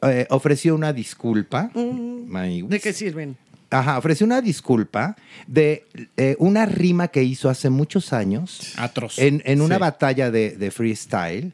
[0.03, 1.71] eh, ofreció una disculpa.
[1.75, 2.71] Maniguis.
[2.71, 3.37] ¿De qué sirven?
[3.69, 5.17] Ajá, ofreció una disculpa
[5.47, 5.85] de
[6.17, 8.75] eh, una rima que hizo hace muchos años.
[8.77, 9.19] Atroz.
[9.19, 9.81] En, en una Sí.
[9.81, 11.53] batalla de, de freestyle,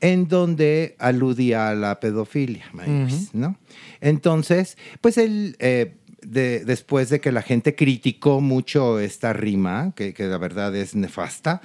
[0.00, 2.64] en donde aludía a la pedofilia,
[3.32, 3.56] ¿no?
[4.00, 5.94] Entonces, pues él, eh,
[6.30, 10.94] de- después de que la gente criticó mucho esta rima, que, que la verdad es
[10.94, 11.60] nefasta,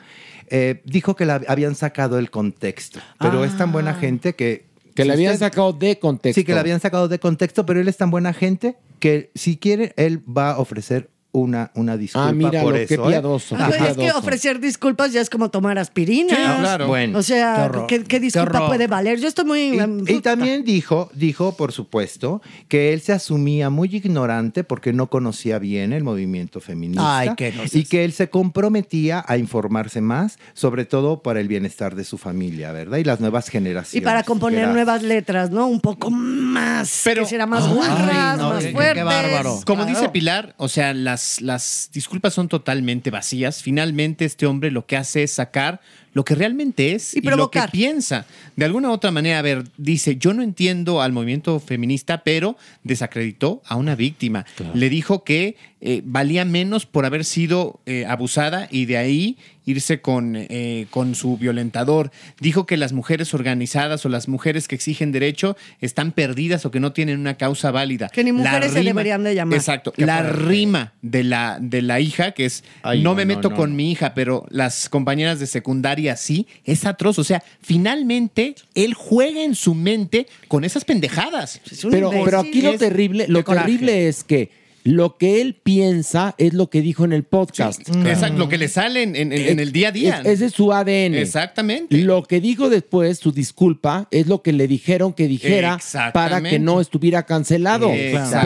[0.49, 2.99] eh, dijo que la habían sacado del contexto.
[3.19, 4.65] Pero es tan buena gente que...
[4.95, 6.39] Que si la habían usted- sacado de contexto.
[6.39, 9.57] Sí, que la habían sacado de contexto, pero él es tan buena gente que si
[9.57, 13.03] quiere, él va a ofrecer una, una disculpa Ah, míralo, por qué eso.
[13.05, 13.07] ¿eh?
[13.09, 14.19] piadoso, qué Pues es que piadoso.
[14.19, 16.35] ofrecer disculpas ya es como tomar aspirina.
[16.35, 16.87] Sí, claro.
[16.87, 17.19] Bueno.
[17.19, 17.71] O sea.
[17.87, 19.19] ¿qué, qué disculpa Qué puede valer?
[19.19, 19.61] Yo estoy muy...
[20.07, 25.07] Y, y también dijo, dijo, por supuesto, que él se asumía muy ignorante porque no
[25.09, 27.17] conocía bien el movimiento feminista.
[27.17, 31.47] Ay, qué no y que él se comprometía a informarse más, sobre todo para el
[31.47, 32.99] bienestar de su familia, ¿verdad?
[32.99, 33.95] Y las nuevas generaciones.
[33.95, 35.65] Y para componer nuevas letras, ¿no?
[35.67, 37.01] Un poco más.
[37.03, 39.65] que será más guarras, no, más qué- qué fuertes.
[39.65, 39.99] Como Claro.
[39.99, 43.61] dice Pilar, o sea, las, las disculpas son totalmente vacías.
[43.61, 45.81] Finalmente, este hombre lo que hace es sacar
[46.13, 47.71] lo que realmente es Y lo que provocar.
[47.71, 48.25] piensa.
[48.55, 52.55] De alguna u otra manera, a ver, dice, yo no entiendo al movimiento feminista, pero
[52.83, 54.45] desacreditó a una víctima.
[54.73, 59.99] Le dijo que eh, valía menos por haber sido eh, abusada y de ahí irse
[60.01, 62.09] con, eh, con su violentador.
[62.39, 66.79] Dijo que las mujeres organizadas o las mujeres que exigen derecho están perdidas o que
[66.79, 68.07] no tienen una causa válida.
[68.09, 69.57] Que ni La mujeres se rima- deberían de llamar.
[69.57, 69.93] Exacto.
[69.97, 73.55] La rima de la, de la hija, que es Ay, no, no, me meto no,
[73.57, 77.19] con mi hija, pero las compañeras de secundaria sí, es atroz.
[77.19, 81.59] O sea, finalmente él juega en su mente con esas pendejadas.
[81.91, 86.69] Pero, pero aquí lo terrible, lo terrible es que lo que él piensa es lo
[86.69, 87.81] que dijo en el podcast.
[88.05, 90.19] Exacto, lo que le sale en, en- en el día a día.
[90.19, 91.15] Es- ese es su ADN.
[91.15, 91.97] Exactamente.
[91.99, 95.79] Lo que dijo después, su disculpa, es lo que le dijeron que dijera
[96.13, 97.89] para que no estuviera cancelado.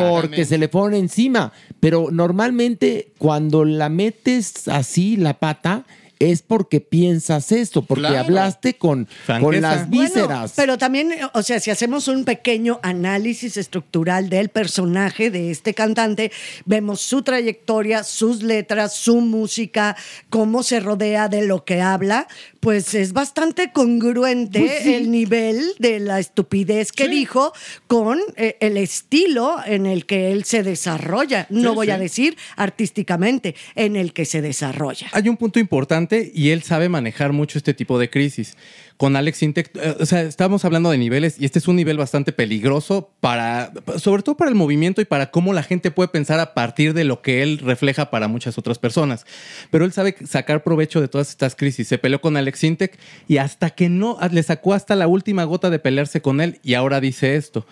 [0.09, 1.51] Porque se le pone encima.
[1.79, 5.85] Pero normalmente cuando la metes así, la pata,
[6.19, 8.19] es porque piensas esto, porque Claro.
[8.19, 9.07] hablaste con,
[9.39, 10.53] con las Bueno, vísceras.
[10.55, 16.31] pero también, o sea, si hacemos un pequeño análisis estructural del personaje de este cantante,
[16.65, 19.95] vemos su trayectoria, sus letras, su música,
[20.29, 22.27] cómo se rodea de lo que habla,
[22.59, 24.93] pues es bastante congruente Pues sí.
[24.93, 27.53] el nivel de la estupidez que dijo
[27.87, 31.47] con eh, el estilo en el que él se desarrolla.
[31.49, 35.07] No Sí, voy a decir artísticamente, en el que se desarrolla.
[35.13, 38.55] Hay un punto importante y él sabe manejar mucho este tipo de crisis.
[38.97, 41.97] Con Alex Intec, eh, o sea, estamos hablando de niveles y este es un nivel
[41.97, 46.39] bastante peligroso para, sobre todo para el movimiento y para cómo la gente puede pensar
[46.39, 49.25] a partir de lo que él refleja para muchas otras personas.
[49.69, 51.87] Pero él sabe sacar provecho de todas estas crisis.
[51.87, 52.97] Se peleó con Alex Intec
[53.27, 56.73] y hasta que no, le sacó hasta la última gota de pelearse con él y
[56.73, 57.65] ahora dice esto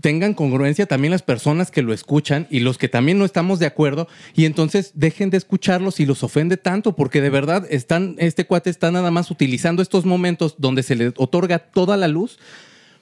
[0.00, 3.66] tengan congruencia también las personas que lo escuchan y los que también no estamos de
[3.66, 8.46] acuerdo y entonces dejen de escucharlos si los ofende tanto porque de verdad están este
[8.46, 12.38] cuate está nada más utilizando estos momentos donde se le otorga toda la luz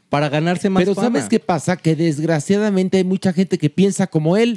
[0.09, 1.09] para ganarse más Pero fama.
[1.09, 1.77] ¿sabes qué pasa?
[1.77, 4.57] Que desgraciadamente hay mucha gente que piensa como él.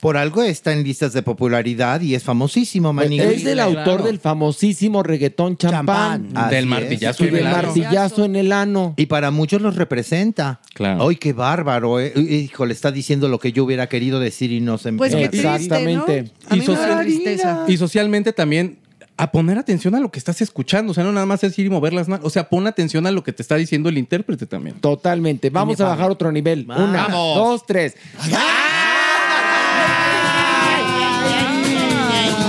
[0.00, 3.20] Por algo está en listas de popularidad y es famosísimo, Manny.
[3.20, 6.28] Es el autor del famosísimo reggaetón champán.
[6.50, 7.62] Del martillazo Y en del el ano.
[7.62, 8.94] martillazo en el ano.
[8.96, 10.60] Y para muchos los representa.
[10.76, 11.08] Claro.
[11.08, 11.98] ¡Ay, qué bárbaro!
[11.98, 12.12] eh.
[12.16, 15.14] Hijo, le está diciendo lo que yo hubiera querido decir y no se me Pues
[15.14, 16.22] qué triste, Exactamente.
[16.24, 16.28] ¿no?
[16.50, 17.64] A mí Y me da social- tristeza.
[17.66, 18.76] Y socialmente también
[19.16, 21.64] a poner atención a lo que estás escuchando, o sea, no nada más es ir
[21.64, 23.96] y mover las manos, o sea, pon atención a lo que te está diciendo el
[23.96, 24.76] intérprete también.
[24.80, 25.48] Totalmente.
[25.48, 26.66] Vamos a bajar otro nivel.
[26.68, 27.34] Una, Vamos.
[27.36, 27.94] dos, tres.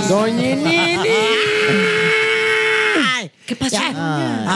[0.08, 0.87] Doñinini.
[3.48, 3.80] ¿Qué pasa?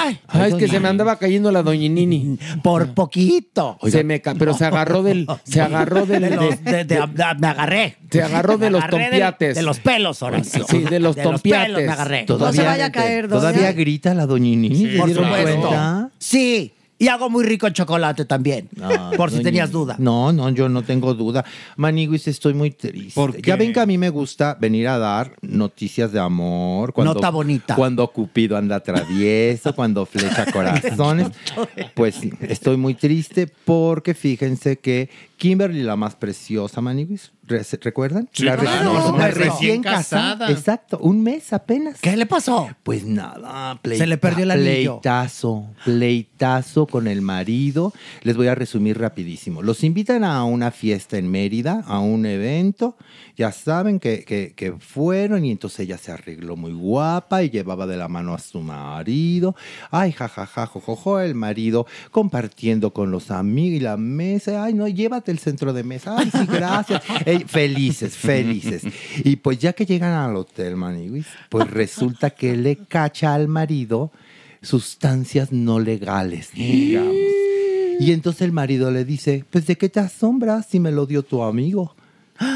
[0.04, 2.38] Ay, es que se me andaba cayendo la doñinini.
[2.62, 3.78] Por poquito.
[3.88, 7.06] Se me ca- pero se agarró del, se agarró del, De los- de- de-
[7.38, 7.96] me agarré.
[8.10, 9.54] Se agarró de Me los agarré del- tompiates.
[9.54, 10.66] De, los pelos, Horacio.
[10.68, 11.86] Sí, de los pelos tompiates.
[11.86, 12.24] me agarré.
[12.24, 12.92] Todavía,
[13.28, 14.76] Todavía grita la doñinini.
[14.92, 15.60] ¿se Por dieron supuesto.
[15.60, 16.10] cuenta?
[16.18, 16.72] Sí.
[16.98, 18.68] Y hago muy rico el chocolate también.
[19.16, 19.96] por si Doña- tenías duda.
[19.98, 21.44] No, no, yo no tengo duda.
[21.76, 23.20] Maniguis, estoy muy triste.
[23.42, 26.92] Ya ven que a mí me gusta venir a dar noticias de amor.
[26.96, 27.74] Nota bonita.
[27.74, 31.28] Cuando Cupido anda travieso, cuando flecha corazones.
[31.94, 37.41] Pues sí, estoy muy triste porque fíjense que Kimberly, la más preciosa, Maniguis, ¿re-
[37.80, 38.28] ¿recuerdan?
[38.32, 40.32] Sí, la claro, recién, recién casada.
[40.38, 40.50] casada.
[40.50, 42.00] Exacto, un mes apenas.
[42.00, 42.68] ¿Qué le pasó?
[42.82, 45.00] Pues nada, Se le perdió el anillo.
[45.00, 47.92] Pleitazo, pleitazo con el marido.
[48.22, 49.62] Les voy a resumir rapidísimo.
[49.62, 52.96] Los invitan a una fiesta en Mérida, a un evento.
[53.36, 57.86] Ya saben que, que- que fueron y entonces ella se arregló muy guapa y llevaba
[57.86, 59.56] de la mano a su marido.
[59.90, 64.64] Ay, jajaja, jojojo, el marido compartiendo con los amigos y la mesa.
[64.64, 66.14] Ay, no, llévate el centro de mesa.
[66.18, 67.02] Ay, sí, gracias.
[67.46, 68.82] Felices, felices.
[69.24, 74.12] Y pues ya que llegan al hotel, Maniwis, pues resulta que le cacha al marido
[74.62, 77.16] sustancias no legales, digamos.
[78.00, 81.22] Y entonces el marido le dice, pues ¿de qué te asombras si me lo dio
[81.22, 81.94] tu amigo?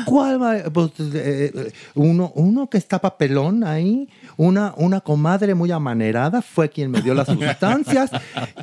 [0.05, 0.39] ¿Cuál?
[0.39, 6.43] ma- Pues, eh, eh, uno, uno que está papelón ahí, una, una comadre muy amanerada
[6.43, 8.11] fue quien me dio las sustancias.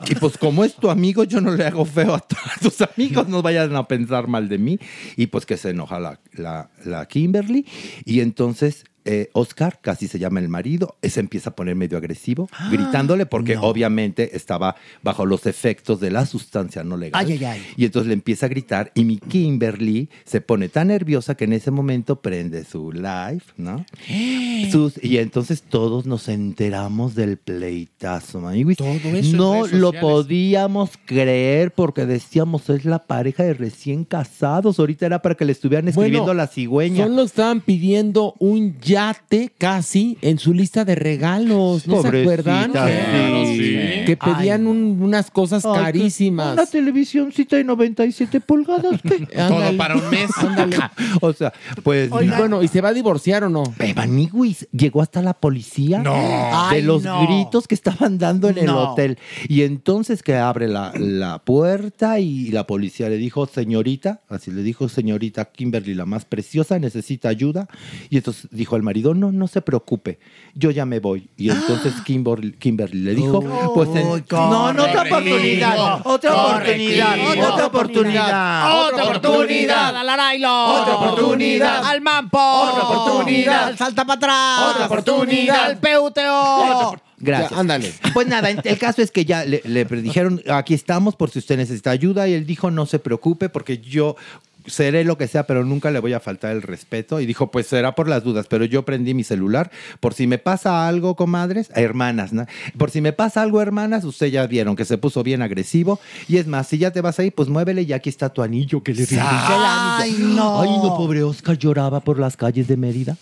[0.10, 3.28] Y pues como es tu amigo, yo no le hago feo a a tus amigos,
[3.30, 4.80] no vayan a pensar mal de mí.
[5.16, 7.66] Y pues que se enoja la, la, la Kimberly.
[8.06, 12.50] Y entonces eh, Oscar, casi se llama el marido, se empieza a poner medio agresivo,
[12.72, 17.24] gritándole porque obviamente estaba bajo los efectos de la sustancia no legal.
[17.26, 17.62] Ay, ay, ay.
[17.78, 21.54] Y entonces le empieza a gritar y mi Kimberly se pone tan nerviosa que en
[21.54, 23.86] ese momento prende su live, ¿no?
[24.72, 28.78] Sus- y entonces todos nos enteramos del pleitazo, maniguis.
[28.80, 34.80] en No redes lo podíamos creer porque decíamos, es la pareja de recién casados.
[34.80, 37.06] Ahorita era para que le estuvieran escribiendo a la cigüeña.
[37.08, 41.88] Solo estaban pidiendo un yate casi en su lista de regalos.
[41.88, 42.72] ¿No se acuerdan?
[42.74, 43.58] sí.
[43.58, 44.06] Sí.
[44.06, 46.54] Que pedían un- unas cosas Ay, carísimas.
[46.54, 49.00] Una televisioncita de 97 pulgadas.
[49.02, 49.28] ¿qué?
[49.40, 49.78] Ándale.
[49.78, 50.30] para un mes.
[51.22, 51.54] o sea,
[51.84, 52.10] pues.
[52.22, 53.64] Y bueno, ¿y se va a divorciar o no?
[53.96, 56.14] Maniguis llegó hasta la policía No.
[56.14, 56.20] de
[56.54, 57.26] Ay, los no.
[57.26, 58.92] gritos que estaban dando en el No.
[58.92, 59.18] hotel.
[59.48, 64.62] Y entonces que abre la, la puerta y la policía le dijo, señorita, así le
[64.64, 67.68] dijo, señorita Kimberly, la más preciosa, necesita ayuda.
[68.10, 70.20] Y entonces dijo el marido, no, no se preocupe,
[70.54, 71.28] yo ya me voy.
[71.38, 73.42] Y entonces Kimberly, Kimberly le dijo,
[73.74, 79.96] pues en- no, no, otra oportunidad, otra oportunidad, otra oportunidad, Otra oportunidad.
[79.98, 80.66] Al Arailo.
[80.82, 81.86] Otra oportunidad.
[81.86, 82.38] Al Mampo.
[82.40, 83.64] Otra oportunidad.
[83.70, 84.72] Al Salta para atrás.
[84.76, 85.64] Otra oportunidad.
[85.66, 87.02] Al PUTO.
[87.18, 87.52] Gracias.
[87.52, 87.94] Ya, ándale.
[88.14, 91.40] Pues nada, en- el caso es que ya le, le dijeron, aquí estamos por si
[91.40, 94.18] usted necesita ayuda, y él dijo, no se preocupe, porque yo
[94.66, 97.20] seré lo que sea, pero nunca le voy a faltar el respeto.
[97.20, 100.38] Y dijo, pues será por las dudas, pero yo prendí mi celular por si me
[100.38, 102.46] pasa algo, comadres, hermanas, ¿no?
[102.78, 106.00] Por si me pasa algo, hermanas, ustedes ya vieron que se puso bien agresivo.
[106.28, 108.84] Y es más, si ya te vas ahí, pues muévele y aquí está tu anillo
[108.84, 110.62] que le Ay, no.
[110.62, 113.18] Ay, no, pobre Oscar lloraba por las calles de Mérida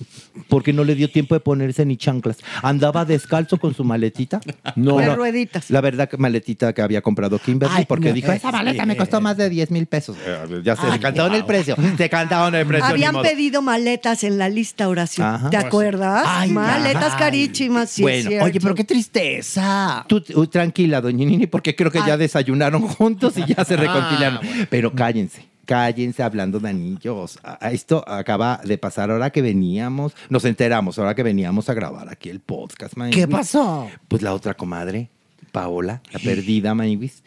[0.47, 2.37] porque no le dio tiempo de ponerse ni chanclas.
[2.61, 4.41] Andaba descalzo con su maletita.
[4.75, 4.97] No.
[4.97, 5.69] De rueditas.
[5.69, 8.85] La verdad que maletita que había comprado Kimberly Ay, porque no, dijo, esa esa maleta
[8.85, 10.17] me costó más de 10 mil pesos.
[10.25, 10.99] Eh, ya se Ay,
[11.31, 11.75] cantaron el precio.
[11.97, 12.85] Se cantaron el precio.
[12.85, 15.27] Habían pedido maletas en la lista oración.
[15.27, 15.49] Ajá.
[15.49, 16.23] ¿Te acuerdas?
[16.25, 17.19] ay, maletas ay.
[17.19, 18.01] carísimas, sí.
[18.01, 18.43] Bueno.
[18.43, 20.05] Oye, pero qué tristeza.
[20.07, 22.19] Tú, tú tranquila, doña Nini, porque creo que ya Ay.
[22.19, 24.39] desayunaron juntos y ya se Ah, reconciliaron.
[24.43, 24.67] bueno.
[24.69, 27.39] Pero cállense, cállense hablando de anillos.
[27.61, 32.29] Esto acaba de pasar ahora que veníamos, nos enteramos ahora que veníamos a grabar aquí
[32.29, 33.25] el podcast, Maniguis.
[33.25, 33.89] ¿Qué pasó?
[34.07, 35.09] Pues la otra comadre,
[35.51, 37.23] Paola, la perdida, Maniguis,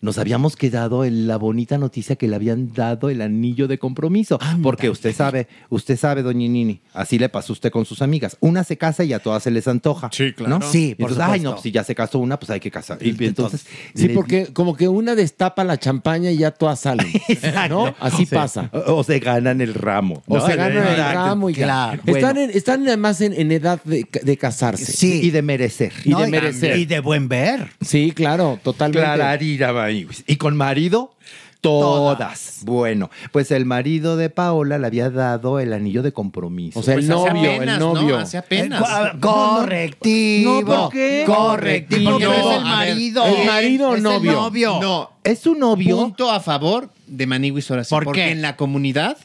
[0.00, 4.38] nos habíamos quedado en la bonita noticia que le habían dado el anillo de compromiso.
[4.62, 8.36] Porque usted sabe, usted sabe, doña Nini, así le pasó usted con sus amigas.
[8.40, 10.10] Una se casa y a todas se les antoja.
[10.12, 10.60] Sí, claro.
[10.70, 12.98] Sí, por entonces, ay, no, si ya se casó una, pues hay que casar.
[13.00, 17.06] Y entonces, Sí, le- porque como que una destapa la champaña y ya todas salen.
[17.70, 17.94] ¿No?
[18.00, 18.34] Así Sí.
[18.34, 18.70] pasa.
[18.72, 20.22] O, o se ganan el ramo.
[20.26, 20.46] O ¿no?
[20.46, 21.14] se ganan el Exacto.
[21.24, 21.54] ramo y.
[21.54, 22.02] Claro.
[22.06, 22.40] Están, Bueno.
[22.40, 24.92] en- están además en, en edad de, de casarse.
[24.92, 25.20] Sí.
[25.22, 25.92] Y de merecer.
[26.04, 26.76] Y No, de merecer.
[26.78, 27.61] Y de buen ver.
[27.80, 29.02] Sí, claro, totalmente.
[29.04, 30.24] Clararira, Maniguis.
[30.26, 31.14] ¿Y con marido?
[31.60, 32.58] Todas.
[32.64, 36.80] Bueno, pues el marido de Paola le había dado el anillo de compromiso.
[36.80, 37.94] O sea, el Pues hace novio, apenas, el ¿no?
[37.94, 38.18] novio.
[38.18, 38.82] Hace apenas.
[38.82, 40.60] Eh, co- Correctivo.
[40.60, 41.22] No, ¿por qué?
[41.26, 42.10] Correctivo.
[42.12, 43.26] Porque No, es el ver, marido.
[43.26, 44.32] ¿el marido o Es el novio?
[44.32, 44.78] novio.
[44.82, 45.96] No, ¿Es su novio?
[45.98, 47.90] punto a favor de Maniguis ahora sí.
[47.90, 48.30] ¿Por porque qué?
[48.32, 49.16] en la comunidad,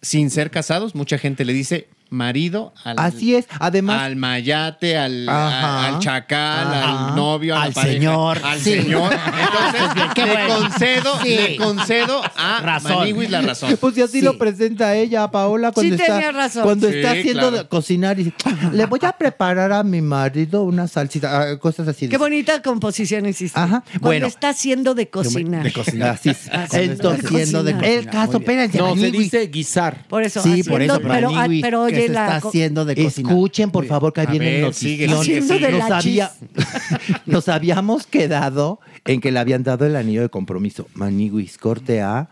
[0.00, 3.46] sin ser casados, mucha gente le dice marido al, Así es.
[3.58, 7.08] Además, al mayate, al, a- al chacal, Ajá.
[7.08, 8.40] al novio, a Al la señor.
[8.44, 8.74] al Sí.
[8.74, 9.12] señor.
[9.40, 10.56] Entonces, Qué le bueno.
[10.58, 11.28] concedo, Sí.
[11.36, 12.92] le concedo a Razón.
[12.98, 13.76] Maniguis la razón.
[13.80, 14.24] Pues si así Sí.
[14.24, 16.62] lo presenta ella, a Paola, cuando Sí está, tenía razón.
[16.64, 17.68] Cuando Sí, está haciendo claro.
[17.68, 18.36] cocinar y dice,
[18.72, 22.08] le voy a preparar a mi marido una salsita, ah, cosas así.
[22.08, 23.58] Qué bonita composición hiciste.
[23.58, 24.26] Ajá, Cuando bueno.
[24.26, 25.62] está haciendo de cocinar.
[25.62, 26.10] De cocinar.
[26.10, 26.50] Así es.
[26.72, 28.60] Entonces, Haciendo de el cocinar, caso, muy bien.
[28.60, 30.04] espérense, No, se dice guisar.
[30.08, 30.42] Por eso.
[30.42, 33.32] Sí, por eso, pero, ah, pero que oye, se la está haciendo de cocinar.
[33.32, 34.90] Escuchen, por favor, que ahí A viene ver, notición.
[34.92, 36.32] síguele, Haciendo de nos, la había-
[37.26, 40.86] nos habíamos quedado en que le habían dado el anillo de compromiso.
[40.94, 42.28] Maniguis, corte a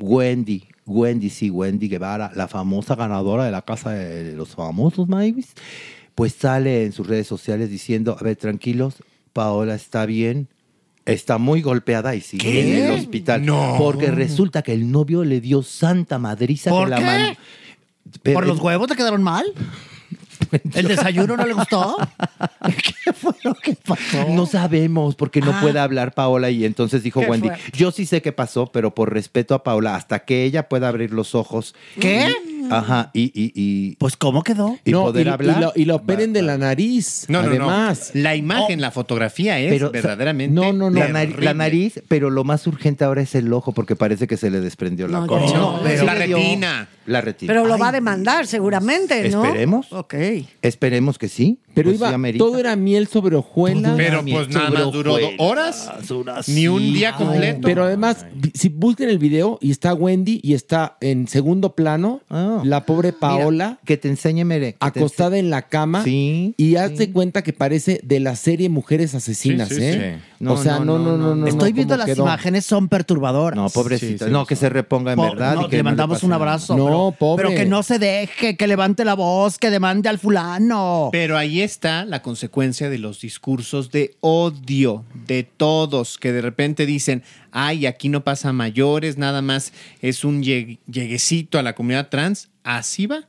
[0.00, 0.64] Wendy.
[0.86, 5.54] Wendy, sí, Wendy Guevara, la famosa ganadora de la Casa de los Famosos, Maniguis.
[6.14, 8.96] Pues sale en sus redes sociales diciendo, a ver, tranquilos,
[9.32, 10.48] Paola está bien,
[11.06, 12.78] está muy golpeada y sigue ¿Qué?
[12.78, 13.44] en el hospital.
[13.46, 13.76] No.
[13.78, 17.02] Porque resulta que el novio le dio santa madriza ¿Por que la qué?
[17.04, 17.36] man-
[18.22, 19.44] Pero- ¿Por los huevos te quedaron mal?
[20.74, 21.96] ¿El desayuno no le gustó?
[23.04, 24.28] ¿Qué fue lo que pasó?
[24.30, 25.60] No sabemos porque no Ah.
[25.60, 29.54] puede hablar Paola y entonces dijo Wendy, yo sí sé qué pasó, pero por respeto
[29.54, 31.74] a Paola, hasta que ella pueda abrir los ojos.
[32.00, 32.32] ¿Qué?
[32.48, 34.78] y- ajá, y, y, y, Pues, ¿cómo quedó?
[34.84, 35.56] y No, poder y, hablar.
[35.58, 37.26] y lo, y lo operen de la nariz.
[37.28, 38.12] No, no, además.
[38.14, 38.22] no.
[38.22, 40.54] La imagen, la fotografía es Pero, verdaderamente.
[40.54, 40.98] no, no, no.
[41.00, 41.44] la, nari- terrible.
[41.44, 44.60] la nariz, pero lo más urgente ahora es el ojo porque parece que se le
[44.60, 45.52] desprendió la No, córnea.
[45.58, 46.88] no, pero- Sí la le dio- retina.
[47.06, 47.52] La retina.
[47.52, 49.44] Pero lo va a demandar seguramente, ¿no?
[49.44, 49.92] Esperemos.
[49.92, 50.14] Ok.
[50.62, 51.58] Esperemos que sí.
[51.74, 53.94] Pero Pues sí iba, todo era miel sobre hojuelas.
[53.96, 55.90] Pero pues nada más duró horas.
[56.10, 56.92] horas, Ni un sí.
[56.94, 57.60] día completo.
[57.62, 58.24] Pero además,
[58.54, 62.60] si busquen el video y está Wendy y está en segundo plano Ah.
[62.64, 64.76] la pobre Mira, Paola que te enseñe, Mere.
[64.80, 69.68] acostada en la cama Sí, y hazte cuenta que parece de la serie Mujeres Asesinas,
[69.68, 70.16] Sí, sí, ¿eh?
[70.18, 70.30] sí.
[70.40, 71.46] No, o sea, no, no, no, no.
[71.46, 72.22] Estoy no, viendo ¿cómo las quedó?
[72.24, 73.56] imágenes, son perturbadoras.
[73.56, 74.24] No, pobrecita.
[74.24, 75.56] Sí, sí, no, que se reponga en Po- verdad.
[75.64, 76.76] y que le mandamos un abrazo.
[76.76, 77.44] No, pobre.
[77.46, 81.08] pero que no se deje, que levante la voz, que demande al fulano.
[81.12, 86.86] Pero ahí está la consecuencia de los discursos de odio de todos que de repente
[86.86, 91.74] dicen, ay, aquí no pasa a mayores, nada más es un llegue- lleguecito a la
[91.74, 92.50] comunidad trans.
[92.62, 93.28] Así va,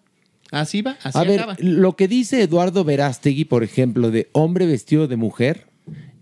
[0.51, 1.55] así va, así A ver, acaba.
[1.59, 5.67] lo que dice Eduardo Verástegui, por ejemplo, de hombre vestido de mujer,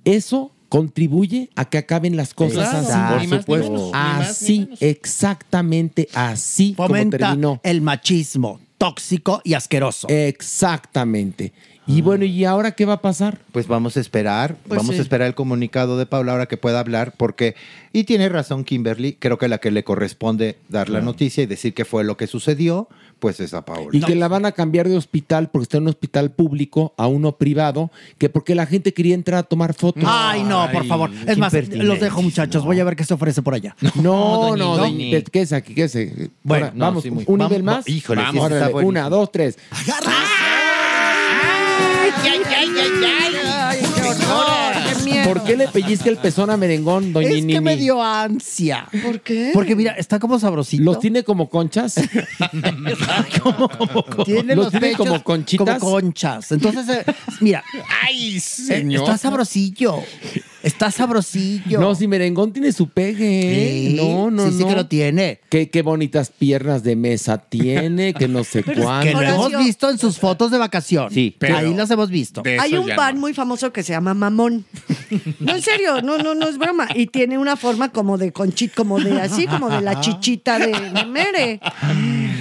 [0.05, 3.21] eso contribuye a que acaben las cosas Claro, así.
[3.21, 4.81] ni más ni Así, menos.
[4.81, 7.61] exactamente así como Fomenta terminó.
[7.63, 10.07] el machismo tóxico y asqueroso.
[10.09, 11.53] Exactamente.
[11.85, 13.39] Y bueno, ¿y ahora qué va a pasar?
[13.51, 14.99] Pues vamos a esperar, Pues vamos sí.
[14.99, 17.55] a esperar el comunicado de Paula ahora que pueda hablar, porque,
[17.91, 21.73] y tiene razón Kimberly, creo que la que le corresponde dar la noticia y decir
[21.73, 22.87] qué fue lo que sucedió,
[23.19, 23.89] pues es a Paula.
[23.91, 27.07] Y que la van a cambiar de hospital porque está en un hospital público a
[27.07, 30.03] uno privado, que porque la gente quería entrar a tomar fotos.
[30.05, 31.09] Ay, no, por favor.
[31.27, 32.63] Es más, los dejo, muchachos.
[32.65, 33.75] Voy a ver qué se ofrece por allá.
[33.95, 34.77] No, no, ¿no?
[34.77, 36.31] doña- quédese aquí, quédese.
[36.43, 37.87] Bueno, Ahora, no, vamos, sí, muy- un vamos, nivel más.
[37.89, 39.57] híjole, Vamos, órale, una, dos, tres.
[39.71, 39.83] ¡Ay,
[42.21, 42.67] ay, ay,
[43.05, 43.35] ay!
[43.45, 44.73] ¡Ay, qué horror!
[44.89, 45.23] ¡Qué miedo.
[45.29, 47.53] ¿Por qué le pellizca el pezón a merengón, doña Es Nini?
[47.53, 48.87] que me dio ansia.
[49.03, 49.51] ¿Por qué?
[49.53, 50.83] Porque mira, está como sabrosito.
[50.83, 51.95] ¿Los tiene como conchas?
[54.25, 55.79] Tiene ¿Los los tiene pechos como conchitas?
[55.79, 56.51] Como conchas.
[56.51, 57.05] Entonces, eh,
[57.41, 57.63] mira.
[58.03, 59.03] ¡Ay, eh, señor!
[59.03, 59.99] está sabrosillo.
[60.63, 61.79] Está sabrosillo.
[61.79, 63.89] No, si merengón tiene su pegue.
[63.89, 64.57] Sí, no, no, sí, no.
[64.59, 65.41] sí que lo tiene.
[65.49, 69.21] Qué, qué bonitas piernas de mesa tiene, que no sé Que lo cuánto.
[69.21, 71.11] hemos visto en sus fotos de vacación.
[71.11, 72.41] Sí, pero ahí las hemos visto.
[72.59, 74.65] Hay un pan muy famoso que se llama mamón.
[75.39, 76.87] No, en serio, no, no, no es broma.
[76.95, 80.67] Y tiene una forma como de conchita, como de así, como de la chichita de,
[80.71, 81.59] de Mere.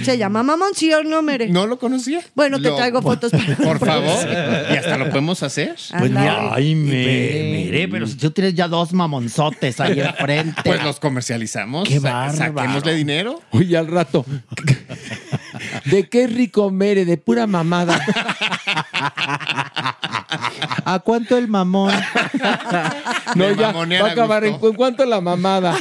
[0.03, 1.47] Se llama mamón, ¿sí o no, Mere?
[1.49, 2.21] No lo conocía.
[2.35, 4.27] Bueno, te Lo- traigo fotos para Por favor.
[4.71, 5.75] Y hasta lo podemos hacer.
[5.97, 10.61] Pues mira, ay, me, mire, pero si tú tienes ya dos mamonzotes ahí enfrente.
[10.65, 11.87] Pues los comercializamos.
[11.87, 12.37] Qué bárbaro.
[12.37, 13.41] Saquémosle dinero.
[13.51, 14.25] Oye, al rato.
[15.85, 17.05] ¿De qué rico mere?
[17.05, 17.99] De pura mamada.
[20.85, 21.93] ¿A cuánto el mamón?
[23.35, 23.71] No, De ya.
[23.71, 25.75] Va a acabar en, en cuánto la mamada.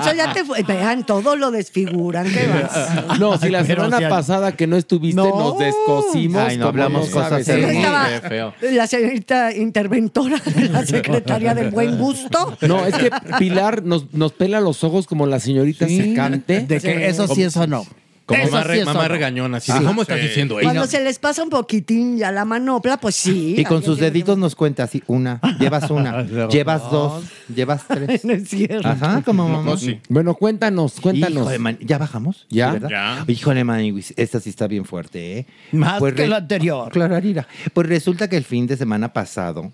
[0.00, 0.62] Eso ya te fue.
[0.62, 2.26] Vean, todo lo desfiguran.
[2.30, 3.18] ¿Qué vas?
[3.18, 5.28] No, si la semana si al- pasada que no estuviste No.
[5.36, 6.42] nos descosimos.
[6.42, 7.48] Ay, no como hablamos no cosas sabes.
[7.48, 8.12] Ahí hermosas.
[8.24, 12.56] estaba la señorita interventora de la Secretaría del Buen Gusto.
[12.62, 16.60] No, es que Pilar nos, nos pela los ojos como la señorita secante.
[16.60, 17.84] De que eso sí, eso no.
[18.24, 19.08] Como Eso mamá, sí, re- eso mamá no.
[19.08, 19.56] regañona.
[19.58, 19.86] Así, de, Ajá.
[19.88, 20.26] ¿Cómo estás Sí.
[20.28, 23.54] diciendo Cuando se les pasa un poquitín ya la manopla, pues sí.
[23.58, 27.24] Y con alguien sus tiene deditos nos cuenta así, una, llevas una, llevas dos,
[27.54, 28.24] llevas tres.
[28.24, 28.86] No es cierto.
[28.86, 29.64] Ajá, como mamá.
[29.64, 30.00] No, sí.
[30.08, 31.42] Bueno, cuéntanos, cuéntanos.
[31.42, 32.46] Híjole, man, ¿Ya bajamos?
[32.48, 32.68] ¿Ya?
[32.68, 32.88] ¿Sí, verdad?
[33.26, 33.32] Ya.
[33.32, 35.46] Híjole, Maniwis, esta sí está bien fuerte, ¿eh?
[35.72, 36.92] Más Pues que re- lo anterior.
[36.92, 37.48] Claro, Arira.
[37.74, 39.72] Pues resulta que el fin de semana pasado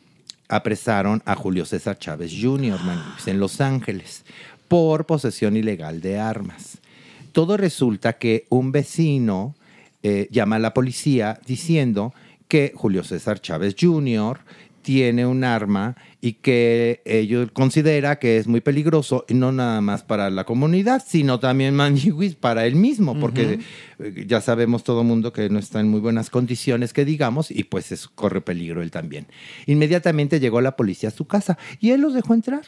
[0.49, 4.25] apresaron a Julio César Chávez Jr., Maniwis, en Los Ángeles,
[4.69, 6.78] por posesión ilegal de armas.
[7.39, 9.55] Todo resulta que un vecino
[10.03, 12.13] eh, llama a la policía diciendo
[12.49, 14.41] que Julio César Chávez Jr.
[14.83, 20.03] tiene un arma y que ellos considera que es muy peligroso, y no nada más
[20.03, 23.61] para la comunidad, sino también Maniwis para él mismo, porque
[24.27, 27.93] ya sabemos todo mundo que no está en muy buenas condiciones, que digamos, y pues
[27.93, 29.27] es- corre peligro él también.
[29.67, 32.63] Inmediatamente llegó la policía a su casa y él los dejó entrar.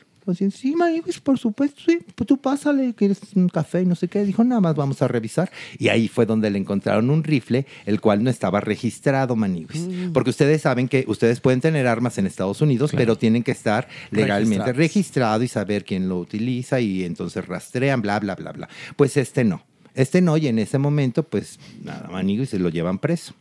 [0.52, 4.22] Sí, Maniwis, por supuesto, sí, pues tú pásale, quieres un café y no sé qué.
[4.24, 5.50] Dijo, nada más vamos a revisar.
[5.76, 9.88] Y ahí fue donde le encontraron un rifle, el cual no estaba registrado, Maniwis.
[10.12, 13.88] Porque ustedes saben que ustedes pueden tener armas en Estados Unidos, pero tienen que estar
[14.10, 14.76] legalmente Registrados.
[14.76, 18.68] registrado y saber quién lo utiliza y entonces rastrean, bla, bla, bla, bla.
[18.96, 19.62] Pues este no.
[19.94, 23.34] Este no, y en ese momento, pues nada, Manigo, y se lo llevan preso.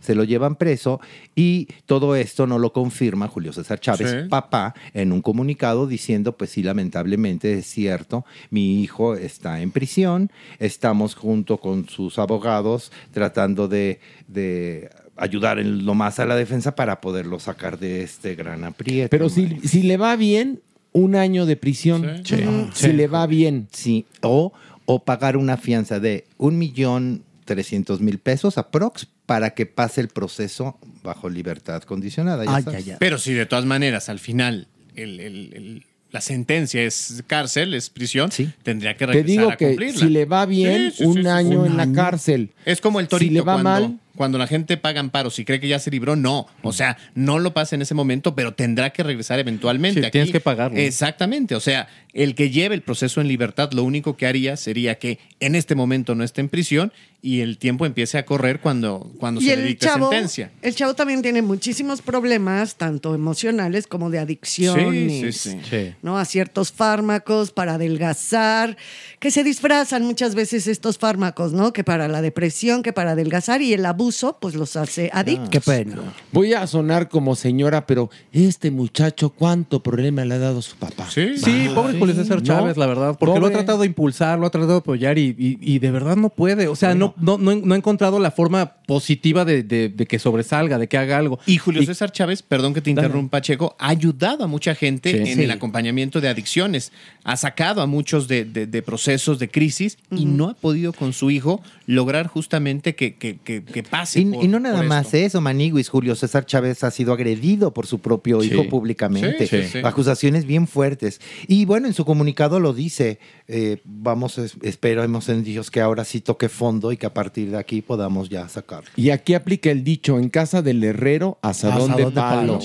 [0.00, 1.00] Se lo llevan preso
[1.34, 4.28] y todo esto no lo confirma Julio César Chávez, Sí.
[4.28, 10.30] papá, en un comunicado diciendo, pues sí, lamentablemente es cierto, mi hijo está en prisión,
[10.58, 13.98] estamos junto con sus abogados tratando de,
[14.28, 19.10] de ayudar en lo más a la defensa para poderlo sacar de este gran aprieto.
[19.10, 20.60] Pero si, si le va bien,
[20.92, 22.22] un año de prisión.
[22.24, 22.34] Sí.
[22.36, 22.70] Ujú.
[22.74, 22.86] Sí.
[22.88, 23.68] Si le va bien.
[23.72, 24.52] Sí, o,
[24.86, 30.08] o pagar una fianza de un millón trescientos mil pesos aprox para que pase el
[30.08, 32.44] proceso bajo libertad condicionada.
[32.44, 32.96] ya sabes.
[32.98, 34.66] Pero si de todas maneras al final
[34.96, 38.30] el- el- el- la sentencia es cárcel, es prisión,
[38.62, 40.00] tendría que Te regresar digo a que cumplirla.
[40.00, 42.50] si le va bien, Sí, sí, un año un en la cárcel.
[42.64, 45.44] Es como el torito Si le va cuando, mal, cuando la gente paga amparos y
[45.44, 46.46] cree que ya se libró, no.
[46.62, 50.00] O sea, no lo pasa en ese momento, pero tendrá que regresar eventualmente.
[50.00, 50.78] Sí, Aquí- tienes que pagarlo.
[50.78, 51.54] Exactamente.
[51.54, 55.18] O sea, el que lleve el proceso en libertad, lo único que haría sería que
[55.40, 59.40] en este momento no esté en prisión y el tiempo empiece a correr cuando, cuando
[59.40, 60.50] y se le chavo, sentencia.
[60.60, 65.34] el chavo también tiene muchísimos problemas, tanto emocionales como de adicciones.
[65.34, 65.94] Sí, sí, sí.
[66.02, 66.18] ¿no?
[66.18, 68.76] A ciertos fármacos para adelgazar,
[69.18, 71.72] que se disfrazan muchas veces estos fármacos, ¿no?
[71.72, 74.03] Que para la depresión, que para adelgazar y el abuso,
[74.40, 75.48] pues los hace adictos.
[75.50, 75.96] Qué pena.
[76.32, 80.76] Voy a sonar como señora, pero este muchacho, ¿cuánto problema le ha dado a su
[80.76, 81.06] papá?
[81.10, 84.46] Sí, sí, pobre Julio César Chávez, la verdad, porque lo ha tratado de impulsar, lo
[84.46, 86.68] ha tratado de apoyar y, y- y de verdad no puede.
[86.68, 90.18] O sea, no, no, no, no ha encontrado la forma positiva de, de- de que
[90.18, 91.38] sobresalga, de que haga algo.
[91.46, 93.06] Y Julio César Chávez, perdón que te Dale.
[93.06, 95.16] interrumpa, Checo, ha ayudado a mucha gente Sí.
[95.18, 95.42] en Sí.
[95.44, 96.92] el acompañamiento de adicciones.
[97.24, 101.12] Ha sacado a muchos de, de- de procesos de crisis y no ha podido con
[101.12, 104.20] su hijo lograr justamente que, que- que- que pase.
[104.20, 105.16] Y, por- y no nada más esto.
[105.18, 105.88] eso, Maniguis.
[105.88, 108.48] Julio César Chávez ha sido agredido por su propio Sí.
[108.52, 109.46] hijo públicamente.
[109.46, 109.78] Sí, sí, sí.
[109.84, 111.20] Acusaciones bien fuertes.
[111.46, 113.18] Y bueno, en su comunicado lo dice.
[113.46, 117.50] eh, vamos, es- esperemos en Dios que ahora sí toque fondo y que a partir
[117.50, 118.88] de aquí podamos ya sacarlo.
[118.96, 122.58] Y aquí aplica el dicho, en casa del herrero, asadón, Asadón de de palo.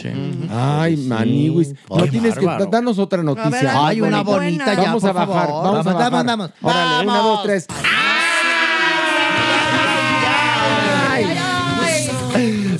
[0.49, 1.03] Ay, Sí.
[1.03, 1.75] maniwis.
[1.89, 2.63] No tienes bárbaro.
[2.65, 3.49] que danos otra noticia.
[3.49, 4.65] ver, Ay, una bonita buena.
[4.81, 5.63] ya, Vamos a bajar, favor.
[5.65, 6.11] vamos, a Vamos, bajar.
[6.11, 6.51] vamos, vamos.
[6.61, 7.67] Órale, una, dos, tres.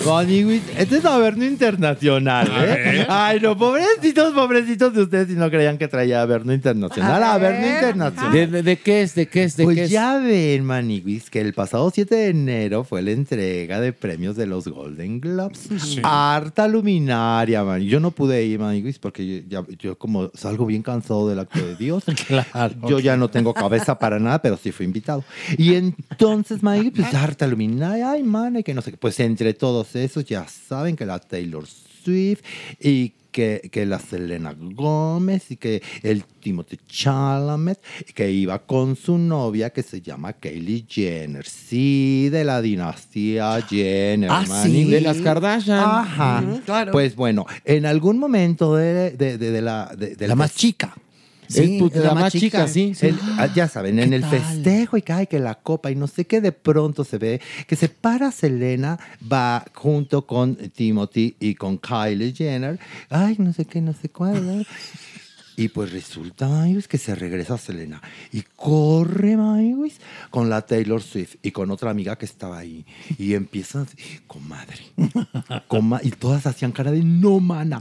[0.06, 3.06] Maniwis, este es Averno Internacional, ¿eh?
[3.10, 7.22] Ay, no, pobrecitos, pobrecitos de ustedes si no creían que traía Averno Internacional.
[7.24, 7.74] Averno ver.
[7.76, 8.32] Internacional.
[8.32, 9.14] ¿De, de- de qué es?
[9.16, 9.58] ¿De qué es?
[9.58, 9.90] ¿De pues qué es?
[9.92, 14.48] ya ven, Maniwis, que el pasado 7 de enero fue la entrega de premios de
[14.48, 15.70] los Golden Globes.
[15.80, 16.00] Sí.
[16.04, 17.82] Harta luminaria, man.
[17.82, 21.60] Yo no pude ir, Maniwis, porque yo, ya- yo como salgo bien cansado del acto
[21.60, 22.04] de Dios.
[22.88, 25.24] Yo ya no tengo cabeza para nada, pero sí fui invitado.
[25.58, 28.98] Y entonces, Maniwis, pues harta luminaria, ay, man, y que no sé qué.
[28.98, 32.42] Pues entre todos esos, ya saben que la Taylor Swift
[32.80, 37.80] y que, que la Selena Gómez y que el Timothy Chalamet
[38.16, 41.46] que iba con su novia que se llama Kylie Jenner.
[41.46, 44.30] Sí, de la dinastía Jenner.
[44.32, 44.84] Ah, mani.
[44.86, 45.78] sí, de las Kardashian.
[45.80, 46.44] Ajá.
[46.66, 46.92] Claro.
[46.92, 49.94] Pues bueno, en algún momento de, de- de- de la...
[49.96, 50.96] De, de La más chica.
[51.50, 53.08] Sí, pues, la más chica, sí, sí.
[53.08, 54.30] El- ah, ya saben, en ¿Qué el tal?
[54.40, 57.76] festejo y cae que la copa y no sé qué, de pronto se ve que
[57.76, 59.00] se para Selena,
[59.32, 62.80] va junto con Timothy y con Kylie Jenner.
[63.10, 64.46] Ay, no sé qué, no sé cuál.
[64.60, 64.64] ¿no?
[65.60, 69.96] Y pues resulta, Mayus, que se regresa Selena y corre, Mayus,
[70.30, 72.86] con la Taylor Swift y con otra amiga que estaba ahí.
[73.18, 73.86] Y empiezan,
[74.26, 74.78] comadre.
[75.68, 77.78] coma- y todas hacían cara de no, mana.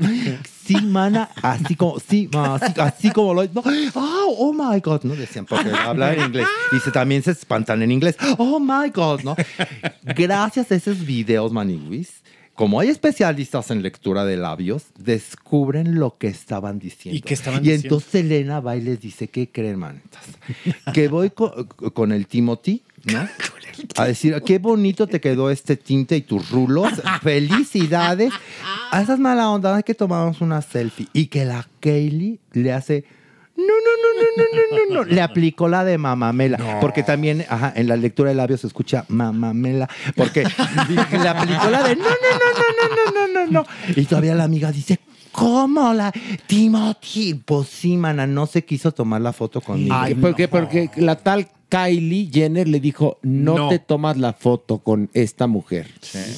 [0.67, 1.31] Sí, mana.
[1.41, 3.45] Así como, sí, ma, así, así como lo.
[3.45, 3.63] No,
[3.95, 5.15] oh, oh my God, ¿no?
[5.15, 6.49] Decían, porque hablan en inglés.
[6.73, 8.17] Y se, también se espantan en inglés.
[8.39, 9.37] Oh my God, ¿no?
[10.03, 12.11] Gracias a esos videos, Maniwis.
[12.59, 17.17] Como hay especialistas en lectura de labios, descubren lo que estaban diciendo.
[17.17, 17.85] ¿Y qué estaban Y diciendo?
[17.87, 20.25] entonces Elena va y les dice, ¿qué creen, manitas?
[20.93, 23.29] Que voy co- con, el Timothy, ¿no?
[23.97, 26.91] A decir, qué bonito te quedó este tinte y tus rulos.
[27.23, 28.33] Felicidades.
[28.91, 31.07] A esas mala onda hay que tomamos una selfie.
[31.13, 33.05] Y que la Kaylee le hace...
[33.59, 35.05] No, no, no, no, no, no, no, no.
[35.05, 36.79] Le aplicó la de mamamela.
[36.81, 39.89] Porque también, ajá, en la lectura de labios se escucha mamamela.
[40.15, 43.67] Porque le aplicó la de no, no, no, no, no, no, no, no, no.
[43.97, 45.01] Y todavía la amiga dice,
[45.39, 46.13] ¿cómo la
[46.47, 47.35] Timothy?
[47.35, 49.95] Pues sí, mana, no se quiso tomar la foto conmigo.
[49.95, 53.69] Ay, porque, porque la tal Kylie Jenner le dijo, no, No.
[53.69, 55.87] te tomas la foto con esta mujer.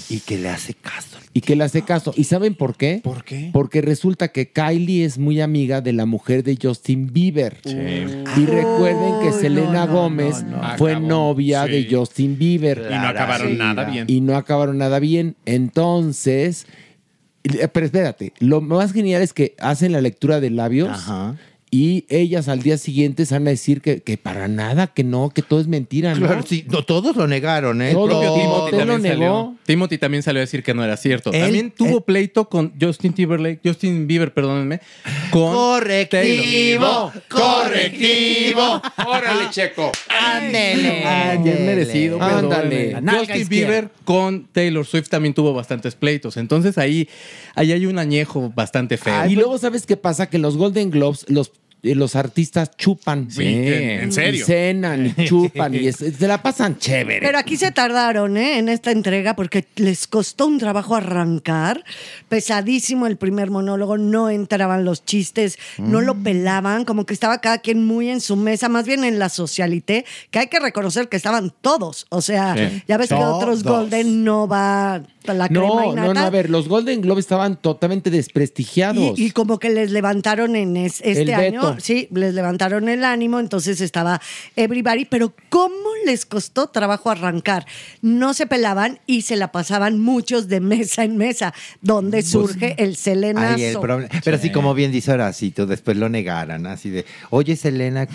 [0.09, 1.18] Y que le hace caso.
[1.32, 2.12] Y que le hace caso.
[2.16, 3.01] ¿Y saben por qué?
[3.05, 3.51] ¿Por qué?
[3.52, 7.59] Porque resulta que Kylie es muy amiga de la mujer de Justin Bieber.
[7.64, 10.77] Y recuerden que Selena no, no, Gómez no, no.
[10.77, 11.70] fue Acabó, novia sí.
[11.70, 12.89] de Justin Bieber.
[12.90, 14.05] Y no acabaron nada bien.
[14.09, 15.36] Y no acabaron nada bien.
[15.47, 16.66] Entonces,
[17.42, 20.98] pero espérate, lo más genial es que hacen la lectura de labios.
[21.72, 25.30] Y ellas al día siguiente se van a decir que, que para nada, que no,
[25.30, 26.26] que todo es mentira, ¿no?
[26.26, 27.92] Claro, sí, no, todos lo negaron, ¿eh?
[27.92, 29.34] Todo, propio Timothy Timothy lo también, negó.
[29.44, 31.32] salió, Timothy también salió a decir que no era cierto.
[31.32, 34.80] Él- también tuvo pleito con Justin Timberlake, Justin Bieber, perdónenme,
[35.30, 38.82] con Correctivo, correctivo.
[39.06, 39.92] Órale, Checo.
[40.09, 41.05] Ándele.
[41.05, 42.20] Ah, bien merecido.
[42.20, 42.97] Ándale.
[43.18, 46.36] Justin Bieber con Taylor Swift también tuvo bastantes pleitos.
[46.36, 47.09] Entonces ahí,
[47.55, 49.26] ahí hay un añejo bastante feo.
[49.26, 50.28] y luego, ¿sabes qué pasa?
[50.28, 51.52] Que los Golden Globes, los,
[51.82, 53.31] eh, los artistas chupan.
[53.31, 54.40] Sí, ¿en serio?
[54.40, 57.24] Y cenan y chupan y es- se la pasan chévere.
[57.27, 58.59] Pero aquí se tardaron ¿eh?
[58.59, 61.85] en esta entrega porque les costó un trabajo arrancar.
[62.28, 67.59] Pesadísimo el primer monólogo, no entraban los chistes, no lo pelaban, como que estaba cada
[67.59, 71.16] quien muy en su mesa, más bien en la socialité, que hay que reconocer que
[71.16, 72.07] estaban todos.
[72.11, 72.82] O sea, Sí.
[72.86, 73.62] ya ves que otros.
[73.65, 76.26] Golden no va la crema no, y no, no, nata.
[76.26, 79.18] a ver, los Golden Globes estaban totalmente desprestigiados.
[79.18, 83.05] Y, y como que les levantaron en es- este El año, sí, les levantaron el
[83.05, 84.20] ánimo, entonces estaba
[84.56, 85.74] everybody, pero ¿cómo
[86.06, 87.66] les costó trabajo arrancar?
[88.02, 91.52] No se pelaban y se la pasaban muchos de mesa en mesa,
[91.82, 93.55] donde surge el selenazo.
[93.56, 97.56] Ay, el problema- Pero sí, como bien dice Horacito, después lo negaran, así de, oye,
[97.56, 98.09] Selena,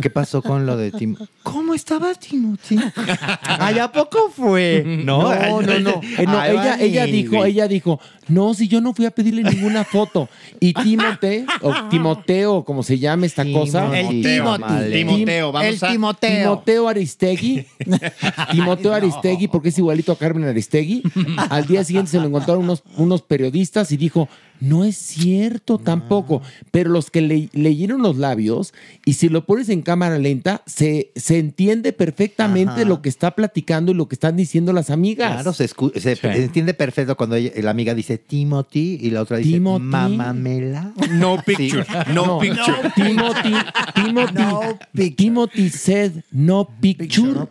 [0.00, 1.16] ¿qué pasó con lo de Tim?
[1.42, 2.76] ¿Cómo estaba Timothy?
[3.42, 4.82] Ay, ¿a poco fue?
[4.86, 5.78] No, no, no.
[5.80, 6.00] no.
[6.30, 7.52] No, Ay, ella, ella dijo, güey.
[7.52, 10.28] ella dijo, no, si yo no fui a pedirle ninguna foto.
[10.60, 13.98] Y Timote, o Timoteo, como se llama esta cosa.
[13.98, 14.92] El Timothy.
[14.92, 16.38] Timoteo, vamos El a- Timoteo.
[16.42, 17.66] Timoteo Aristegui.
[18.52, 21.02] Timoteo Aristegui, porque es igualito a Carmen Aristegui.
[21.48, 24.28] Al día siguiente se lo encontraron unos, unos periodistas y dijo,
[24.60, 26.42] no es cierto tampoco.
[26.70, 28.72] Pero los que le- leyeron los labios,
[29.04, 32.84] y si lo pones en cámara lenta, se, se entiende perfectamente Ajá.
[32.84, 35.32] lo que está platicando y lo que están diciendo las amigas.
[35.32, 39.38] Claro, se, escu- se entiende perfecto cuando ella- la amiga dice Timothy y la otra
[39.38, 39.84] dice Timothy.
[39.84, 40.92] Mamamela.
[41.10, 42.90] No picture, no, picture.
[42.94, 43.54] Timothy,
[43.94, 47.46] Timothy, Timothy said no picture.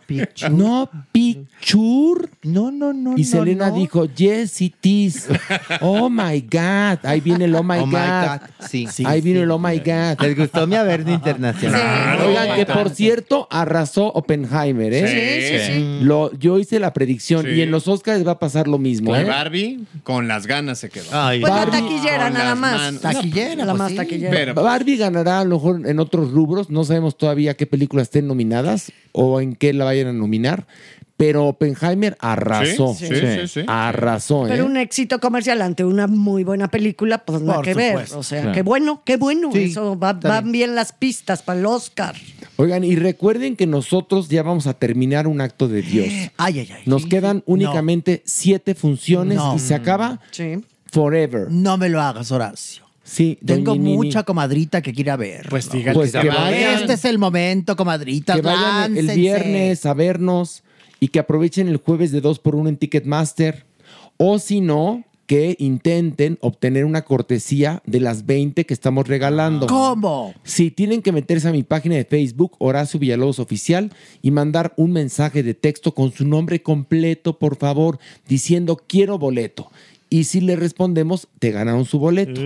[0.50, 1.46] No picture.
[1.60, 2.30] Chur.
[2.42, 3.14] No, no, no.
[3.16, 3.76] Y no, Selena no.
[3.76, 5.28] dijo, yes, it is.
[5.80, 6.99] Oh my God.
[7.02, 8.40] Ahí viene el oh my, Oh my God.
[8.68, 8.86] Sí.
[9.06, 10.20] Ahí vino el oh my God.
[10.20, 12.20] Les gustó mi Averno Internacional.
[12.26, 15.48] Oigan, que por cierto, arrasó Oppenheimer, ¿eh?
[15.50, 15.98] Sí, sí, sí.
[16.04, 17.52] Lo, yo hice la predicción Sí.
[17.52, 19.24] y en los Oscars va a pasar lo mismo, ¿eh?
[19.24, 21.04] Barbie con las ganas se quedó.
[21.10, 22.76] Pues la Barbie- taquillera, Con nada las más.
[22.80, 23.00] manos.
[23.00, 23.96] Taquillera, La pues más sí.
[23.96, 24.30] taquillera.
[24.30, 28.26] Pero- Barbie ganará a lo mejor en otros rubros, no sabemos todavía qué películas estén
[28.26, 30.66] nominadas o en qué la vayan a nominar,
[31.20, 32.94] pero Oppenheimer arrasó.
[32.94, 33.60] Sí, sí, sí, sí.
[33.66, 34.48] Arrasó, ¿eh?
[34.52, 37.90] Pero un éxito comercial ante una muy buena película, pues nada Por que ver.
[37.90, 38.18] supuesto.
[38.18, 38.54] O sea, Claro.
[38.54, 39.50] qué bueno, qué bueno.
[39.52, 40.74] Sí, Eso va- van bien.
[40.74, 42.14] las pistas para el Oscar.
[42.56, 46.06] Oigan, y recuerden que nosotros ya vamos a terminar un acto de Dios.
[46.38, 46.82] Ay, ay, ay.
[46.86, 49.56] Nos quedan únicamente siete funciones No.
[49.56, 50.64] y se acaba Sí.
[50.90, 51.48] forever.
[51.50, 52.84] No me lo hagas, Horacio.
[53.04, 53.96] Sí, Tengo doña Nini.
[53.96, 55.46] mucha comadrita que quiere ver.
[55.50, 56.80] Pues diga Pues que, vayan.
[56.80, 58.36] Este es el momento, comadritas.
[58.36, 60.62] que vayan el viernes a vernos
[61.00, 63.66] y que aprovechen el jueves de 2 por 1 en Ticketmaster.
[64.18, 69.68] O si no, que intenten obtener una cortesía de las 20 que estamos regalando.
[69.68, 70.34] ¿Cómo?
[70.42, 74.92] Sí, tienen que meterse a mi página de Facebook, Horacio Villalobos Oficial, y mandar un
[74.92, 79.70] mensaje de texto con su nombre completo, por favor, diciendo quiero boleto.
[80.08, 82.40] Y si le respondemos, te ganaron su boleto.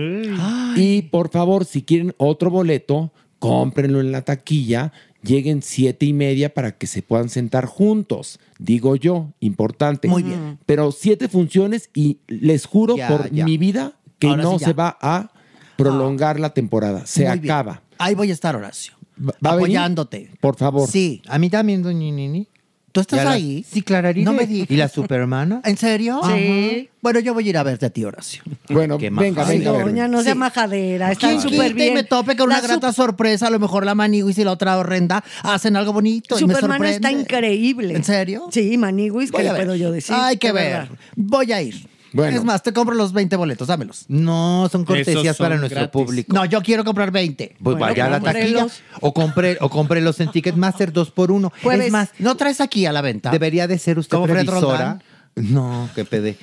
[0.75, 4.93] Y por favor, si quieren otro boleto, cómprenlo en la taquilla,
[5.25, 8.39] lleguen siete y media para que se puedan sentar juntos.
[8.59, 10.07] Digo yo, importante.
[10.07, 10.59] Muy bien.
[10.65, 13.43] Pero siete funciones y les juro Ya, por ya.
[13.45, 15.31] mi vida que Ahora no sí se va a
[15.75, 17.05] prolongar la temporada.
[17.05, 17.51] Se Muy bien.
[17.51, 17.81] acaba.
[17.97, 18.93] Ahí voy a estar, Horacio.
[19.17, 19.77] ¿Va venir?
[19.77, 20.31] apoyándote.
[20.41, 20.89] Por favor.
[20.89, 21.21] Sí.
[21.27, 22.47] A mí también, doña Nini.
[22.95, 23.65] ¿Tú estás la- ahí?
[23.69, 24.31] Sí, Clararina.
[24.31, 24.71] No me digas.
[24.71, 25.59] ¿Y la supermana?
[25.65, 26.21] ¿En serio?
[26.23, 26.31] Sí.
[26.31, 26.95] Ajá.
[27.01, 28.41] Bueno, yo voy a ir a verte a ti, Horacio.
[28.69, 29.71] Bueno, Qué venga, venga.
[29.71, 30.39] Doña, no sea Sí.
[30.39, 31.13] majadera.
[31.15, 31.93] ¿Quién súper quita y bien.
[31.93, 33.47] me tope con una grata sorpresa?
[33.47, 36.77] A lo mejor la Maniguis y la otra horrenda hacen algo bonito y me Superman
[36.77, 36.95] sorprende.
[36.95, 37.95] está increíble.
[37.95, 38.47] ¿En serio?
[38.49, 40.15] Sí, Maniguis, ¿qué le puedo yo decir?
[40.17, 40.71] Hay que ver.
[40.83, 40.89] verdad.
[41.17, 41.87] Voy a ir.
[42.15, 42.37] Bueno.
[42.37, 44.05] Es más, te compro los 20 boletos, dámelos.
[44.07, 45.91] No, son cortesías Esos son para nuestro gratis.
[45.91, 46.33] público.
[46.33, 47.47] No, yo quiero comprar 20.
[47.49, 48.67] Pues Bueno, vaya a la taquilla.
[49.01, 51.51] O compre, o cómprelos en Ticketmaster dos por uno.
[51.61, 51.87] Jueves.
[51.87, 53.31] Es más, ¿No traes aquí a la venta?
[53.31, 54.61] debería de ser usted ¿Como Fred previsora.
[54.61, 55.03] Roldán?
[55.35, 56.37] No, qué pede.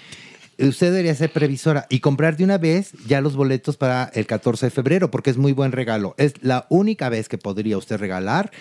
[0.59, 4.66] Usted debería ser previsora y comprar de una vez ya los boletos para el 14
[4.66, 6.15] de febrero, porque es muy buen regalo.
[6.19, 8.53] Es la única vez que podría usted regalar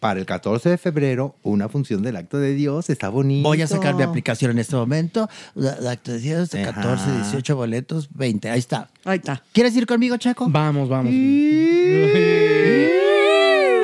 [0.00, 2.90] para el 14 de febrero una función del acto de Dios.
[2.90, 3.48] Está bonito.
[3.48, 5.28] Voy a sacar mi aplicación en este momento.
[5.54, 6.72] La acto de Dios, Ajá.
[6.74, 8.50] 14, 18 boletos, 20.
[8.50, 8.88] Ahí está.
[9.04, 9.42] Ahí está.
[9.52, 10.46] ¿Quieres ir conmigo, Checo?
[10.48, 11.12] Vamos, vamos.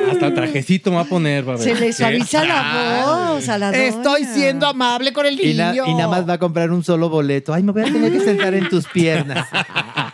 [0.09, 1.63] Hasta el trajecito me va a poner, va a ver.
[1.65, 3.03] Se le suaviza la
[3.33, 3.83] voz a la doña.
[3.83, 5.83] Estoy siendo amable con el Y, na- niño.
[5.85, 7.53] y nada más va a comprar un solo boleto.
[7.53, 9.47] Ay, me voy a tener que sentar en tus piernas.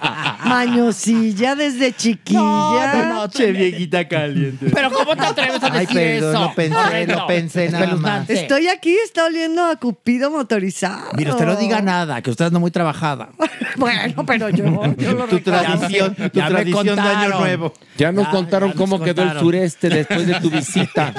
[0.45, 2.39] Mañosilla desde chiquilla.
[2.39, 4.67] No, no, che, viejita caliente.
[4.73, 6.41] Pero ¿cómo te atreves a Ay, decir perdón, eso?
[6.43, 7.83] lo pensé, lo pensé nada más.
[7.89, 8.33] Espeluznante.
[8.33, 11.11] Estoy aquí, está oliendo a Cupido motorizado.
[11.17, 13.29] Mire, usted no diga nada, que usted no muy trabajada.
[13.75, 14.65] Bueno, pero yo,
[14.97, 15.41] yo lo Tu reconozco.
[15.41, 17.39] tradición, tu ya me tradición de Año contaron.
[17.41, 17.73] Nuevo.
[17.97, 19.43] Ya nos Ya, contaron ya nos cómo quedó el contaron.
[19.43, 21.13] sureste después de tu visita.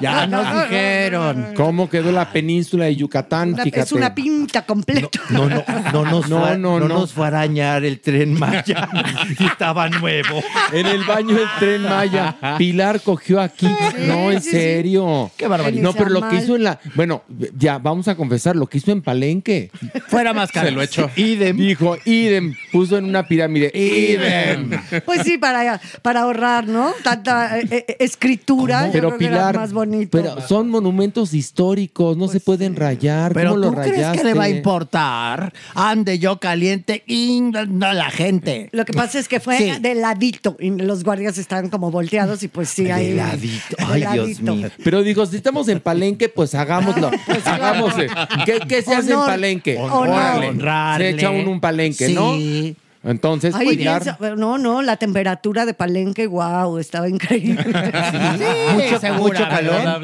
[0.00, 1.54] Ya nos dijeron.
[1.56, 3.80] Cómo quedó la península de Yucatán, Una- fíjate.
[3.80, 5.18] es una pinta completa.
[5.30, 5.64] No, no,
[5.94, 6.94] no nos, No, fue, a- no, no no.
[6.98, 8.88] nos fue a arañar el tren Maya.
[9.38, 10.42] y estaba nuevo.
[10.72, 13.68] En el baño del tren Maya, Pilar cogió aquí.
[14.06, 14.56] no, en sí, sí.
[14.56, 15.30] serio.
[15.36, 15.82] Qué barbaridad.
[15.82, 16.80] No, pero lo que hizo en la.
[16.94, 17.22] Bueno,
[17.56, 19.70] ya vamos a confesar, lo que hizo en Palenque.
[20.08, 20.68] Fuera más caro.
[20.68, 21.10] Se lo echó.
[21.16, 21.56] Idem.
[21.56, 22.54] Dijo, idem.
[22.72, 23.70] Puso en una pirámide.
[23.74, 24.70] Idem.
[25.04, 26.92] Pues sí, para, para ahorrar, ¿no?
[27.02, 28.86] Tanta eh, eh, escritura.
[28.86, 30.10] yo Pero creo que era Pilar, más bonito.
[30.10, 33.32] pero son monumentos históricos, no se pueden rayar.
[33.32, 34.18] Pero ¿Cómo tú lo crees rayaste?
[34.18, 35.52] que le va a importar.
[35.74, 38.53] Ande yo caliente y no la gente.
[38.72, 39.72] Lo que pasa es que fue Sí.
[39.80, 43.10] de ladito y los guardias estaban como volteados y pues sí, ahí.
[43.10, 43.76] De ladito.
[43.76, 44.54] de Ay, Dios ladito.
[44.54, 44.70] mío.
[44.82, 47.10] Pero digo, si estamos en Palenque, pues hagámoslo.
[47.44, 47.98] Hagamos.
[47.98, 48.08] eh.
[48.46, 49.18] ¿Qué, qué se hace en.
[49.20, 49.76] Palenque?
[49.78, 51.10] Honrarle.
[51.10, 52.34] Se echa uno un Palenque, ¿no?
[52.34, 52.76] Sí.
[53.06, 57.62] Entonces, Ay, pues, bien, sa- no, no, la temperatura de Palenque, wow, estaba increíble.
[58.72, 60.00] mucho, mucho calor.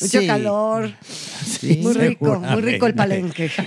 [0.00, 0.26] Mucho Sí.
[0.26, 0.90] calor.
[1.02, 2.94] Sí, muy rico, muy rico el.
[2.94, 3.50] Palenque.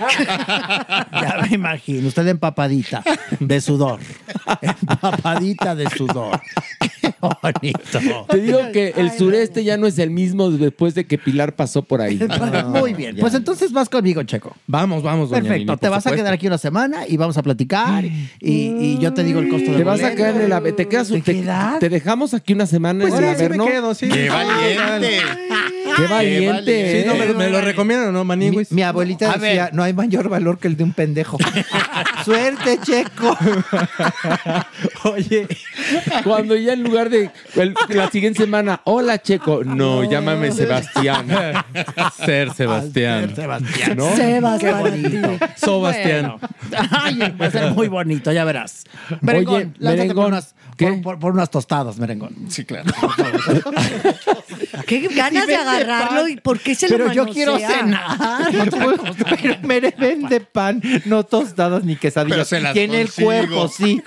[1.12, 3.02] Ya me imagino, usted empapadita
[3.38, 4.00] de sudor.
[4.60, 6.40] Empapadita de sudor.
[7.00, 8.26] Qué bonito.
[8.28, 11.82] Te digo que el sureste ya no es el mismo después de que Pilar pasó
[11.82, 12.18] por ahí.
[12.68, 14.56] Muy bien, pues entonces vas conmigo, Checo.
[14.66, 17.42] Vamos, vamos, doña Perfecto, Nini, te vas a quedar aquí una semana y vamos a
[17.42, 20.52] platicar y, y yo te digo el costo de Te vas a quedar en el
[20.52, 21.20] ave- te quedas te,
[21.80, 23.66] te dejamos aquí una semana Pues en sí, el sí me Averno.
[23.66, 24.08] quedo, sí.
[24.08, 25.20] ¡Qué valiente!
[25.96, 27.02] Qué valiente.
[27.02, 28.70] Sí, no, me, me lo recomiendan, ¿no, Maniguis?
[28.72, 29.74] Mi abuelita A decía, ver.
[29.74, 31.38] no hay mayor valor que el de un pendejo.
[32.24, 33.36] Suerte, Checo.
[35.04, 35.46] Oye,
[36.24, 41.26] cuando ya en lugar de el- la siguiente semana, hola Checo, no, llámame Sebastián.
[42.24, 43.34] Ser Sebastián.
[43.34, 43.96] Sebastián.
[43.96, 44.14] ¿No?
[44.16, 45.02] Sebas Qué para ti.
[45.02, 45.28] bonito.
[45.56, 46.36] Sebastián.
[46.38, 46.88] Bueno.
[46.90, 48.84] Ay, va a ser muy bonito, ya verás.
[49.20, 50.86] Merengón, Oye, lánzate merengón, por unas, ¿qué?
[50.86, 52.34] por, por- por unas tostadas, merengón.
[52.48, 52.90] Sí, claro.
[54.86, 58.18] Qué ganas de agarrarlo y por qué se lo Pero yo quiero cenar.
[59.42, 62.36] Pero mere vende pan, no tostadas ni quesadillas.
[62.36, 63.26] Pero se las Tiene el consigo.
[63.26, 64.02] cuerpo, sí.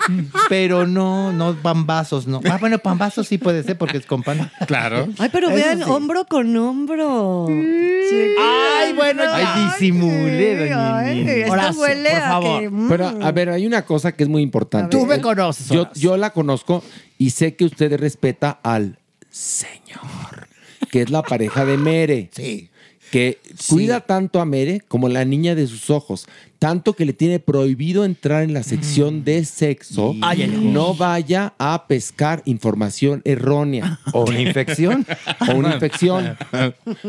[0.48, 2.40] Pero no, no pambazos, no.
[2.50, 4.50] Ah, bueno, pambazos sí puede ser porque es con pan.
[4.66, 5.08] Claro.
[5.18, 5.84] Ay, pero Eso vean, sí.
[5.86, 7.46] hombro con hombro.
[7.48, 8.34] Sí.
[8.40, 11.30] Ay, bueno, Ay, disimule, doña Ay, Nini.
[11.30, 12.60] esto Horacio, huele por a favor.
[12.60, 12.70] que...
[12.70, 12.88] mm.
[12.88, 14.96] Pero a ver, hay una cosa que es muy importante.
[14.96, 16.82] Tú me Eh, conoces, Yo, yo la conozco
[17.18, 18.98] y sé que usted respeta al
[19.30, 20.48] Señor,
[20.90, 22.30] que es la pareja de Mere.
[22.32, 22.70] Sí.
[23.10, 23.38] Que
[23.68, 26.26] cuida tanto a Mere como la niña de sus ojos.
[26.58, 30.14] Tanto que le tiene prohibido entrar en la sección de sexo.
[30.22, 30.64] Ay, ay, ay.
[30.72, 34.00] No vaya a pescar información errónea.
[34.12, 35.06] O una infección.
[35.48, 36.36] o una infección.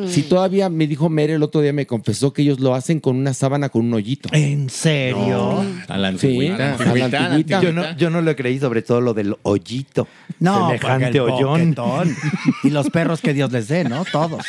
[0.07, 3.15] Si todavía me dijo Mere el otro día, me confesó que ellos lo hacen con
[3.15, 4.29] una sábana con un hoyito.
[4.33, 5.63] ¿En serio?
[5.87, 6.75] A la Sí, antigüita.
[6.75, 7.61] a la antigüita.
[7.61, 10.07] Yo no, yo no lo creí, sobre todo lo del hoyito.
[10.39, 11.73] No, Semejante porque el hoyón.
[11.75, 12.15] boquetón.
[12.63, 14.03] Y los perros que Dios les dé, ¿no?
[14.11, 14.43] Todos.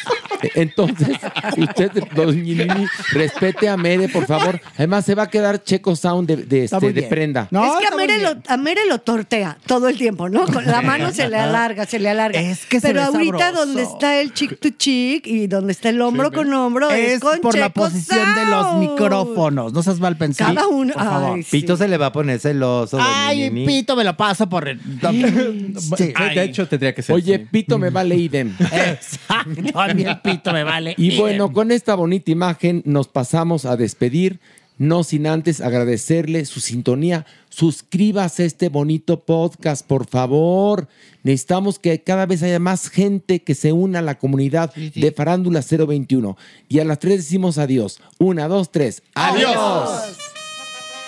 [0.55, 1.17] Entonces,
[1.57, 4.61] usted, doña Nini, respete a Mere, por favor.
[4.89, 7.47] Además, se va a quedar Checo Sound de, este, de prenda.
[7.51, 8.43] No, es que a Mere, lo, bien.
[8.49, 10.47] a Mere lo tortea todo el tiempo, ¿no?
[10.47, 12.41] Con la mano se le alarga, se le alarga.
[12.41, 13.67] Es que se Pero ve ahorita sabroso.
[13.67, 17.21] donde está el chick to chick y donde está el hombro con hombro es, Es
[17.21, 19.75] con por la posición de los micrófonos.
[19.75, 20.55] No seas mal pensado.
[20.55, 20.95] Cada uno.
[20.95, 21.37] Por favor.
[21.37, 21.61] Ay, sí.
[21.61, 22.97] Pito se le va a poner celoso.
[22.99, 24.81] Ay, pito, me lo paso por el.
[24.81, 26.15] Sí.
[26.35, 27.15] De hecho, tendría que ser.
[27.15, 27.39] Oye.
[27.41, 28.55] Pito me vale idem.
[28.73, 29.79] Exacto.
[29.79, 30.95] A mí el pito me vale.
[30.97, 34.41] Y bueno, con esta bonita imagen nos pasamos a despedir,
[34.79, 37.27] no sin antes agradecerle su sintonía.
[37.49, 40.89] Suscríbase a este bonito podcast, por favor.
[41.25, 45.63] Necesitamos que cada vez haya más gente que se una a la comunidad de Farándula
[45.69, 46.37] 021.
[46.69, 48.01] Y a las tres decimos adiós.
[48.19, 49.03] Una, dos, tres.
[49.15, 50.17] ¡Adiós!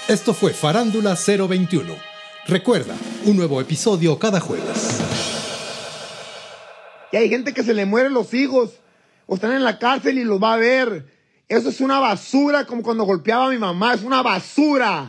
[0.08, 1.94] Esto fue Farándula 021.
[2.46, 4.98] Recuerda, un nuevo episodio cada jueves.
[7.12, 8.70] Y hay gente que se le mueren los hijos
[9.26, 11.19] o están en la cárcel y los va a ver.
[11.50, 13.94] Eso es una basura, como cuando golpeaba a mi mamá.
[13.94, 15.08] Es una basura.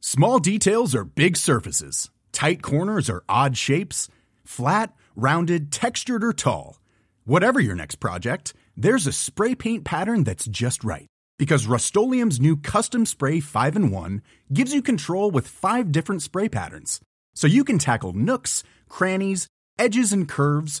[0.00, 2.08] Small details are big surfaces.
[2.32, 4.08] Tight corners are odd shapes.
[4.42, 6.78] Flat, rounded, textured, or tall.
[7.26, 11.06] Whatever your next project, there's a spray paint pattern that's just right.
[11.38, 16.48] Because Rust new Custom Spray 5 in 1 gives you control with five different spray
[16.48, 17.00] patterns.
[17.34, 19.46] So you can tackle nooks, crannies,
[19.78, 20.80] edges, and curves